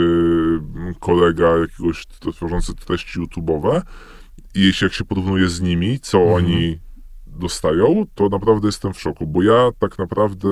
kolega 1.01 1.59
jakiegoś 1.59 2.07
tworzący 2.07 2.74
treści 2.74 3.20
YouTube'owe, 3.20 3.82
i 4.55 4.61
jeśli 4.61 4.85
jak 4.85 4.93
się 4.93 5.05
porównuje 5.05 5.49
z 5.49 5.61
nimi, 5.61 6.01
co 6.01 6.18
mhm. 6.18 6.45
oni 6.45 6.78
dostają, 7.26 8.05
to 8.14 8.28
naprawdę 8.28 8.68
jestem 8.68 8.95
w 8.95 9.01
szoku, 9.01 9.26
bo 9.26 9.43
ja 9.43 9.70
tak 9.78 9.99
naprawdę, 9.99 10.49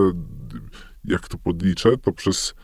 jak 1.05 1.29
to 1.29 1.39
podliczę, 1.39 1.99
to 1.99 2.13
przez 2.13 2.55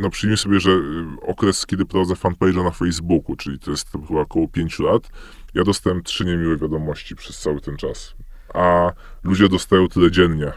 no 0.00 0.10
przyjmij 0.10 0.36
sobie, 0.36 0.60
że 0.60 0.70
y, 0.70 0.82
okres, 1.22 1.66
kiedy 1.66 1.86
prowadzę 1.86 2.14
fanpage'a 2.14 2.64
na 2.64 2.70
Facebooku, 2.70 3.36
czyli 3.36 3.58
to 3.58 3.70
jest 3.70 3.90
chyba 3.90 4.20
około 4.20 4.48
5 4.48 4.78
lat, 4.78 5.10
ja 5.54 5.64
dostałem 5.64 6.02
trzy 6.02 6.24
niemiłe 6.24 6.56
wiadomości 6.56 7.16
przez 7.16 7.40
cały 7.40 7.60
ten 7.60 7.76
czas. 7.76 8.14
A 8.54 8.92
ludzie 9.24 9.48
dostają 9.48 9.88
tyle 9.88 10.10
dziennie. 10.10 10.52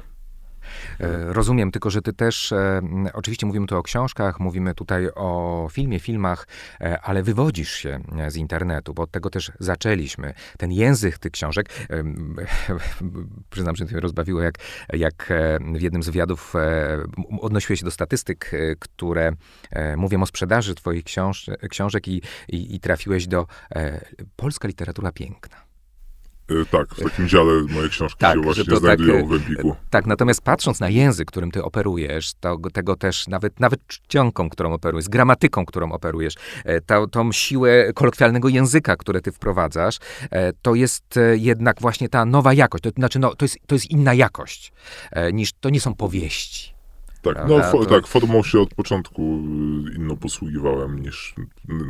E, 1.00 1.34
rozumiem, 1.34 1.72
tylko 1.72 1.90
że 1.90 2.02
ty 2.02 2.14
też, 2.14 2.52
e, 2.52 2.82
oczywiście 3.14 3.46
mówimy 3.46 3.68
tu 3.68 3.78
o 3.78 3.84
książkach, 3.84 4.40
mówimy 4.40 4.76
tutaj 4.76 5.08
o 5.16 5.68
filmie, 5.72 6.00
filmach, 6.00 6.48
e, 6.82 7.02
ale 7.02 7.24
wywodzisz 7.24 7.72
się 7.72 8.00
z 8.28 8.36
internetu, 8.36 8.94
bo 8.94 9.04
od 9.04 9.12
tego 9.12 9.30
też 9.30 9.52
zaczęliśmy. 9.60 10.34
Ten 10.58 10.72
język 10.72 11.18
tych 11.18 11.32
książek, 11.32 11.70
przyznam, 13.50 13.76
że 13.76 13.86
mnie 13.86 14.00
rozbawiło, 14.00 14.42
jak, 14.42 14.56
jak 14.94 15.34
w 15.76 15.82
jednym 15.82 16.04
z 16.04 16.06
wywiadów 16.06 16.54
odnosiłeś 17.42 17.80
się 17.80 17.86
do 17.86 17.92
statystyk, 17.92 18.52
które 18.80 19.32
mówią 19.98 20.22
o 20.22 20.26
sprzedaży 20.26 20.76
twoich 20.76 21.04
książ 21.04 21.50
książek 21.70 22.08
i, 22.08 22.22
i, 22.50 22.76
i 22.76 22.80
trafiłeś 22.80 23.28
do 23.28 23.48
Polska 24.36 24.68
literatura 24.68 25.12
piękna. 25.12 25.69
E, 26.50 26.66
tak, 26.66 26.96
w 26.96 27.04
takim 27.04 27.28
dziale 27.28 27.52
moje 27.70 27.90
książki 27.90 28.20
tak, 28.20 28.36
się 28.36 28.42
właśnie 28.42 28.76
znajdują 28.76 29.14
tak, 29.16 29.28
w 29.28 29.34
Empiku. 29.34 29.76
Tak, 29.90 30.06
natomiast 30.06 30.42
patrząc 30.42 30.80
na 30.80 30.90
język, 30.90 31.28
którym 31.28 31.52
ty 31.52 31.64
operujesz, 31.64 32.34
to, 32.40 32.58
tego 32.74 32.96
też 32.96 33.28
nawet, 33.28 33.60
nawet 33.60 33.88
czcionką, 33.88 34.50
którą 34.50 34.74
operujesz, 34.74 35.10
gramatyką, 35.10 35.66
którą 35.66 35.92
operujesz, 35.92 36.34
e, 36.66 36.82
tą, 36.82 37.08
tą 37.08 37.32
siłę 37.32 37.94
kolokwialnego 37.94 38.50
języka, 38.50 38.96
które 38.96 39.22
ty 39.22 39.32
wprowadzasz, 39.32 39.98
e, 40.32 40.54
to 40.54 40.76
jest 40.76 41.20
jednak 41.34 41.82
właśnie 41.82 42.10
ta 42.10 42.26
nowa 42.26 42.54
jakość. 42.54 42.84
To 42.84 42.90
znaczy, 42.90 43.20
no, 43.20 43.36
to, 43.36 43.46
jest, 43.46 43.58
to 43.68 43.76
jest 43.76 43.92
inna 43.92 44.14
jakość, 44.14 44.72
niż 45.34 45.54
to 45.54 45.70
nie 45.70 45.82
są 45.82 45.96
powieści. 45.96 46.79
Tak, 47.22 47.38
no 47.48 47.60
to... 47.72 47.86
tak, 47.86 48.08
formą 48.08 48.44
się 48.44 48.60
od 48.60 48.74
początku 48.74 49.22
y, 49.22 49.96
inną 49.96 50.18
posługiwałem 50.18 51.00
niż 51.00 51.36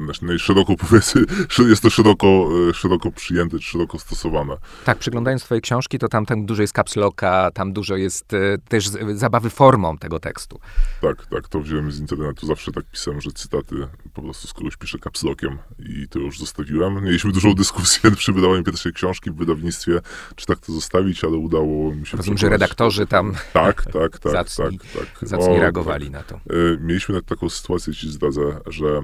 znaczy 0.06 0.40
szeroko 0.40 0.76
powiedzmy, 0.90 1.26
jest 1.70 1.82
to 1.82 1.90
szeroko, 1.90 2.50
y, 2.70 2.74
szeroko 2.74 3.12
przyjęte, 3.12 3.60
szeroko 3.60 4.00
stosowane. 4.00 4.58
Tak, 4.86 4.98
przyglądając 4.98 5.44
twojej 5.44 5.62
książki, 5.62 6.00
to 6.00 6.08
tam, 6.08 6.26
tam 6.26 6.46
dużo 6.46 6.62
jest 6.62 6.74
kapsloka, 6.74 7.52
tam 7.54 7.74
dużo 7.74 7.96
jest 7.96 8.34
y, 8.34 8.58
też 8.68 8.90
zabawy 9.14 9.50
formą 9.50 9.98
tego 9.98 10.20
tekstu. 10.20 10.60
Tak, 11.02 11.26
tak, 11.26 11.48
to 11.48 11.60
wziąłem 11.60 11.92
z 11.92 12.00
internetu, 12.00 12.48
zawsze 12.48 12.72
tak 12.72 12.86
pisałem, 12.86 13.22
że 13.22 13.32
cytaty 13.32 13.76
po 14.14 14.22
prostu 14.22 14.48
z 14.48 14.54
kogoś 14.54 14.78
piszę 14.78 15.00
kapslokiem 15.00 15.58
i 15.80 16.08
to 16.08 16.20
już 16.20 16.40
zostawiłem. 16.40 17.04
Mieliśmy 17.04 17.32
dużą 17.32 17.54
dyskusję 17.64 18.12
przy 18.12 18.34
wydawaniu 18.34 18.64
pierwszej 18.64 18.94
książki 18.94 19.32
w 19.32 19.36
wydawnictwie, 19.36 20.02
czy 20.36 20.46
tak 20.46 20.60
to 20.60 20.74
zostawić, 20.74 21.24
ale 21.24 21.38
udało 21.38 21.96
mi 21.96 22.08
się 22.08 22.18
Rozumiem, 22.18 22.38
że 22.38 22.50
redaktorzy 22.50 23.08
tam 23.08 23.34
tak, 23.54 23.84
tak, 23.86 24.20
tak, 24.20 24.20
tak, 24.50 24.50
tak, 24.94 25.19
zacni 25.22 25.58
o, 25.58 25.60
reagowali 25.60 26.06
tak. 26.06 26.14
na 26.14 26.24
to. 26.24 26.36
E, 26.36 26.78
mieliśmy 26.80 27.22
taką 27.22 27.50
sytuację, 27.50 27.94
ci 27.94 28.12
zdradzę, 28.12 28.42
że 28.68 28.88
e, 28.88 29.02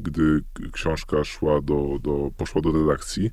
gdy 0.00 0.42
książka 0.72 1.24
szła 1.24 1.60
do, 1.62 1.98
do, 2.02 2.30
poszła 2.36 2.60
do 2.62 2.72
redakcji, 2.72 3.30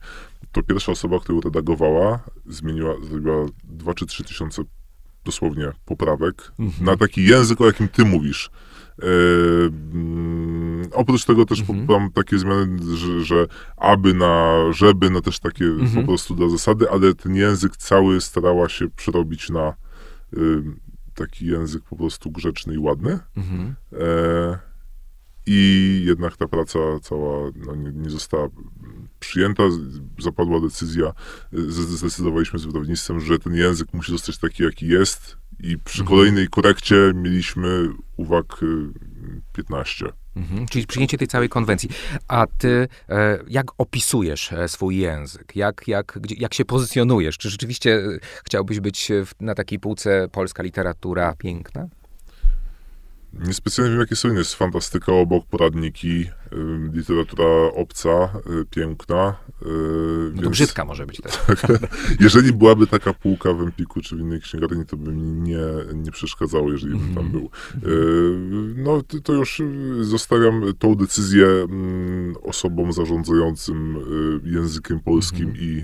to 0.51 0.63
pierwsza 0.63 0.91
osoba, 0.91 1.19
która 1.19 1.39
redagowała, 1.43 2.19
zmieniła, 2.45 2.93
zrobiła 3.09 3.45
dwa 3.63 3.93
czy 3.93 4.05
trzy 4.05 4.23
tysiące 4.23 4.63
dosłownie 5.25 5.71
poprawek 5.85 6.51
mhm. 6.59 6.85
na 6.85 6.97
taki 6.97 7.25
język, 7.25 7.61
o 7.61 7.65
jakim 7.65 7.87
ty 7.87 8.05
mówisz. 8.05 8.49
Yy, 9.03 9.71
oprócz 10.91 11.25
tego 11.25 11.45
też 11.45 11.59
mhm. 11.59 11.85
mam 11.89 12.11
takie 12.11 12.39
zmiany, 12.39 12.95
że, 12.95 13.23
że, 13.23 13.47
aby 13.77 14.13
na 14.13 14.57
żeby, 14.71 15.09
no 15.09 15.21
też 15.21 15.39
takie 15.39 15.65
mhm. 15.65 15.91
po 15.91 16.03
prostu 16.03 16.35
dla 16.35 16.49
zasady, 16.49 16.89
ale 16.89 17.13
ten 17.13 17.35
język 17.35 17.77
cały 17.77 18.21
starała 18.21 18.69
się 18.69 18.89
przerobić 18.89 19.49
na 19.49 19.73
yy, 20.33 20.63
taki 21.17 21.45
język 21.45 21.83
po 21.83 21.95
prostu 21.95 22.31
grzeczny 22.31 22.73
i 22.73 22.77
ładny. 22.77 23.19
Mhm. 23.37 23.75
E, 23.93 24.59
I 25.45 26.03
jednak 26.05 26.37
ta 26.37 26.47
praca 26.47 26.79
cała 27.01 27.51
no, 27.55 27.75
nie, 27.75 27.91
nie, 27.91 28.09
została 28.09 28.47
przyjęta. 29.19 29.63
Zapadła 30.19 30.59
decyzja, 30.59 31.13
zdecydowaliśmy 31.77 32.59
z 32.59 32.65
wydawnictwem, 32.65 33.19
że 33.19 33.39
ten 33.39 33.53
język 33.53 33.93
musi 33.93 34.11
zostać 34.11 34.37
taki, 34.37 34.63
jaki 34.63 34.87
jest. 34.87 35.37
I 35.59 35.77
przy 35.77 36.01
mhm. 36.01 36.17
kolejnej 36.17 36.47
korekcie 36.47 37.11
mieliśmy 37.15 37.89
uwag 38.17 38.61
15. 39.53 40.05
Mhm, 40.37 40.67
czyli 40.67 40.87
przyjęcie 40.87 41.17
tej 41.17 41.27
całej 41.27 41.49
konwencji. 41.49 41.89
A 42.27 42.45
ty 42.57 42.87
e, 43.09 43.39
jak 43.47 43.65
opisujesz 43.77 44.53
e, 44.53 44.67
swój 44.67 44.97
język? 44.97 45.55
Jak, 45.55 45.87
jak, 45.87 46.17
gdzie, 46.21 46.35
jak 46.39 46.53
się 46.53 46.65
pozycjonujesz? 46.65 47.37
Czy 47.37 47.49
rzeczywiście 47.49 47.95
e, 47.95 48.19
chciałbyś 48.45 48.79
być 48.79 49.11
w, 49.25 49.41
na 49.41 49.55
takiej 49.55 49.79
półce 49.79 50.27
polska 50.31 50.63
literatura 50.63 51.33
piękna? 51.37 51.87
Niespecjalnie 53.33 53.91
wiem, 53.91 53.99
jakie 53.99 54.15
są 54.15 54.29
inne. 54.29 54.39
Jest 54.39 54.55
fantastyka 54.55 55.11
obok, 55.11 55.45
poradniki, 55.45 56.29
literatura 56.93 57.45
obca, 57.75 58.09
y, 58.61 58.65
piękna. 58.65 59.35
Y, 59.61 59.65
no 59.65 60.31
więc... 60.31 60.43
to 60.43 60.49
brzydka 60.49 60.85
może 60.85 61.05
być 61.05 61.21
też. 61.21 61.39
jeżeli 62.19 62.53
byłaby 62.53 62.87
taka 62.87 63.13
półka 63.13 63.53
w 63.53 63.61
Empiku 63.61 64.01
czy 64.01 64.15
w 64.15 64.19
innej 64.19 64.41
księgarni, 64.41 64.85
to 64.85 64.97
by 64.97 65.11
mi 65.11 65.31
nie, 65.33 65.63
nie 65.93 66.11
przeszkadzało, 66.11 66.71
jeżeli 66.71 66.95
bym 66.95 67.15
tam 67.15 67.25
mhm. 67.25 67.31
był. 67.31 67.49
Y, 67.91 68.73
no 68.75 69.01
to 69.23 69.33
już 69.33 69.61
zostawiam 70.01 70.63
tą 70.79 70.95
decyzję 70.95 71.45
mm, 71.45 72.35
osobom 72.43 72.93
zarządzającym 72.93 73.97
językiem 74.43 74.99
polskim 74.99 75.49
mhm. 75.49 75.65
i 75.65 75.83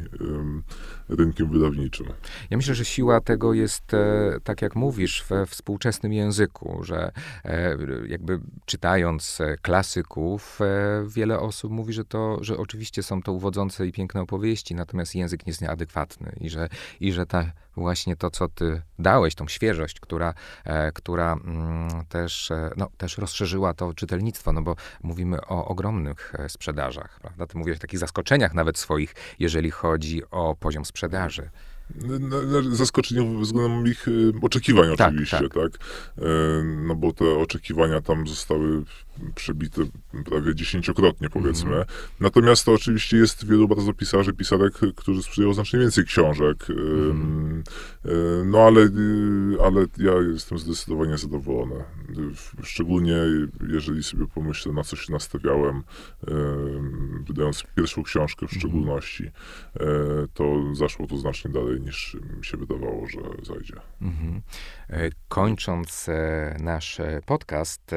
rynkiem 1.10 1.50
wydawniczym. 1.50 2.08
Ja 2.50 2.58
myślę, 2.58 2.76
że 2.76 2.86
siła 2.86 3.22
tego 3.22 3.54
jest, 3.54 3.94
e, 3.94 4.38
tak 4.44 4.62
jak 4.62 4.76
mówisz, 4.76 5.26
we 5.30 5.46
współczesnym 5.46 6.14
języku, 6.14 6.80
że 6.84 7.12
e, 7.46 7.78
jakby 8.08 8.40
czytając 8.66 9.42
e, 9.42 9.58
klasyków, 10.58 11.14
wiele 11.14 11.40
osób 11.40 11.72
mówi, 11.72 11.94
że 11.94 12.06
to, 12.06 12.38
że 12.42 12.58
oczywiście 12.58 13.04
są 13.04 13.22
to 13.22 13.32
uwodzące 13.32 13.88
i 13.88 13.92
piękne 13.92 14.22
opowieści, 14.22 14.76
natomiast 14.76 15.16
język 15.16 15.46
nie 15.46 15.50
jest 15.50 15.62
nieadekwatny 15.62 16.36
i 16.42 16.50
że, 16.50 16.70
i 17.00 17.12
że 17.12 17.26
ta 17.26 17.52
właśnie 17.76 18.16
to, 18.16 18.32
co 18.32 18.48
ty 18.48 18.82
dałeś, 19.00 19.36
tą 19.36 19.48
świeżość, 19.48 20.00
która, 20.00 20.34
e, 20.66 20.92
która 20.92 21.34
mm, 21.34 22.06
też, 22.10 22.52
e, 22.52 22.72
no, 22.78 22.90
też 22.98 23.18
rozszerzyła 23.18 23.74
to 23.74 23.94
czytelnictwo, 23.94 24.54
no 24.54 24.62
bo 24.62 24.76
mówimy 25.04 25.42
o 25.42 25.66
ogromnych 25.66 26.34
e, 26.40 26.50
sprzedażach, 26.50 27.20
prawda? 27.22 27.48
Ty 27.48 27.58
mówisz 27.58 27.78
o 27.78 27.80
takich 27.80 28.00
zaskoczeniach 28.00 28.54
nawet 28.54 28.78
swoich, 28.78 29.16
jeżeli 29.40 29.72
chodzi 29.72 30.22
o 30.32 30.56
poziom 30.60 30.86
sprzedaży 30.86 31.50
zaskoczenie 32.72 33.40
względem 33.40 33.72
moich 33.72 34.06
oczekiwań 34.42 34.96
tak, 34.98 35.10
oczywiście, 35.10 35.38
tak. 35.38 35.54
tak. 35.54 35.72
No 36.76 36.96
bo 36.96 37.14
te 37.14 37.26
oczekiwania 37.26 38.02
tam 38.02 38.28
zostały 38.28 38.84
przebite 39.36 39.82
prawie 40.26 40.56
dziesięciokrotnie, 40.56 41.30
powiedzmy. 41.30 41.74
Mm. 41.74 41.86
Natomiast 42.20 42.66
to 42.66 42.74
oczywiście 42.74 43.18
jest 43.18 43.48
wielu 43.48 43.68
bardzo 43.68 43.94
pisarzy, 43.94 44.34
pisarek, 44.34 44.74
którzy 44.96 45.24
sprzedają 45.24 45.54
znacznie 45.54 45.80
więcej 45.80 46.06
książek. 46.06 46.68
Mm. 46.70 47.64
No 48.46 48.60
ale, 48.60 48.90
ale 49.64 49.86
ja 49.98 50.14
jestem 50.34 50.58
zdecydowanie 50.58 51.18
zadowolony. 51.18 51.84
Szczególnie 52.64 53.16
jeżeli 53.70 54.04
sobie 54.04 54.28
pomyślę, 54.28 54.74
na 54.74 54.84
co 54.84 54.96
się 54.96 55.14
nastawiałem, 55.14 55.84
wydając 57.28 57.64
pierwszą 57.76 58.04
książkę 58.04 58.48
w 58.48 58.54
mhm. 58.54 58.60
szczególności, 58.60 59.24
mm. 59.24 60.28
to 60.34 60.76
zaszło 60.76 61.08
to 61.08 61.18
znacznie 61.18 61.52
dalej 61.52 61.82
niż 61.82 62.18
mi 62.38 62.46
się 62.46 62.58
wydawało, 62.58 63.08
że 63.08 63.20
zajdzie. 63.44 63.76
Mm. 64.02 64.42
Kończąc 65.28 66.08
nasz 66.60 67.02
podcast, 67.26 67.92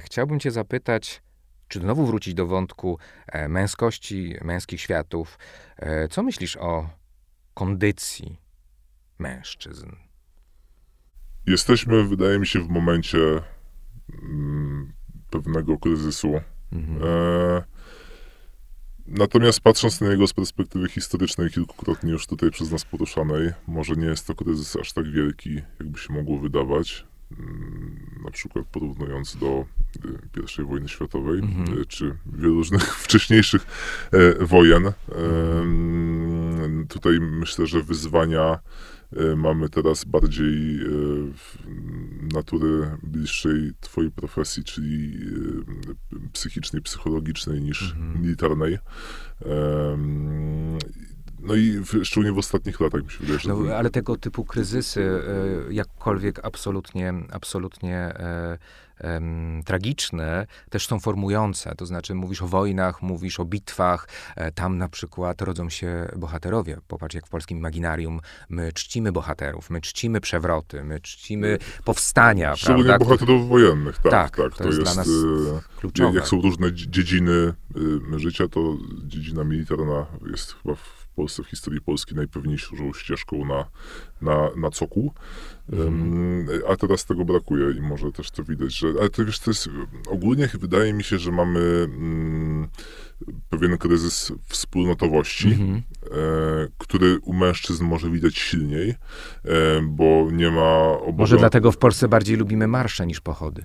chciałbym 0.00 0.40
cię 0.40 0.50
zapytać, 0.50 0.61
czy 1.68 1.80
znowu 1.80 2.06
wrócić 2.06 2.34
do 2.34 2.46
wątku 2.46 2.98
e, 3.26 3.48
męskości, 3.48 4.34
męskich 4.44 4.80
światów. 4.80 5.38
E, 5.76 6.08
co 6.08 6.22
myślisz 6.22 6.56
o 6.56 6.90
kondycji 7.54 8.40
mężczyzn? 9.18 9.86
Jesteśmy, 11.46 12.04
wydaje 12.04 12.38
mi 12.38 12.46
się, 12.46 12.60
w 12.60 12.68
momencie 12.68 13.18
mm, 14.22 14.92
pewnego 15.30 15.78
kryzysu. 15.78 16.40
Mhm. 16.72 17.02
E, 17.04 17.62
natomiast 19.06 19.60
patrząc 19.60 20.00
na 20.00 20.08
niego 20.08 20.26
z 20.26 20.32
perspektywy 20.32 20.88
historycznej, 20.88 21.50
kilkukrotnie 21.50 22.10
już 22.12 22.26
tutaj 22.26 22.50
przez 22.50 22.70
nas 22.70 22.84
poruszanej, 22.84 23.52
może 23.66 23.94
nie 23.94 24.06
jest 24.06 24.26
to 24.26 24.34
kryzys 24.34 24.76
aż 24.76 24.92
tak 24.92 25.10
wielki, 25.10 25.62
jakby 25.80 25.98
się 25.98 26.12
mogło 26.12 26.38
wydawać. 26.38 27.11
Mm, 27.38 28.12
na 28.24 28.30
przykład 28.30 28.66
porównując 28.66 29.36
do 29.36 29.64
y, 30.36 30.62
I 30.62 30.64
wojny 30.64 30.88
światowej, 30.88 31.38
mhm. 31.38 31.78
Y, 31.78 31.86
czy 31.86 32.16
wielu 32.26 32.54
różnych 32.54 32.96
wcześniejszych 33.04 33.66
e, 34.12 34.46
wojen. 34.46 34.92
Tutaj 36.88 37.20
myślę, 37.20 37.66
że 37.66 37.82
wyzwania 37.82 38.58
e, 39.16 39.36
mamy 39.36 39.68
teraz 39.68 40.04
bardziej 40.04 40.80
e, 40.80 40.88
natury 42.34 42.98
bliższej 43.02 43.72
twojej 43.80 44.10
profesji, 44.10 44.64
czyli 44.64 45.18
psychicznej, 46.32 46.82
psychologicznej 46.82 47.60
niż 47.60 47.82
mhm. 47.82 48.22
militarnej. 48.22 48.78
No 51.42 51.54
i 51.54 51.70
w, 51.70 52.04
szczególnie 52.04 52.32
w 52.32 52.38
ostatnich 52.38 52.80
latach 52.80 53.02
mi 53.04 53.10
się 53.10 53.18
wydaje, 53.20 53.38
że... 53.38 53.48
No, 53.48 53.74
ale 53.74 53.90
tego 53.90 54.16
typu 54.16 54.44
kryzysy, 54.44 55.22
e, 55.68 55.72
jakkolwiek 55.72 56.40
absolutnie, 56.44 57.14
absolutnie 57.32 57.96
e, 57.96 58.58
tragiczne, 59.64 60.46
też 60.70 60.86
są 60.86 61.00
formujące. 61.00 61.74
To 61.74 61.86
znaczy 61.86 62.14
mówisz 62.14 62.42
o 62.42 62.48
wojnach, 62.48 63.02
mówisz 63.02 63.40
o 63.40 63.44
bitwach, 63.44 64.08
e, 64.36 64.52
tam 64.52 64.78
na 64.78 64.88
przykład 64.88 65.42
rodzą 65.42 65.68
się 65.68 66.08
bohaterowie. 66.16 66.78
Popatrz, 66.88 67.14
jak 67.14 67.26
w 67.26 67.30
polskim 67.30 67.58
imaginarium 67.58 68.20
my 68.48 68.72
czcimy 68.72 69.12
bohaterów, 69.12 69.70
my 69.70 69.80
czcimy 69.80 70.20
przewroty, 70.20 70.84
my 70.84 71.00
czcimy 71.00 71.58
powstania. 71.84 72.56
Szczególnie 72.56 72.84
prawda? 72.84 73.04
bohaterów 73.04 73.48
wojennych, 73.48 73.98
tak. 73.98 74.12
tak, 74.12 74.36
tak 74.36 74.52
to, 74.52 74.58
to, 74.58 74.64
jest, 74.64 74.78
jest 74.78 74.92
dla 74.92 75.02
nas 75.02 75.08
kluczowe. 75.76 76.18
Jak 76.18 76.28
są 76.28 76.40
różne 76.40 76.72
dziedziny 76.72 77.52
życia, 78.16 78.48
to 78.48 78.76
dziedzina 79.04 79.44
militarna 79.44 80.06
jest 80.30 80.52
chyba 80.52 80.74
w 80.74 81.01
w 81.12 81.14
Polsce, 81.14 81.42
w 81.42 81.46
historii 81.46 81.80
Polski 81.80 82.14
najpewniejszą 82.14 82.92
ścieżką 82.92 83.44
na, 83.44 83.64
na, 84.22 84.50
na 84.56 84.70
coku. 84.70 85.14
Um, 85.72 86.46
a 86.68 86.76
teraz 86.76 87.04
tego 87.04 87.24
brakuje 87.24 87.70
i 87.70 87.80
może 87.80 88.12
też 88.12 88.30
to 88.30 88.44
widać, 88.44 88.78
że. 88.78 88.88
Ale 89.00 89.10
to 89.10 89.24
wiesz, 89.24 89.38
to 89.38 89.50
jest. 89.50 89.68
Ogólnie 90.08 90.48
wydaje 90.54 90.92
mi 90.92 91.04
się, 91.04 91.18
że 91.18 91.32
mamy 91.32 91.60
mm, 91.60 92.68
pewien 93.50 93.78
kryzys 93.78 94.32
wspólnotowości, 94.46 95.48
mm-hmm. 95.48 95.76
e, 95.76 96.68
który 96.78 97.18
u 97.18 97.32
mężczyzn 97.32 97.84
może 97.84 98.10
widać 98.10 98.38
silniej, 98.38 98.90
e, 98.90 98.94
bo 99.82 100.28
nie 100.32 100.50
ma 100.50 100.88
obowiązku. 100.88 101.12
Może 101.18 101.36
dlatego 101.36 101.72
w 101.72 101.78
Polsce 101.78 102.08
bardziej 102.08 102.36
lubimy 102.36 102.68
marsze 102.68 103.06
niż 103.06 103.20
pochody. 103.20 103.64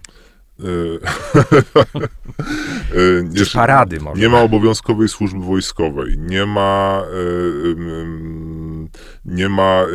Czy 3.35 3.43
e, 3.43 3.45
parady 3.53 3.99
może. 3.99 4.21
Nie 4.21 4.29
ma 4.29 4.41
obowiązkowej 4.41 5.07
służby 5.07 5.39
wojskowej, 5.39 6.17
nie 6.17 6.45
ma, 6.45 7.03
nie 9.25 9.49
ma 9.49 9.85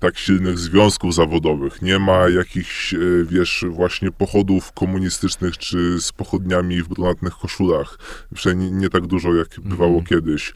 tak 0.00 0.18
silnych 0.18 0.58
związków 0.58 1.14
zawodowych, 1.14 1.82
nie 1.82 1.98
ma 1.98 2.28
jakichś, 2.28 2.94
e, 2.94 2.98
wiesz, 3.24 3.64
właśnie 3.68 4.12
pochodów 4.12 4.72
komunistycznych, 4.72 5.58
czy 5.58 6.00
z 6.00 6.12
pochodniami 6.12 6.82
w 6.82 6.88
brunatnych 6.88 7.34
koszulach, 7.34 7.98
przynajmniej 8.34 8.72
nie 8.72 8.90
tak 8.90 9.06
dużo, 9.06 9.34
jak 9.34 9.48
bywało 9.60 9.92
mm. 9.92 10.04
kiedyś. 10.04 10.52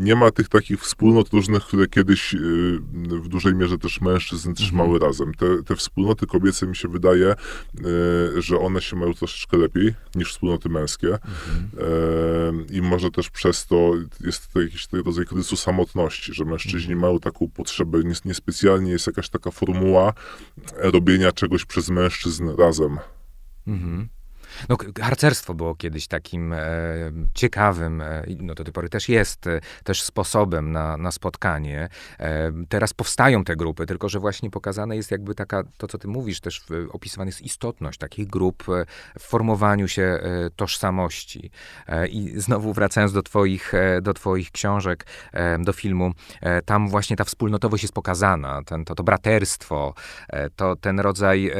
Nie 0.00 0.16
ma 0.16 0.30
tych 0.30 0.48
takich 0.48 0.80
wspólnot 0.80 1.32
różnych, 1.32 1.62
które 1.62 1.86
kiedyś 1.86 2.34
e, 2.34 2.38
w 3.22 3.28
dużej 3.28 3.54
mierze 3.54 3.78
też 3.78 4.00
mężczyzn 4.00 4.54
trzymały 4.54 4.96
mm. 4.96 5.02
razem. 5.02 5.34
Te, 5.34 5.62
te 5.62 5.76
wspólnoty 5.76 6.26
kobiece 6.26 6.66
mi 6.66 6.76
się 6.76 6.88
wydaje, 6.88 7.26
e, 7.28 7.36
że 8.42 8.58
one 8.58 8.80
się 8.80 8.96
mają 8.96 9.14
troszeczkę 9.14 9.56
lepiej 9.56 9.94
niż 10.14 10.32
wspólnoty 10.32 10.68
męskie 10.68 11.08
mm. 11.08 12.66
i 12.70 12.82
może 12.82 13.10
też 13.10 13.30
przez 13.30 13.66
to 13.66 13.92
jest 14.20 14.52
to 14.52 14.60
jakiś 14.60 14.88
rodzaj 14.92 15.26
kryzysu 15.26 15.56
samotności, 15.56 16.34
że 16.34 16.44
mężczyźni 16.44 16.92
mhm. 16.92 16.98
mają 17.00 17.20
taką 17.20 17.48
potrzebę 17.48 17.98
niespecjalnie 18.04 18.43
specjalnie 18.44 18.90
jest 18.90 19.06
jakaś 19.06 19.28
taka 19.28 19.50
formuła 19.50 20.12
robienia 20.76 21.32
czegoś 21.32 21.64
przez 21.64 21.88
mężczyzn 21.88 22.48
razem. 22.58 22.98
Mhm. 23.66 24.08
No, 24.68 24.76
harcerstwo 25.00 25.54
było 25.54 25.74
kiedyś 25.74 26.06
takim 26.06 26.52
e, 26.52 26.58
ciekawym, 27.34 28.00
e, 28.00 28.24
no 28.38 28.54
do 28.54 28.64
tej 28.64 28.72
pory 28.72 28.88
też 28.88 29.08
jest, 29.08 29.46
e, 29.46 29.60
też 29.84 30.02
sposobem 30.02 30.72
na, 30.72 30.96
na 30.96 31.12
spotkanie. 31.12 31.88
E, 32.18 32.52
teraz 32.68 32.94
powstają 32.94 33.44
te 33.44 33.56
grupy, 33.56 33.86
tylko 33.86 34.08
że 34.08 34.18
właśnie 34.20 34.50
pokazane 34.50 34.96
jest 34.96 35.10
jakby 35.10 35.34
taka, 35.34 35.62
to 35.76 35.86
co 35.86 35.98
ty 35.98 36.08
mówisz, 36.08 36.40
też 36.40 36.60
w, 36.60 36.88
opisywana 36.92 37.28
jest 37.28 37.42
istotność 37.42 37.98
takich 37.98 38.26
grup 38.26 38.64
e, 38.68 38.84
w 39.18 39.22
formowaniu 39.22 39.88
się 39.88 40.02
e, 40.02 40.50
tożsamości. 40.56 41.50
I 42.10 42.32
znowu 42.36 42.72
wracając 42.72 43.12
do 43.12 43.22
twoich, 43.22 43.72
do 44.02 44.14
twoich 44.14 44.50
książek, 44.50 45.06
do 45.60 45.72
filmu, 45.72 46.12
tam 46.64 46.88
właśnie 46.88 47.16
ta 47.16 47.24
wspólnotowość 47.24 47.82
jest 47.82 47.94
pokazana, 47.94 48.62
ten, 48.62 48.84
to, 48.84 48.94
to 48.94 49.02
braterstwo, 49.02 49.94
to 50.56 50.76
ten 50.76 51.00
rodzaj, 51.00 51.52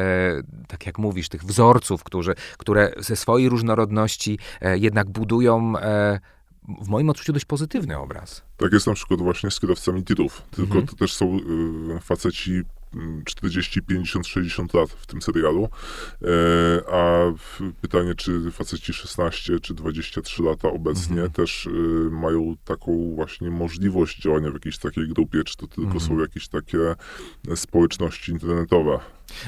tak 0.69 0.87
jak 0.87 0.99
mówisz, 0.99 1.29
tych 1.29 1.45
wzorców, 1.45 2.05
którzy, 2.05 2.35
które 2.59 2.84
ze 2.99 3.17
swojej 3.17 3.49
różnorodności 3.49 4.39
e, 4.61 4.79
jednak 4.79 5.11
budują 5.11 5.79
e, 5.79 6.21
w 6.83 6.89
moim 6.89 7.11
odczuciu 7.11 7.33
dość 7.33 7.45
pozytywny 7.45 7.99
obraz. 7.99 8.43
Tak 8.57 8.73
jest 8.73 8.87
na 8.87 8.95
przykład 8.95 9.21
właśnie 9.21 9.51
z 9.51 9.61
kierowcami 9.61 10.05
tirów, 10.05 10.43
tylko 10.51 10.75
mhm. 10.75 10.87
to 10.87 10.97
też 10.97 11.13
są 11.15 11.39
y, 11.97 12.01
faceci 12.01 12.63
40, 13.25 13.83
50, 13.83 14.27
60 14.27 14.75
lat 14.75 14.91
w 14.91 15.07
tym 15.07 15.23
serialu. 15.23 15.69
E, 16.23 16.29
a 16.93 17.33
pytanie, 17.81 18.15
czy 18.15 18.51
faceci 18.51 18.93
16 18.93 19.61
czy 19.61 19.75
23 19.75 20.43
lata 20.43 20.69
obecnie 20.69 21.17
mhm. 21.17 21.31
też 21.31 21.67
y, 21.67 21.71
mają 22.11 22.57
taką 22.65 23.15
właśnie 23.15 23.51
możliwość 23.51 24.23
działania 24.23 24.51
w 24.51 24.55
jakiejś 24.55 24.79
takiej 24.79 25.09
grupie, 25.09 25.45
czy 25.45 25.57
to 25.57 25.67
tylko 25.67 25.93
mhm. 25.93 26.01
są 26.01 26.19
jakieś 26.19 26.49
takie 26.49 26.79
społeczności 27.55 28.33
internetowe? 28.33 28.99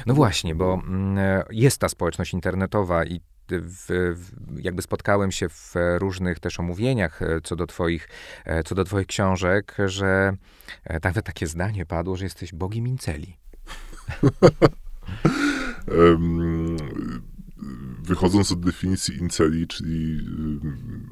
No 0.05 0.13
właśnie, 0.13 0.55
bo 0.55 0.81
mm, 0.87 1.43
jest 1.51 1.77
ta 1.77 1.89
społeczność 1.89 2.33
internetowa 2.33 3.05
i 3.05 3.21
w, 3.49 4.13
jakby 4.57 4.81
spotkałem 4.81 5.31
się 5.31 5.49
w 5.49 5.73
różnych 5.97 6.39
też 6.39 6.59
omówieniach 6.59 7.21
e, 7.21 7.41
co 7.43 7.55
do 7.55 7.67
twoich, 7.67 8.09
e, 8.45 8.63
co 8.63 8.75
do 8.75 8.83
twoich 8.83 9.07
książek, 9.07 9.75
że 9.85 10.33
e, 10.83 10.99
nawet 11.03 11.25
takie 11.25 11.47
zdanie 11.47 11.85
padło, 11.85 12.15
że 12.15 12.23
jesteś 12.23 12.53
bogiem 12.53 12.87
inceli. 12.87 13.37
wychodząc 18.07 18.51
od 18.51 18.59
definicji 18.59 19.17
inceli, 19.17 19.67
czyli 19.67 20.17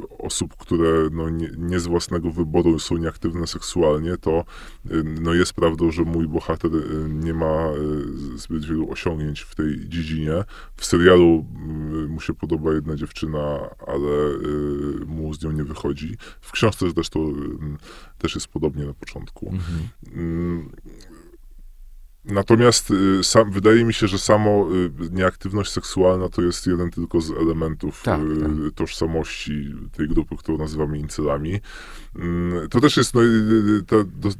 y, 0.01 0.17
osób, 0.17 0.55
które 0.57 1.09
no, 1.11 1.29
nie, 1.29 1.49
nie, 1.57 1.79
z 1.79 1.87
własnego 1.87 2.31
wyboru 2.31 2.79
są 2.79 2.97
nieaktywne 2.97 3.47
seksualnie, 3.47 4.17
to 4.17 4.45
y, 4.91 5.03
no, 5.03 5.33
jest 5.33 5.53
prawdą, 5.53 5.91
że 5.91 6.03
mój 6.03 6.27
bohater 6.27 6.75
y, 6.75 7.09
nie 7.09 7.33
ma 7.33 7.69
zbyt 8.35 8.65
wielu 8.65 8.91
osiągnięć 8.91 9.41
w 9.41 9.55
tej 9.55 9.89
dziedzinie. 9.89 10.43
W 10.75 10.85
serialu 10.85 11.45
mu 12.07 12.21
się 12.21 12.33
podoba 12.33 12.73
jedna 12.73 12.95
dziewczyna, 12.95 13.59
ale 13.87 14.37
mu 15.05 15.33
z 15.33 15.43
nią 15.43 15.51
nie 15.51 15.63
wychodzi. 15.63 16.17
W 16.41 16.51
książce 16.51 16.91
zresztą 16.91 17.33
też 18.17 18.35
jest 18.35 18.47
podobnie 18.47 18.85
na 18.85 18.93
początku. 18.93 19.51
Mhm. 19.51 20.69
Natomiast 22.27 22.91
y, 22.91 23.23
sam, 23.23 23.51
wydaje 23.51 23.85
mi 23.85 23.93
się, 23.93 24.07
że 24.07 24.19
samo 24.19 24.67
y, 25.01 25.09
nieaktywność 25.11 25.71
seksualna 25.71 26.29
to 26.29 26.41
jest 26.41 26.67
jeden 26.67 26.91
tylko 26.91 27.21
z 27.21 27.31
elementów 27.31 28.01
tak, 28.03 28.21
y, 28.21 28.39
tak. 28.41 28.51
tożsamości 28.75 29.75
tej 29.91 30.07
grupy, 30.07 30.35
którą 30.37 30.57
nazywamy 30.57 30.99
incylami. 30.99 31.59
Mm, 32.15 32.69
to 32.69 32.81
też 32.81 32.97
jest 32.97 33.13
no, 33.13 33.21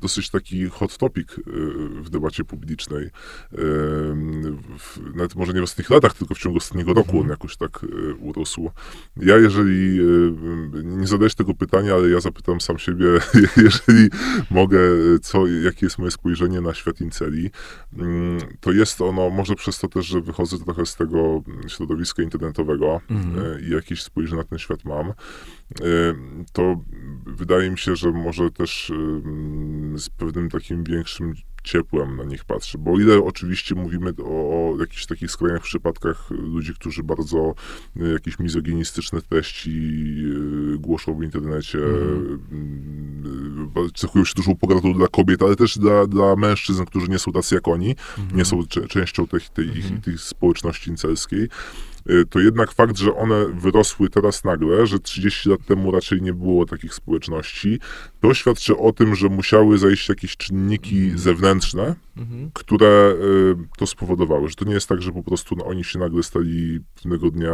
dosyć 0.02 0.30
taki 0.30 0.70
hot 0.70 0.98
topic 0.98 1.28
w 2.02 2.10
debacie 2.10 2.44
publicznej. 2.44 3.10
Nawet 5.16 5.36
może 5.36 5.54
nie 5.54 5.60
w 5.60 5.64
ostatnich 5.64 5.90
latach, 5.90 6.14
tylko 6.14 6.36
w 6.36 6.40
ciągu 6.40 6.58
ostatniego 6.58 6.94
roku 6.94 7.10
mhm. 7.10 7.24
on 7.24 7.30
jakoś 7.30 7.58
tak 7.58 7.86
urósł. 8.20 8.72
Ja 9.18 9.38
jeżeli, 9.38 10.00
nie 10.84 11.08
zadajesz 11.08 11.36
tego 11.36 11.54
pytania, 11.54 11.94
ale 11.94 12.10
ja 12.10 12.20
zapytam 12.20 12.62
sam 12.62 12.78
siebie, 12.78 13.06
jeżeli 13.66 14.10
mogę, 14.50 14.80
co, 15.22 15.48
jakie 15.48 15.86
jest 15.86 16.00
moje 16.00 16.12
spojrzenie 16.12 16.62
na 16.62 16.74
świat 16.74 17.02
inceli, 17.02 17.52
to 18.60 18.72
jest 18.72 19.02
ono, 19.02 19.30
może 19.30 19.56
przez 19.56 19.80
to 19.80 19.88
też, 19.88 20.06
że 20.06 20.22
wychodzę 20.22 20.58
trochę 20.60 20.86
z 20.86 20.96
tego 20.96 21.44
środowiska 21.68 22.24
internetowego 22.24 23.02
mm. 23.10 23.62
i 23.68 23.70
jakieś 23.70 24.04
spojrzenie 24.04 24.38
na 24.38 24.48
ten 24.48 24.60
świat 24.60 24.86
mam, 24.86 25.10
e, 25.10 25.14
to 26.54 26.82
wydaje 27.26 27.72
mi 27.72 27.78
się, 27.78 27.96
że 27.96 28.12
może 28.12 28.52
też 28.52 28.92
z 29.96 30.10
pewnym 30.10 30.50
takim 30.50 30.84
większym 30.84 31.34
ciepłem 31.66 32.18
na 32.18 32.24
nich 32.24 32.46
patrzę, 32.46 32.78
bo 32.78 33.00
ile 33.00 33.24
oczywiście 33.24 33.76
mówimy 33.76 34.14
o, 34.24 34.24
o 34.24 34.76
jakichś 34.80 35.06
takich 35.06 35.32
skrajnych 35.32 35.64
przypadkach 35.64 36.30
ludzi, 36.30 36.74
którzy 36.74 37.04
bardzo 37.04 37.56
y, 37.98 38.14
jakieś 38.14 38.40
mizoginistyczne 38.40 39.22
treści 39.22 39.70
y, 40.76 40.78
głoszą 40.78 41.16
w 41.16 41.24
internecie, 41.24 41.78
mm. 41.78 43.72
cechują 43.96 44.26
się 44.26 44.34
dużą 44.36 44.56
pogardą 44.56 44.94
dla 44.94 45.08
kobiet, 45.08 45.44
ale 45.44 45.56
też 45.56 45.78
dla, 45.78 46.08
dla 46.08 46.36
mężczyzn, 46.36 46.86
którzy 46.86 47.08
nie 47.08 47.20
są 47.20 47.32
tacy 47.32 47.56
jak 47.56 47.68
oni, 47.68 47.96
mm. 48.18 48.38
nie 48.38 48.46
są 48.46 48.66
częścią 48.90 49.28
tej, 49.28 49.40
tej, 49.54 49.70
mm. 49.70 50.02
tej 50.02 50.18
społeczności 50.18 50.90
incelskiej, 50.90 51.50
to 52.30 52.40
jednak 52.40 52.72
fakt, 52.72 52.98
że 52.98 53.16
one 53.16 53.46
wyrosły 53.46 54.10
teraz 54.10 54.44
nagle, 54.44 54.88
że 54.88 55.00
30 55.00 55.50
lat 55.50 55.66
temu 55.66 55.92
raczej 55.92 56.22
nie 56.22 56.34
było 56.34 56.66
takich 56.66 56.94
społeczności, 56.94 57.80
to 58.28 58.34
świadczy 58.34 58.78
o 58.78 58.94
tym, 58.94 59.16
że 59.16 59.30
musiały 59.30 59.78
zajść 59.78 60.10
jakieś 60.10 60.38
czynniki 60.38 60.98
mhm. 60.98 61.20
zewnętrzne, 61.20 61.96
mhm. 62.18 62.52
które 62.54 63.14
y, 63.22 63.78
to 63.78 63.88
spowodowały. 63.88 64.50
Że 64.50 64.56
to 64.56 64.66
nie 64.66 64.74
jest 64.74 64.90
tak, 64.90 65.02
że 65.02 65.12
po 65.12 65.24
prostu 65.24 65.56
no, 65.56 65.66
oni 65.66 65.84
się 65.84 66.00
nagle 66.00 66.24
stali 66.24 66.80
pewnego 66.96 67.32
dnia 67.32 67.54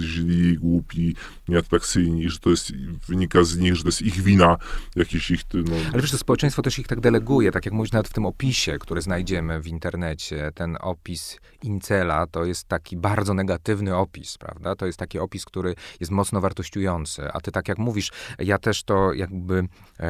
źli, 0.00 0.58
głupi, 0.58 1.14
nieatrakcyjni, 1.48 2.30
że 2.30 2.38
to 2.38 2.50
jest, 2.50 2.72
wynika 3.08 3.44
z 3.44 3.58
nich, 3.58 3.76
że 3.76 3.82
to 3.82 3.88
jest 3.88 4.02
ich 4.02 4.22
wina, 4.22 4.56
jakieś 4.96 5.30
ich... 5.30 5.40
No... 5.54 5.76
Ale 5.92 6.02
wiesz, 6.02 6.10
to 6.10 6.18
społeczeństwo 6.18 6.62
też 6.62 6.78
ich 6.78 6.86
tak 6.86 7.00
deleguje, 7.00 7.52
tak 7.52 7.64
jak 7.64 7.74
mówisz 7.74 7.92
nawet 7.92 8.08
w 8.08 8.12
tym 8.12 8.26
opisie, 8.26 8.78
który 8.78 9.02
znajdziemy 9.02 9.60
w 9.60 9.66
internecie, 9.66 10.50
ten 10.54 10.76
opis 10.80 11.38
Incela 11.62 12.26
to 12.26 12.44
jest 12.44 12.68
taki 12.68 12.96
bardzo 12.96 13.34
negatywny 13.34 13.96
opis, 13.96 14.38
prawda? 14.38 14.76
To 14.76 14.86
jest 14.86 14.98
taki 14.98 15.18
opis, 15.18 15.44
który 15.44 15.74
jest 16.00 16.12
mocno 16.12 16.40
wartościujący, 16.40 17.32
a 17.32 17.40
ty 17.40 17.52
tak 17.52 17.68
jak 17.68 17.78
mówisz, 17.78 18.10
ja 18.38 18.58
też 18.58 18.82
to 18.82 19.12
jakby, 19.12 19.58
e, 20.00 20.09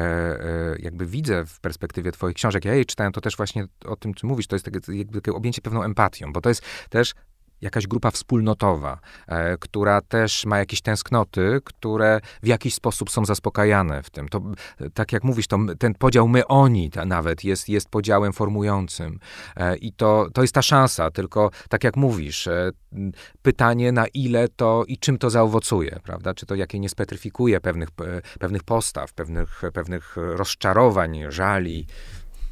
jakby 0.79 1.05
widzę 1.05 1.45
w 1.45 1.59
perspektywie 1.59 2.11
twoich 2.11 2.35
książek, 2.35 2.65
ja 2.65 2.73
jej 2.73 2.85
czytałem, 2.85 3.13
to 3.13 3.21
też 3.21 3.37
właśnie 3.37 3.65
o 3.85 3.95
tym, 3.95 4.13
co 4.13 4.27
mówisz, 4.27 4.47
to 4.47 4.55
jest 4.55 4.65
takie, 4.65 4.79
jakby 4.97 5.21
takie 5.21 5.37
objęcie 5.37 5.61
pewną 5.61 5.83
empatią, 5.83 6.33
bo 6.33 6.41
to 6.41 6.49
jest 6.49 6.61
też 6.89 7.13
jakaś 7.61 7.87
grupa 7.87 8.11
wspólnotowa, 8.11 8.99
e, 9.27 9.57
która 9.57 10.01
też 10.01 10.45
ma 10.45 10.57
jakieś 10.57 10.81
tęsknoty, 10.81 11.59
które 11.63 12.19
w 12.43 12.47
jakiś 12.47 12.73
sposób 12.73 13.11
są 13.11 13.25
zaspokajane 13.25 14.03
w 14.03 14.09
tym. 14.09 14.29
To, 14.29 14.41
tak 14.93 15.11
jak 15.11 15.23
mówisz, 15.23 15.47
to 15.47 15.57
ten 15.79 15.93
podział 15.93 16.27
my-oni 16.27 16.91
nawet 17.05 17.43
jest, 17.43 17.69
jest 17.69 17.89
podziałem 17.89 18.33
formującym. 18.33 19.19
E, 19.55 19.77
I 19.77 19.93
to, 19.93 20.27
to 20.33 20.41
jest 20.41 20.53
ta 20.53 20.61
szansa, 20.61 21.11
tylko 21.11 21.51
tak 21.69 21.83
jak 21.83 21.95
mówisz, 21.97 22.47
e, 22.47 22.71
pytanie 23.41 23.91
na 23.91 24.07
ile 24.07 24.47
to 24.47 24.83
i 24.87 24.97
czym 24.97 25.17
to 25.17 25.29
zaowocuje, 25.29 25.99
prawda? 26.03 26.33
Czy 26.33 26.45
to 26.45 26.55
jakie 26.55 26.79
nie 26.79 26.89
spetryfikuje 26.89 27.61
pewnych, 27.61 27.89
e, 27.89 28.21
pewnych 28.39 28.63
postaw, 28.63 29.13
pewnych, 29.13 29.61
pewnych 29.73 30.15
rozczarowań, 30.15 31.19
żali. 31.29 31.87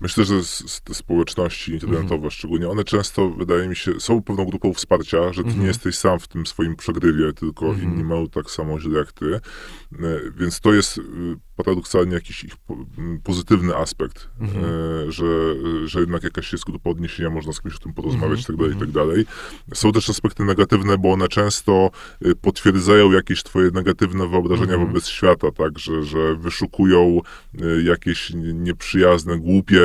Myślę, 0.02 0.26
że 0.26 0.36
te 0.84 0.94
społeczności 0.94 1.72
internetowe 1.72 2.16
mm. 2.16 2.32
szczególnie, 2.32 2.70
one 2.70 2.84
często, 2.84 3.30
wydaje 3.30 3.68
mi 3.68 3.76
się, 3.76 4.00
są 4.00 4.22
pewną 4.22 4.46
grupą 4.46 4.74
wsparcia, 4.74 5.34
że 5.34 5.34
ty 5.34 5.40
mm. 5.42 5.46
nie 5.48 5.52
mhm. 5.52 5.68
jesteś 5.68 5.96
sam 5.96 6.20
w 6.20 6.28
tym 6.28 6.46
swoim 6.46 6.76
przegrywie, 6.76 7.34
tylko 7.34 7.66
mm. 7.66 7.82
inni 7.82 8.04
mają 8.04 8.28
tak 8.28 8.52
samo 8.52 8.80
źle 8.80 9.00
jak 9.00 9.12
ty. 9.12 9.36
E, 9.36 9.40
więc 10.38 10.60
to 10.60 10.74
jest 10.74 10.98
y, 10.98 11.02
paradoksalnie 11.64 12.14
jakiś 12.14 12.44
ich 12.44 12.54
pozytywny 13.24 13.76
aspekt, 13.76 14.30
mhm. 14.40 14.66
e, 14.66 15.12
że, 15.12 15.26
że 15.86 16.00
jednak 16.00 16.24
jakaś 16.24 16.52
jest 16.52 16.66
grupa 16.66 16.90
odniesienia, 16.90 17.30
można 17.30 17.54
z 17.54 17.62
kimś 17.62 17.76
o 17.76 17.80
tym 17.80 17.94
porozmawiać 17.94 18.40
itd., 18.40 18.64
mhm. 18.64 18.80
itd. 18.80 19.02
Mhm. 19.02 19.26
Tak 19.70 19.78
są 19.78 19.92
też 19.92 20.10
aspekty 20.10 20.46
negatywne, 20.46 20.98
bo 20.98 21.12
one 21.12 21.28
często 21.28 21.92
e, 22.22 22.36
potwierdzają 22.36 23.12
jakieś 23.12 23.44
twoje 23.44 23.72
negatywne 23.72 24.28
wyobrażenia 24.28 24.74
mhm. 24.74 24.88
wobec 24.88 25.08
świata, 25.08 25.52
tak, 25.52 25.80
że, 25.80 26.04
że 26.04 26.36
wyszukują 26.36 27.22
e, 27.62 27.82
jakieś 27.82 28.32
nieprzyjazne, 28.54 29.40
głupie, 29.40 29.82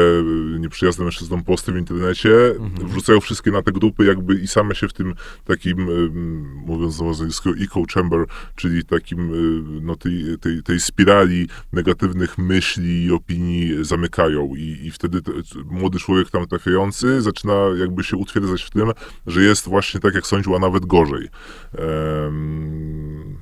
nieprzyjazne 0.59 1.05
mężczyznom 1.05 1.45
posty 1.45 1.72
w 1.72 1.77
internecie, 1.77 2.47
mhm. 2.47 2.89
wrzucają 2.89 3.20
wszystkie 3.20 3.51
na 3.51 3.62
te 3.62 3.72
grupy 3.72 4.05
jakby 4.05 4.35
i 4.35 4.49
same 4.49 4.75
się 4.75 4.89
w 4.89 4.93
tym 4.93 5.14
takim, 5.45 5.89
mówiąc 6.66 6.95
znowu 6.95 7.14
z 7.14 7.20
angielskiego, 7.20 7.57
echo 7.61 7.83
chamber, 7.95 8.27
czyli 8.57 8.85
takim, 8.85 9.31
no 9.83 9.97
tej, 9.97 10.39
tej, 10.41 10.62
tej 10.62 10.81
spirali 10.81 11.49
negatywnych 11.73 12.39
myśli 12.39 13.05
i 13.05 13.12
opinii 13.12 13.85
zamykają 13.85 14.55
i, 14.57 14.87
i 14.87 14.91
wtedy 14.91 15.23
te, 15.23 15.33
młody 15.65 15.99
człowiek 15.99 16.31
tam 16.31 16.47
trafiający 16.47 17.23
zaczyna 17.23 17.55
jakby 17.79 18.05
się 18.05 18.17
utwierdzać 18.17 18.62
w 18.62 18.71
tym, 18.71 18.91
że 19.27 19.43
jest 19.43 19.69
właśnie 19.69 20.01
tak, 20.01 20.15
jak 20.15 20.27
sądził, 20.27 20.57
a 20.57 20.59
nawet 20.59 20.87
gorzej. 20.87 21.29
Um, 21.79 23.39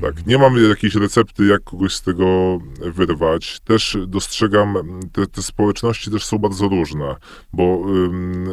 tak, 0.00 0.26
nie 0.26 0.38
mam 0.38 0.68
jakiejś 0.68 0.94
recepty, 0.94 1.46
jak 1.46 1.64
kogoś 1.64 1.94
z 1.94 2.02
tego 2.02 2.58
wyrwać. 2.78 3.60
Też 3.60 3.96
dostrzegam, 4.06 5.00
te, 5.12 5.26
te 5.26 5.42
społeczności 5.42 6.10
też 6.10 6.24
są 6.24 6.38
bardzo 6.38 6.68
różne, 6.68 7.16
bo 7.52 7.62
um, 7.62 8.46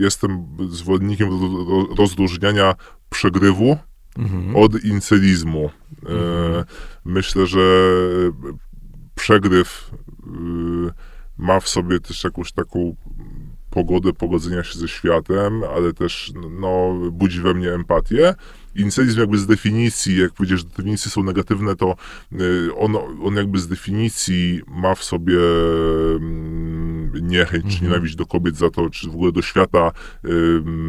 jestem 0.00 0.46
zwolennikiem 0.70 1.28
rozróżniania 1.98 2.74
przegrywu 3.10 3.76
mhm. 4.18 4.56
od 4.56 4.84
incelizmu. 4.84 5.70
E, 6.08 6.64
myślę, 7.04 7.46
że 7.46 7.60
przegryw 9.14 9.90
y, 9.90 10.92
ma 11.38 11.60
w 11.60 11.68
sobie 11.68 12.00
też 12.00 12.24
jakąś 12.24 12.52
taką 12.52 12.96
pogodę 13.70 14.12
pogodzenia 14.12 14.64
się 14.64 14.78
ze 14.78 14.88
światem, 14.88 15.62
ale 15.76 15.92
też 15.92 16.32
no, 16.50 16.94
budzi 17.12 17.40
we 17.40 17.54
mnie 17.54 17.72
empatię. 17.72 18.34
Incydizm 18.74 19.20
jakby 19.20 19.38
z 19.38 19.46
definicji, 19.46 20.18
jak 20.18 20.32
powiedziesz, 20.32 20.60
że 20.60 20.66
definicje 20.66 21.10
są 21.10 21.22
negatywne, 21.22 21.76
to 21.76 21.96
on, 22.76 22.96
on 23.22 23.36
jakby 23.36 23.58
z 23.58 23.68
definicji 23.68 24.60
ma 24.68 24.94
w 24.94 25.04
sobie 25.04 25.38
niechęć 27.22 27.64
czy 27.64 27.72
mhm. 27.72 27.90
nienawiść 27.90 28.16
do 28.16 28.26
kobiet 28.26 28.56
za 28.56 28.70
to, 28.70 28.90
czy 28.90 29.10
w 29.10 29.14
ogóle 29.14 29.32
do 29.32 29.42
świata 29.42 29.90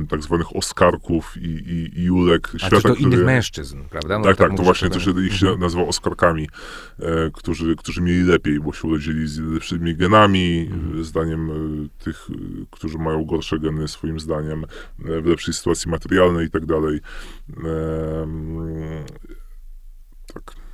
tak 0.09 0.23
zwanych 0.23 0.55
oskarków 0.55 1.37
i, 1.37 1.45
i, 1.45 1.99
i 1.99 2.03
julek. 2.03 2.51
A 2.55 2.57
świata, 2.57 2.75
do 2.75 2.95
który... 2.95 3.01
innych 3.01 3.25
mężczyzn, 3.25 3.77
prawda? 3.89 4.19
No 4.19 4.25
tak, 4.25 4.37
tak, 4.37 4.57
to 4.57 4.63
właśnie 4.63 4.89
to 4.89 4.99
się 4.99 5.11
ich 5.25 5.33
się 5.33 5.45
mhm. 5.45 5.59
nazywa 5.61 5.83
oskarkami, 5.83 6.49
e, 6.99 7.31
którzy, 7.33 7.75
którzy 7.75 8.01
mieli 8.01 8.23
lepiej, 8.23 8.59
bo 8.59 8.73
się 8.73 8.87
urodzili 8.87 9.27
z 9.27 9.39
lepszymi 9.39 9.95
genami, 9.95 10.69
mhm. 10.71 11.03
zdaniem 11.03 11.51
e, 11.51 11.53
tych, 12.03 12.27
którzy 12.71 12.97
mają 12.97 13.25
gorsze 13.25 13.59
geny, 13.59 13.87
swoim 13.87 14.19
zdaniem, 14.19 14.63
e, 14.63 15.21
w 15.21 15.25
lepszej 15.25 15.53
sytuacji 15.53 15.91
materialnej 15.91 16.47
i 16.47 16.49
tak 16.49 16.65
dalej. 16.65 16.99
Tak. 20.33 20.64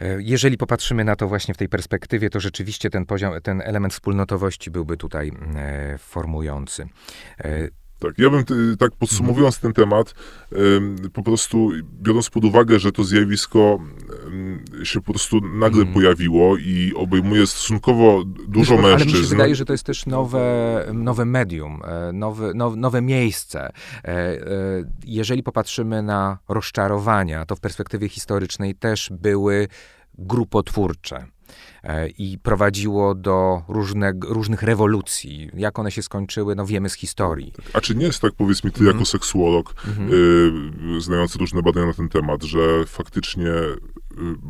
E, 0.00 0.16
jeżeli 0.18 0.56
popatrzymy 0.56 1.04
na 1.04 1.16
to 1.16 1.28
właśnie 1.28 1.54
w 1.54 1.56
tej 1.56 1.68
perspektywie, 1.68 2.30
to 2.30 2.40
rzeczywiście 2.40 2.90
ten 2.90 3.06
poziom, 3.06 3.32
ten 3.42 3.60
element 3.60 3.92
wspólnotowości 3.94 4.70
byłby 4.70 4.96
tutaj 4.96 5.32
e, 5.56 5.98
formujący. 5.98 6.88
E, 7.96 8.06
tak, 8.06 8.18
ja 8.18 8.30
bym 8.30 8.44
tak 8.78 8.92
podsumowując 8.92 9.60
ten 9.60 9.72
temat, 9.72 10.14
po 11.12 11.22
prostu 11.22 11.70
biorąc 12.02 12.30
pod 12.30 12.44
uwagę, 12.44 12.78
że 12.78 12.92
to 12.92 13.04
zjawisko 13.04 13.78
się 14.82 15.00
po 15.00 15.12
prostu 15.12 15.40
nagle 15.40 15.82
mm. 15.82 15.94
pojawiło 15.94 16.56
i 16.56 16.92
obejmuje 16.96 17.46
stosunkowo 17.46 18.24
dużo 18.48 18.74
Wiesz, 18.74 18.84
mężczyzn. 18.84 19.10
Ale 19.10 19.18
mi 19.18 19.24
się 19.24 19.30
wydaje, 19.30 19.54
że 19.54 19.64
to 19.64 19.72
jest 19.72 19.84
też 19.84 20.06
nowe, 20.06 20.86
nowe 20.94 21.24
medium, 21.24 21.80
nowe, 22.12 22.54
nowe, 22.54 22.76
nowe 22.76 23.02
miejsce. 23.02 23.72
Jeżeli 25.04 25.42
popatrzymy 25.42 26.02
na 26.02 26.38
rozczarowania, 26.48 27.46
to 27.46 27.56
w 27.56 27.60
perspektywie 27.60 28.08
historycznej 28.08 28.74
też 28.74 29.10
były 29.20 29.68
grupotwórcze. 30.18 31.26
E, 31.86 32.08
i 32.08 32.38
prowadziło 32.38 33.14
do 33.14 33.62
różne, 33.68 34.12
różnych 34.28 34.62
rewolucji. 34.62 35.50
Jak 35.54 35.78
one 35.78 35.90
się 35.90 36.02
skończyły, 36.02 36.54
no 36.54 36.66
wiemy 36.66 36.88
z 36.88 36.94
historii. 36.94 37.52
A 37.72 37.80
czy 37.80 37.94
nie 37.94 38.06
jest 38.06 38.20
tak, 38.20 38.32
powiedz 38.32 38.64
mi 38.64 38.70
ty 38.70 38.80
mm. 38.80 38.92
jako 38.92 39.04
seksuolog, 39.04 39.74
mm 39.86 40.08
-hmm. 40.08 40.14
y, 40.96 41.00
znający 41.00 41.38
różne 41.38 41.62
badania 41.62 41.86
na 41.86 41.92
ten 41.92 42.08
temat, 42.08 42.42
że 42.42 42.84
faktycznie 42.86 43.50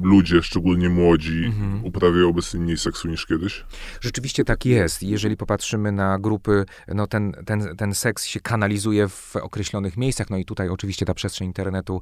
ludzie, 0.03 0.43
szczególnie 0.43 0.89
młodzi, 0.89 1.45
mhm. 1.45 1.85
uprawiają 1.85 2.29
obecnie 2.29 2.61
mniej 2.61 2.77
seksu 2.77 3.09
niż 3.09 3.27
kiedyś? 3.27 3.64
Rzeczywiście 4.01 4.45
tak 4.45 4.67
jest. 4.67 5.03
Jeżeli 5.03 5.37
popatrzymy 5.37 5.93
na 5.93 6.19
grupy, 6.19 6.64
no 6.89 7.07
ten, 7.07 7.33
ten, 7.47 7.77
ten 7.77 7.95
seks 7.95 8.25
się 8.25 8.41
kanalizuje 8.41 9.09
w 9.09 9.37
określonych 9.37 9.97
miejscach, 9.97 10.31
no 10.31 10.37
i 10.37 10.45
tutaj 10.45 10.69
oczywiście 10.69 11.07
ta 11.07 11.14
przestrzeń 11.14 11.47
internetu 11.47 12.01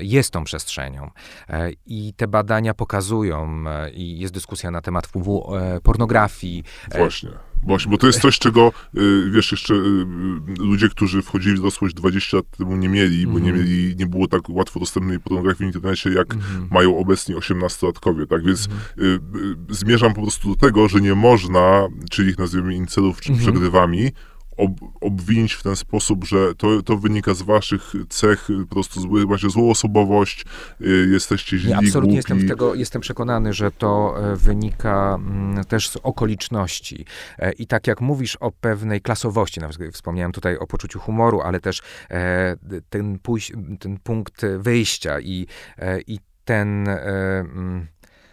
jest 0.00 0.30
tą 0.30 0.44
przestrzenią. 0.44 1.10
E, 1.48 1.70
I 1.86 2.14
te 2.16 2.28
badania 2.28 2.74
pokazują, 2.74 3.64
e, 3.68 3.90
i 3.90 4.18
jest 4.18 4.34
dyskusja 4.34 4.70
na 4.70 4.80
temat 4.80 5.06
wpływu 5.06 5.56
e, 5.56 5.80
pornografii. 5.80 6.64
Właśnie. 6.96 7.30
Właśnie, 7.62 7.90
bo 7.90 7.98
to 7.98 8.06
jest 8.06 8.20
coś, 8.20 8.38
czego, 8.38 8.72
y, 8.98 9.30
wiesz, 9.30 9.52
jeszcze 9.52 9.74
y, 9.74 10.04
ludzie, 10.58 10.88
którzy 10.88 11.22
wchodzili 11.22 11.56
w 11.56 11.58
dorosłość 11.58 11.94
20 11.94 12.36
lat 12.36 12.46
temu 12.58 12.76
nie 12.76 12.88
mieli, 12.88 13.26
bo 13.26 13.38
nie 13.38 13.50
mhm. 13.50 13.58
mieli, 13.58 13.96
nie 13.96 14.06
było 14.06 14.28
tak 14.28 14.48
łatwo 14.48 14.80
dostępnej 14.80 15.20
pornografii 15.20 15.72
w 15.72 15.74
internecie, 15.74 16.10
jak 16.10 16.34
mm. 16.34 16.68
mają 16.70 16.98
obecni 16.98 17.34
18-latkowie, 17.34 18.26
tak? 18.26 18.44
Więc 18.44 18.68
mm. 18.98 19.20
zmierzam 19.70 20.14
po 20.14 20.22
prostu 20.22 20.48
do 20.48 20.56
tego, 20.56 20.88
że 20.88 21.00
nie 21.00 21.14
można, 21.14 21.86
czyli 22.10 22.30
ich 22.30 22.38
nazwijmy 22.38 22.74
incelów 22.74 23.20
czy 23.20 23.32
mm. 23.32 23.42
przegrywami, 23.42 24.10
ob, 24.62 24.70
obwinić 25.00 25.52
w 25.52 25.62
ten 25.62 25.76
sposób, 25.76 26.24
że 26.24 26.54
to, 26.54 26.82
to 26.82 26.96
wynika 26.96 27.34
z 27.34 27.42
waszych 27.42 27.92
cech, 28.08 28.48
po 28.68 28.74
prostu 28.74 29.00
zły, 29.00 29.26
właśnie 29.26 29.50
złą 29.50 29.70
osobowość, 29.70 30.44
y, 30.80 31.08
jesteście 31.12 31.58
źli, 31.58 31.68
Nie, 31.68 31.76
absolutnie 31.76 32.16
jestem, 32.16 32.36
głupi. 32.36 32.46
w 32.46 32.50
tego, 32.50 32.74
jestem 32.74 33.02
przekonany, 33.02 33.52
że 33.52 33.70
to 33.70 34.14
e, 34.32 34.36
wynika 34.36 35.14
mm, 35.14 35.64
też 35.64 35.88
z 35.88 35.96
okoliczności. 35.96 37.04
E, 37.38 37.52
I 37.52 37.66
tak 37.66 37.86
jak 37.86 38.00
mówisz 38.00 38.36
o 38.36 38.52
pewnej 38.52 39.00
klasowości, 39.00 39.60
na 39.60 39.68
przykład 39.68 39.94
wspomniałem 39.94 40.32
tutaj 40.32 40.56
o 40.56 40.66
poczuciu 40.66 41.00
humoru, 41.00 41.40
ale 41.40 41.60
też 41.60 41.82
e, 42.10 42.56
ten, 42.90 43.18
pójś, 43.18 43.52
ten 43.80 43.98
punkt 43.98 44.42
wyjścia 44.58 45.20
i, 45.20 45.46
e, 45.78 46.00
i 46.00 46.18
ten... 46.44 46.88
Mm, 46.88 47.86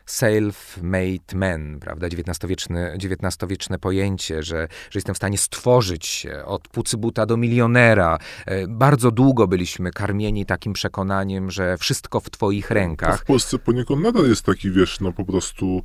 self-made 0.10 1.36
man, 1.36 1.80
prawda, 1.80 2.08
XIX-wieczne, 2.08 2.94
XIX-wieczne 3.04 3.80
pojęcie, 3.80 4.44
że, 4.44 4.68
że 4.92 4.98
jestem 4.98 5.16
w 5.16 5.18
stanie 5.18 5.38
stworzyć 5.38 6.06
się 6.06 6.46
od 6.46 6.68
pucybuta 6.68 7.26
do 7.26 7.38
milionera. 7.38 8.18
E, 8.46 8.68
Bardzo 8.68 9.12
długo 9.12 9.48
byliśmy 9.48 9.92
karmieni 9.92 10.46
takim 10.46 10.74
przekonaniem, 10.74 11.52
że 11.52 11.78
wszystko 11.78 12.20
w 12.20 12.30
twoich 12.30 12.68
To 12.68 12.74
rękach. 12.74 13.22
w 13.22 13.26
Polsce 13.26 13.60
poniekąd 13.60 14.02
nadal 14.04 14.30
jest 14.30 14.46
taki, 14.46 14.72
wiesz, 14.72 15.00
no 15.00 15.12
po 15.14 15.26
prostu 15.26 15.82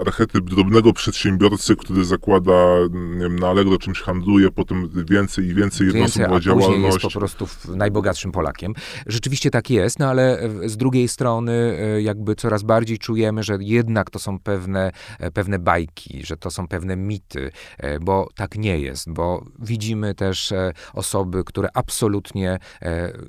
archetyp 0.00 0.44
drobnego 0.44 0.92
przedsiębiorcy, 0.92 1.76
który 1.76 2.04
zakłada, 2.04 2.52
nie 2.92 3.20
wiem, 3.24 3.38
na 3.38 3.48
Allegro 3.48 3.78
czymś 3.78 4.00
handluje, 4.00 4.50
potem 4.50 4.90
więcej 5.08 5.44
i 5.44 5.54
więcej 5.54 5.86
Więcej, 5.92 6.00
jednoosobowa 6.22 6.36
a 6.36 6.38
później 6.38 6.82
jest 6.82 6.98
działalność. 6.98 7.02
po 7.02 7.18
prostu 7.18 7.46
najbogatszym 7.76 8.32
Polakiem. 8.32 8.74
Rzeczywiście 9.06 9.50
tak 9.50 9.70
jest, 9.70 9.98
no 9.98 10.06
ale 10.08 10.38
e, 10.38 10.68
z 10.68 10.76
drugiej 10.76 11.08
strony 11.08 11.52
e, 11.96 12.02
jakby 12.02 12.34
coraz 12.36 12.62
bardziej 12.62 12.98
czujemy, 12.98 13.42
że 13.42 13.58
jednak 13.60 14.10
to 14.10 14.18
są 14.18 14.38
pewne, 14.38 14.92
e, 15.18 15.30
pewne 15.30 15.58
bajki, 15.58 16.26
że 16.26 16.36
to 16.36 16.50
są 16.50 16.68
pewne 16.68 16.96
mity, 16.96 17.50
e, 17.78 18.00
bo 18.00 18.28
tak 18.34 18.54
nie 18.56 18.78
jest, 18.78 19.10
bo 19.12 19.44
widzimy 19.58 20.14
też 20.14 20.52
e, 20.52 20.72
osoby, 20.94 21.44
które 21.44 21.68
absolutnie 21.74 22.58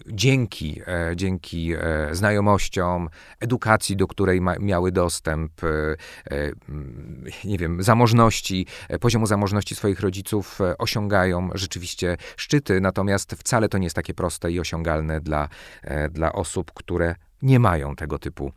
dzięki, 0.08 0.82
dzięki 1.16 1.74
znajomościom, 2.12 3.10
edukacji, 3.40 3.96
do 3.96 4.08
której 4.08 4.42
ma, 4.42 4.56
miały 4.60 4.92
dostęp, 4.92 5.52
mm, 5.64 7.26
nie 7.44 7.58
wiem, 7.58 7.84
zamożności, 7.84 8.68
poziomu 9.00 9.26
zamożności 9.26 9.76
swoich 9.76 10.00
rodziców 10.00 10.60
osiągają 10.78 11.50
rzeczywiście 11.54 12.18
szczyty, 12.38 12.82
natomiast 12.82 13.32
wcale 13.32 13.70
to 13.70 13.78
nie 13.78 13.86
jest 13.86 13.96
takie 13.96 14.14
proste 14.14 14.52
i 14.52 14.60
osiągalne 14.60 15.22
dla, 15.22 15.50
dla 16.12 16.34
osób, 16.34 16.72
które 16.74 17.16
nie 17.42 17.60
mają 17.60 17.96
tego 17.96 18.20
typu 18.20 18.52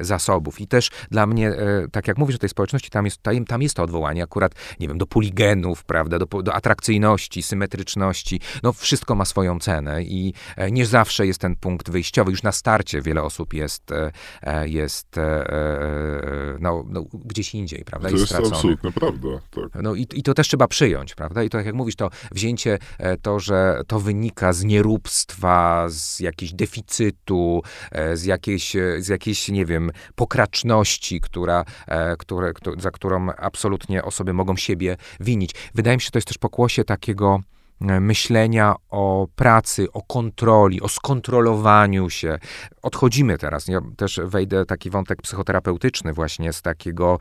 zasobów. 0.00 0.60
I 0.60 0.66
też 0.66 0.90
dla 1.10 1.26
mnie, 1.26 1.48
e, 1.50 1.88
tak 1.92 2.08
jak 2.08 2.18
mówisz 2.18 2.36
o 2.36 2.38
tej 2.38 2.48
społeczności, 2.48 2.90
tam 2.90 3.04
jest, 3.04 3.20
tam, 3.46 3.62
jest 3.62 3.74
to 3.74 3.82
odwołanie 3.82 4.22
akurat, 4.22 4.54
nie 4.80 4.88
wiem, 4.88 4.98
do 4.98 5.06
poligenów, 5.06 5.84
prawda, 5.84 6.18
do, 6.18 6.42
do 6.42 6.54
atrakcyjności, 6.54 7.42
symetryczności. 7.42 8.40
No 8.62 8.72
wszystko 8.72 9.14
ma 9.14 9.24
swoją 9.24 9.58
cenę 9.58 10.02
i 10.02 10.34
e, 10.56 10.70
nie 10.70 10.86
zawsze 10.86 11.26
jest 11.26 11.40
ten 11.40 11.56
punkt 11.56 11.90
wyjściowy. 11.90 12.30
Już 12.30 12.42
na 12.42 12.52
starcie 12.52 13.02
wiele 13.02 13.22
osób 13.22 13.54
jest, 13.54 13.92
e, 13.92 14.12
e, 14.42 14.68
jest 14.68 15.18
e, 15.18 15.52
e, 15.52 16.56
no, 16.60 16.84
no, 16.88 17.04
gdzieś 17.12 17.54
indziej, 17.54 17.84
prawda, 17.84 18.08
To 18.08 18.16
jest 18.16 18.32
jest 18.32 18.46
absolutna 18.46 18.90
prawda, 18.92 19.28
tak. 19.50 19.82
No 19.82 19.94
i, 19.94 20.06
i 20.14 20.22
to 20.22 20.34
też 20.34 20.48
trzeba 20.48 20.68
przyjąć, 20.68 21.14
prawda? 21.14 21.42
I 21.42 21.50
to, 21.50 21.58
tak 21.58 21.66
jak 21.66 21.74
mówisz, 21.74 21.96
to 21.96 22.10
wzięcie, 22.32 22.78
e, 22.98 23.16
to, 23.16 23.40
że 23.40 23.80
to 23.86 24.00
wynika 24.00 24.52
z 24.52 24.64
nieróbstwa, 24.64 25.86
z 25.88 26.20
jakiegoś 26.20 26.54
deficytu, 26.54 27.62
e, 27.92 28.16
z 28.16 28.24
jakiejś, 28.24 28.76
e, 28.76 29.02
z 29.02 29.08
jakiejś 29.08 29.27
nie 29.48 29.66
wiem, 29.66 29.90
pokraczności, 30.14 31.20
która, 31.20 31.64
e, 31.86 32.16
które, 32.16 32.52
za 32.78 32.90
którą 32.90 33.30
absolutnie 33.30 34.02
osoby 34.02 34.32
mogą 34.32 34.56
siebie 34.56 34.96
winić. 35.20 35.50
Wydaje 35.74 35.96
mi 35.96 36.00
się, 36.00 36.04
że 36.04 36.10
to 36.10 36.18
jest 36.18 36.28
też 36.28 36.38
pokłosie 36.38 36.84
takiego 36.84 37.40
e, 37.80 38.00
myślenia 38.00 38.74
o 38.90 39.28
pracy, 39.36 39.92
o 39.92 40.02
kontroli, 40.02 40.80
o 40.80 40.88
skontrolowaniu 40.88 42.10
się. 42.10 42.38
Odchodzimy 42.82 43.38
teraz. 43.38 43.68
Ja 43.68 43.80
też 43.96 44.20
wejdę 44.24 44.66
taki 44.66 44.90
wątek 44.90 45.22
psychoterapeutyczny 45.22 46.12
właśnie 46.12 46.52
z 46.52 46.62
takiego, 46.62 47.18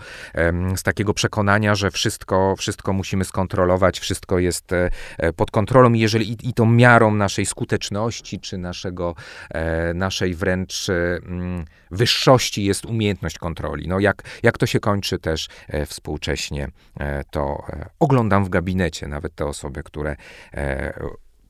z 0.75 0.83
takiego 0.83 1.13
przekonania, 1.13 1.75
że 1.75 1.91
wszystko, 1.91 2.55
wszystko 2.57 2.93
musimy 2.93 3.25
skontrolować, 3.25 3.99
wszystko 3.99 4.39
jest 4.39 4.73
e, 4.73 4.89
pod 5.35 5.51
kontrolą 5.51 5.93
i 5.93 5.99
jeżeli 5.99 6.31
i, 6.31 6.49
i 6.49 6.53
tą 6.53 6.65
miarą 6.65 7.15
naszej 7.15 7.45
skuteczności, 7.45 8.39
czy 8.39 8.57
naszego, 8.57 9.15
e, 9.49 9.93
naszej 9.93 10.33
wręcz 10.33 10.89
e, 10.89 10.93
mm, 10.93 11.65
wyższości 11.91 12.65
jest 12.65 12.85
umiejętność 12.85 13.37
kontroli. 13.37 13.87
No 13.87 13.99
jak, 13.99 14.23
jak 14.43 14.57
to 14.57 14.65
się 14.65 14.79
kończy 14.79 15.19
też 15.19 15.47
współcześnie, 15.85 16.67
to 17.31 17.63
oglądam 17.99 18.45
w 18.45 18.49
gabinecie 18.49 19.07
nawet 19.07 19.35
te 19.35 19.45
osoby, 19.45 19.83
które 19.83 20.15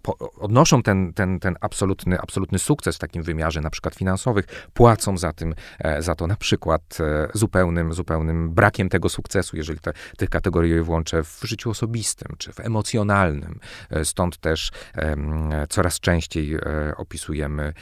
po, 0.08 0.32
odnoszą 0.39 0.84
ten, 0.84 1.14
ten, 1.14 1.39
ten 1.39 1.55
absolutny, 1.62 2.20
absolutny 2.20 2.60
sukces 2.60 2.95
w 2.95 2.99
takim 2.99 3.24
wymiarze, 3.24 3.62
na 3.62 3.70
przykład 3.70 3.95
finansowych, 3.95 4.45
płacą 4.74 5.18
za, 5.18 5.34
tym, 5.34 5.55
e, 5.80 6.01
za 6.01 6.16
to 6.16 6.28
na 6.28 6.36
przykład 6.36 6.97
e, 6.99 7.28
zupełnym, 7.34 7.93
zupełnym 7.93 8.49
brakiem 8.49 8.89
tego 8.89 9.10
sukcesu, 9.10 9.58
jeżeli 9.58 9.80
te, 9.80 9.93
tych 10.18 10.30
kategorii 10.30 10.82
włączę 10.82 11.24
w 11.24 11.39
życiu 11.43 11.70
osobistym 11.70 12.36
czy 12.38 12.53
w 12.53 12.60
emocjonalnym. 12.60 13.60
E, 13.89 14.05
Stąd 14.05 14.38
też 14.38 14.72
coraz 15.70 15.99
częściej 15.99 16.58
opisujemy 16.97 17.74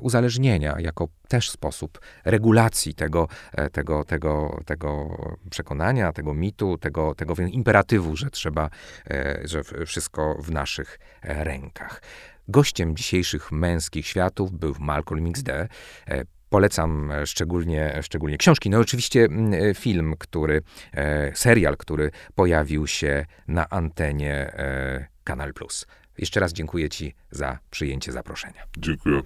uzależnienia 0.00 0.80
jako 0.80 1.08
też 1.28 1.50
sposób 1.50 2.00
regulacji 2.24 2.94
tego, 2.94 3.28
e, 3.52 3.70
tego, 3.70 4.04
tego, 4.04 4.60
tego 4.66 5.18
przekonania, 5.50 6.12
tego 6.12 6.34
mitu, 6.34 6.78
tego, 6.78 7.14
tego 7.14 7.34
imperatywu, 7.34 8.16
że 8.16 8.30
trzeba, 8.30 8.70
e, 9.10 9.40
że 9.44 9.62
wszystko 9.86 10.34
w 10.42 10.50
naszych 10.50 10.98
e, 11.22 11.44
rękach. 11.44 12.02
Gościem 12.48 12.96
dzisiejszych 12.96 13.52
męskich 13.52 14.06
światów 14.06 14.52
był 14.52 14.74
Malcolm 14.80 15.26
XD. 15.26 15.50
Polecam 16.50 17.12
szczególnie, 17.24 17.98
szczególnie 18.02 18.38
książki. 18.38 18.70
No 18.70 18.78
oczywiście 18.78 19.28
film, 19.74 20.14
który, 20.18 20.62
serial, 21.34 21.76
który 21.76 22.10
pojawił 22.34 22.86
się 22.86 23.26
na 23.48 23.68
antenie 23.68 24.52
Kanal 25.24 25.54
Plus. 25.54 25.86
Jeszcze 26.18 26.40
raz 26.40 26.52
dziękuję 26.52 26.88
Ci 26.88 27.14
za 27.30 27.58
przyjęcie 27.70 28.12
zaproszenia. 28.12 28.62
Dziękuję. 28.78 29.22